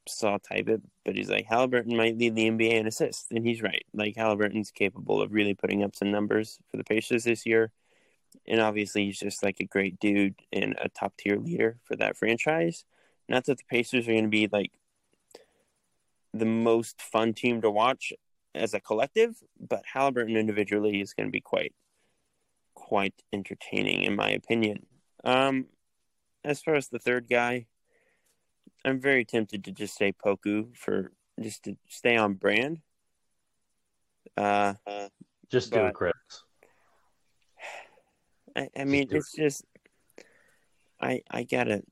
saw 0.08 0.38
type 0.38 0.70
it, 0.70 0.82
but 1.06 1.16
he's 1.16 1.30
like 1.30 1.48
Haliburton 1.48 1.96
might 1.96 2.18
lead 2.18 2.36
the 2.36 2.50
NBA 2.50 2.74
in 2.74 2.88
assists, 2.88 3.28
and 3.32 3.46
he's 3.46 3.62
right. 3.62 3.86
Like 3.94 4.16
Haliburton's 4.16 4.72
capable 4.72 5.22
of 5.22 5.34
really 5.34 5.54
putting 5.54 5.84
up 5.84 5.96
some 5.96 6.12
numbers 6.12 6.60
for 6.70 6.78
the 6.78 6.84
Pacers 6.84 7.24
this 7.24 7.46
year, 7.46 7.72
and 8.48 8.62
obviously 8.62 9.06
he's 9.06 9.20
just 9.20 9.44
like 9.44 9.60
a 9.60 9.66
great 9.66 10.00
dude 10.00 10.36
and 10.52 10.76
a 10.82 10.90
top 10.90 11.14
tier 11.18 11.38
leader 11.38 11.78
for 11.84 11.96
that 11.96 12.18
franchise. 12.18 12.86
Not 13.30 13.46
that 13.46 13.58
the 13.58 13.64
Pacers 13.66 14.08
are 14.08 14.12
going 14.12 14.24
to 14.24 14.30
be 14.30 14.50
like 14.52 14.72
the 16.34 16.46
most 16.46 17.02
fun 17.02 17.34
team 17.34 17.62
to 17.62 17.72
watch 17.72 18.12
as 18.56 18.74
a 18.74 18.80
collective, 18.80 19.36
but 19.60 19.84
Haliburton 19.94 20.38
individually 20.38 21.02
is 21.02 21.14
going 21.14 21.28
to 21.28 21.32
be 21.32 21.42
quite 21.42 21.74
quite 22.76 23.14
entertaining 23.32 24.04
in 24.04 24.16
my 24.16 24.30
opinion. 24.30 24.86
Um, 25.24 25.68
as 26.44 26.62
far 26.62 26.76
as 26.76 26.90
the 26.90 27.00
third 27.00 27.28
guy, 27.30 27.68
I'm 28.86 29.00
very 29.00 29.26
tempted 29.26 29.64
to 29.64 29.72
just 29.72 29.98
say 29.98 30.14
Poku 30.14 30.76
for 30.76 31.12
just 31.40 31.64
to 31.64 31.76
stay 31.88 32.18
on 32.18 32.34
brand. 32.34 32.80
Uh, 34.36 34.74
Just 35.50 35.72
do 35.72 35.86
it, 35.86 35.94
Chris. 35.94 36.14
I, 38.56 38.70
I 38.78 38.84
mean, 38.86 39.04
it. 39.04 39.14
it's 39.14 39.34
just 39.34 39.64
I 41.02 41.22
I 41.30 41.44
gotta 41.44 41.84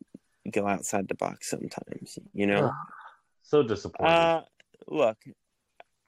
go 0.51 0.67
outside 0.67 1.07
the 1.07 1.15
box 1.15 1.49
sometimes, 1.49 2.17
you 2.33 2.47
know. 2.47 2.71
So 3.43 3.63
disappointing. 3.63 4.13
Uh, 4.13 4.41
look, 4.87 5.17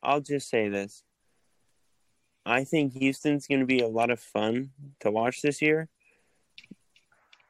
I'll 0.01 0.21
just 0.21 0.49
say 0.49 0.69
this. 0.69 1.03
I 2.45 2.63
think 2.63 2.93
Houston's 2.93 3.47
going 3.47 3.61
to 3.61 3.65
be 3.65 3.79
a 3.79 3.87
lot 3.87 4.09
of 4.09 4.19
fun 4.19 4.71
to 4.99 5.11
watch 5.11 5.41
this 5.41 5.61
year. 5.61 5.87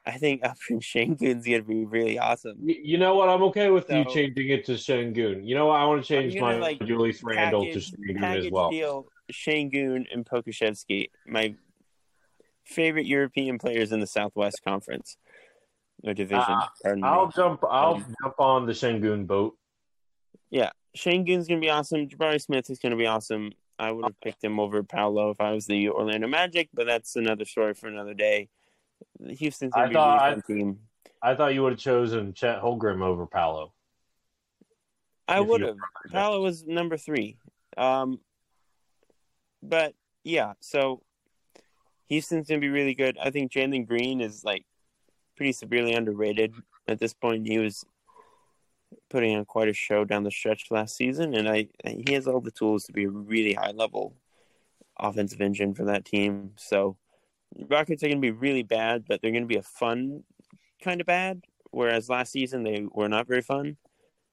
I 0.06 0.18
think 0.18 0.42
Alperen 0.42 0.80
Sengun's 0.82 1.46
going 1.46 1.62
to 1.62 1.62
be 1.62 1.84
really 1.86 2.18
awesome. 2.18 2.58
You 2.62 2.98
know 2.98 3.14
what? 3.14 3.30
I'm 3.30 3.42
okay 3.44 3.70
with 3.70 3.88
you 3.88 4.04
changing 4.04 4.50
it 4.50 4.66
to 4.66 4.72
Sengun. 4.72 5.46
You 5.46 5.54
know 5.54 5.66
what? 5.66 5.80
I 5.80 5.86
want 5.86 6.02
to 6.04 6.06
change 6.08 6.38
my 6.38 6.56
like, 6.56 6.78
Julius 6.84 7.22
Randle 7.22 7.62
to 7.62 7.68
package, 7.68 7.90
Sengun 7.92 8.18
package 8.20 8.46
as 8.46 8.52
well. 8.52 8.70
deal 8.70 9.06
Sengun 9.32 10.04
and 10.12 10.26
Pokusevski, 10.26 11.08
my 11.26 11.54
favorite 12.66 13.06
European 13.06 13.58
players 13.58 13.92
in 13.92 14.00
the 14.00 14.06
Southwest 14.06 14.60
Conference 14.62 15.16
or 16.02 16.12
division. 16.12 16.44
Ah, 16.46 16.70
pardon 16.82 17.02
me. 17.02 17.08
I'll 17.08 17.28
jump. 17.30 17.64
I'll 17.68 17.94
Um, 17.94 18.14
jump 18.22 18.34
on 18.38 18.66
the 18.66 18.72
Sengun 18.72 19.26
boat. 19.26 19.56
Yeah, 20.50 20.70
Sengun's 20.96 21.48
gonna 21.48 21.60
be 21.60 21.70
awesome. 21.70 22.06
Jabari 22.08 22.40
Smith 22.40 22.68
is 22.68 22.78
gonna 22.78 22.96
be 22.96 23.06
awesome. 23.06 23.52
I 23.78 23.90
would 23.90 24.04
have 24.04 24.20
picked 24.20 24.44
him 24.44 24.60
over 24.60 24.82
Paolo 24.82 25.30
if 25.30 25.40
I 25.40 25.52
was 25.52 25.66
the 25.66 25.88
Orlando 25.88 26.28
Magic, 26.28 26.68
but 26.74 26.86
that's 26.86 27.16
another 27.16 27.44
story 27.46 27.72
for 27.74 27.88
another 27.88 28.14
day. 28.14 28.50
Houston's 29.28 29.72
I 29.74 29.92
thought 29.92 30.18
a 30.32 30.36
I- 30.36 30.40
team. 30.46 30.78
I 31.22 31.34
thought 31.34 31.54
you 31.54 31.62
would 31.62 31.72
have 31.72 31.80
chosen 31.80 32.34
Chet 32.34 32.60
Holmgren 32.60 33.00
over 33.00 33.26
Paolo. 33.26 33.72
I 35.26 35.40
would 35.40 35.62
have. 35.62 35.76
Paolo 36.12 36.42
was 36.42 36.64
number 36.66 36.98
three. 36.98 37.38
Um, 37.78 38.20
but 39.62 39.94
yeah, 40.22 40.52
so 40.60 41.02
Houston's 42.08 42.46
gonna 42.46 42.60
be 42.60 42.68
really 42.68 42.94
good. 42.94 43.16
I 43.18 43.30
think 43.30 43.50
Jalen 43.52 43.86
Green 43.86 44.20
is 44.20 44.44
like 44.44 44.66
pretty 45.36 45.52
severely 45.52 45.94
underrated 45.94 46.54
at 46.86 46.98
this 46.98 47.14
point. 47.14 47.46
He 47.46 47.58
was 47.58 47.84
putting 49.08 49.34
on 49.34 49.46
quite 49.46 49.68
a 49.68 49.72
show 49.72 50.04
down 50.04 50.24
the 50.24 50.30
stretch 50.30 50.66
last 50.70 50.94
season, 50.94 51.34
and 51.34 51.48
I 51.48 51.68
he 51.86 52.12
has 52.12 52.26
all 52.26 52.40
the 52.42 52.50
tools 52.50 52.84
to 52.84 52.92
be 52.92 53.04
a 53.04 53.10
really 53.10 53.54
high 53.54 53.72
level 53.72 54.14
offensive 54.98 55.40
engine 55.40 55.74
for 55.74 55.84
that 55.86 56.04
team. 56.04 56.52
So 56.56 56.98
Rockets 57.68 58.02
are 58.02 58.08
gonna 58.08 58.20
be 58.20 58.30
really 58.30 58.62
bad, 58.62 59.04
but 59.06 59.20
they're 59.20 59.32
gonna 59.32 59.46
be 59.46 59.56
a 59.56 59.62
fun 59.62 60.24
kind 60.82 61.00
of 61.00 61.06
bad. 61.06 61.42
Whereas 61.70 62.08
last 62.08 62.32
season 62.32 62.62
they 62.62 62.86
were 62.90 63.08
not 63.08 63.26
very 63.26 63.42
fun. 63.42 63.76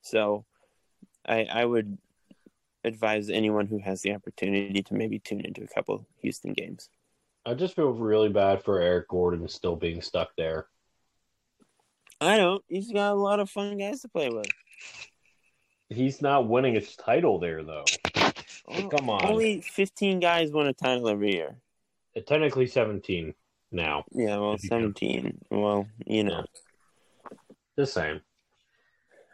So 0.02 0.46
I, 1.28 1.46
I 1.52 1.66
would 1.66 1.98
advise 2.84 3.30
anyone 3.30 3.68
who 3.68 3.80
has 3.80 4.02
the 4.02 4.14
opportunity 4.14 4.82
to 4.82 4.94
maybe 4.94 5.20
tune 5.20 5.42
into 5.42 5.64
a 5.64 5.68
couple 5.68 6.06
Houston 6.22 6.54
games. 6.54 6.90
I 7.46 7.54
just 7.54 7.76
feel 7.76 7.92
really 7.92 8.30
bad 8.30 8.64
for 8.64 8.80
Eric 8.80 9.08
Gordon 9.08 9.48
still 9.48 9.76
being 9.76 10.02
stuck 10.02 10.30
there. 10.38 10.68
I 12.20 12.38
don't. 12.38 12.64
He's 12.68 12.92
got 12.92 13.14
a 13.14 13.16
lot 13.16 13.40
of 13.40 13.50
fun 13.50 13.78
guys 13.78 14.02
to 14.02 14.10
play 14.10 14.30
with. 14.30 14.46
He's 15.90 16.22
not 16.22 16.48
winning 16.48 16.78
a 16.78 16.82
title 16.82 17.40
there 17.40 17.64
though. 17.64 17.86
Oh, 18.68 18.88
Come 18.90 19.10
on. 19.10 19.26
Only 19.26 19.62
15 19.62 20.20
guys 20.20 20.52
win 20.52 20.68
a 20.68 20.74
title 20.74 21.10
every 21.10 21.34
year. 21.34 21.58
Uh, 22.16 22.22
Technically 22.26 22.68
17 22.68 23.34
now. 23.72 24.04
Yeah, 24.12 24.38
well, 24.38 24.54
If 24.54 24.64
you 24.64 24.70
17. 24.70 25.38
Well, 25.50 25.88
you 26.06 26.24
know. 26.26 26.46
The 27.76 27.86
same. 27.86 28.22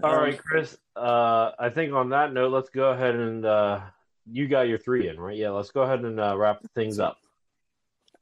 All 0.03 0.13
Um, 0.13 0.21
right, 0.21 0.37
Chris. 0.37 0.77
Uh, 0.95 1.51
I 1.57 1.69
think 1.69 1.93
on 1.93 2.09
that 2.09 2.33
note, 2.33 2.51
let's 2.51 2.69
go 2.69 2.89
ahead 2.91 3.15
and 3.15 3.45
uh, 3.45 3.81
you 4.31 4.47
got 4.47 4.67
your 4.67 4.77
three 4.77 5.09
in, 5.09 5.19
right? 5.19 5.35
Yeah, 5.37 5.49
let's 5.49 5.71
go 5.71 5.81
ahead 5.81 6.01
and 6.01 6.19
uh, 6.19 6.37
wrap 6.37 6.61
things 6.75 6.99
up. 6.99 7.17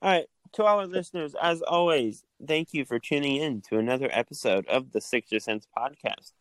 All 0.01 0.11
right. 0.11 0.25
To 0.53 0.63
our 0.63 0.87
listeners, 0.87 1.35
as 1.41 1.61
always, 1.61 2.23
thank 2.47 2.73
you 2.73 2.85
for 2.85 2.97
tuning 2.97 3.41
in 3.41 3.61
to 3.63 3.77
another 3.77 4.07
episode 4.11 4.65
of 4.67 4.93
the 4.93 5.01
Sixer 5.01 5.39
Sense 5.39 5.67
podcast. 5.77 6.31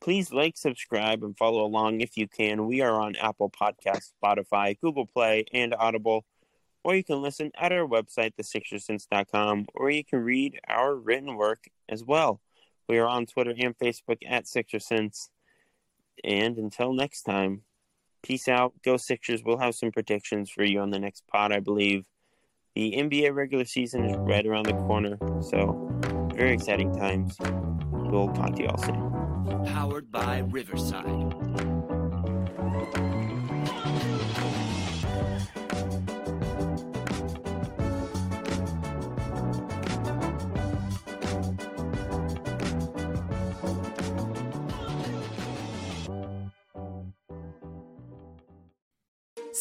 Please 0.00 0.32
like, 0.32 0.56
subscribe, 0.56 1.24
and 1.24 1.36
follow 1.36 1.64
along 1.64 2.00
if 2.00 2.16
you 2.16 2.28
can. 2.28 2.66
We 2.66 2.80
are 2.82 3.00
on 3.00 3.16
Apple 3.16 3.50
Podcasts, 3.50 4.12
Spotify, 4.22 4.78
Google 4.80 5.06
Play, 5.06 5.46
and 5.52 5.74
Audible. 5.74 6.24
Or 6.84 6.94
you 6.94 7.02
can 7.02 7.22
listen 7.22 7.50
at 7.58 7.72
our 7.72 7.88
website, 7.88 8.34
thesixersense.com, 8.38 9.66
or 9.74 9.90
you 9.90 10.04
can 10.04 10.20
read 10.20 10.60
our 10.68 10.94
written 10.94 11.36
work 11.36 11.64
as 11.88 12.04
well. 12.04 12.40
We 12.88 12.98
are 12.98 13.06
on 13.06 13.24
Twitter 13.24 13.54
and 13.58 13.76
Facebook 13.78 14.18
at 14.26 14.46
Sixer 14.46 14.78
Sense. 14.78 15.30
And 16.22 16.58
until 16.58 16.92
next 16.92 17.22
time, 17.22 17.62
peace 18.22 18.48
out. 18.48 18.74
Go 18.84 18.98
Sixers. 18.98 19.42
We'll 19.42 19.58
have 19.58 19.74
some 19.74 19.90
predictions 19.90 20.50
for 20.50 20.62
you 20.62 20.80
on 20.80 20.90
the 20.90 20.98
next 20.98 21.26
pod, 21.26 21.52
I 21.52 21.60
believe. 21.60 22.04
The 22.74 22.92
NBA 22.96 23.34
regular 23.34 23.64
season 23.64 24.04
is 24.04 24.16
right 24.18 24.44
around 24.44 24.66
the 24.66 24.72
corner, 24.72 25.16
so 25.40 25.88
very 26.34 26.52
exciting 26.52 26.94
times. 26.94 27.36
We'll 27.90 28.28
talk 28.32 28.56
to 28.56 28.62
you 28.62 28.68
all 28.68 28.78
soon. 28.78 29.64
Powered 29.66 30.10
by 30.10 30.38
Riverside. 30.38 32.03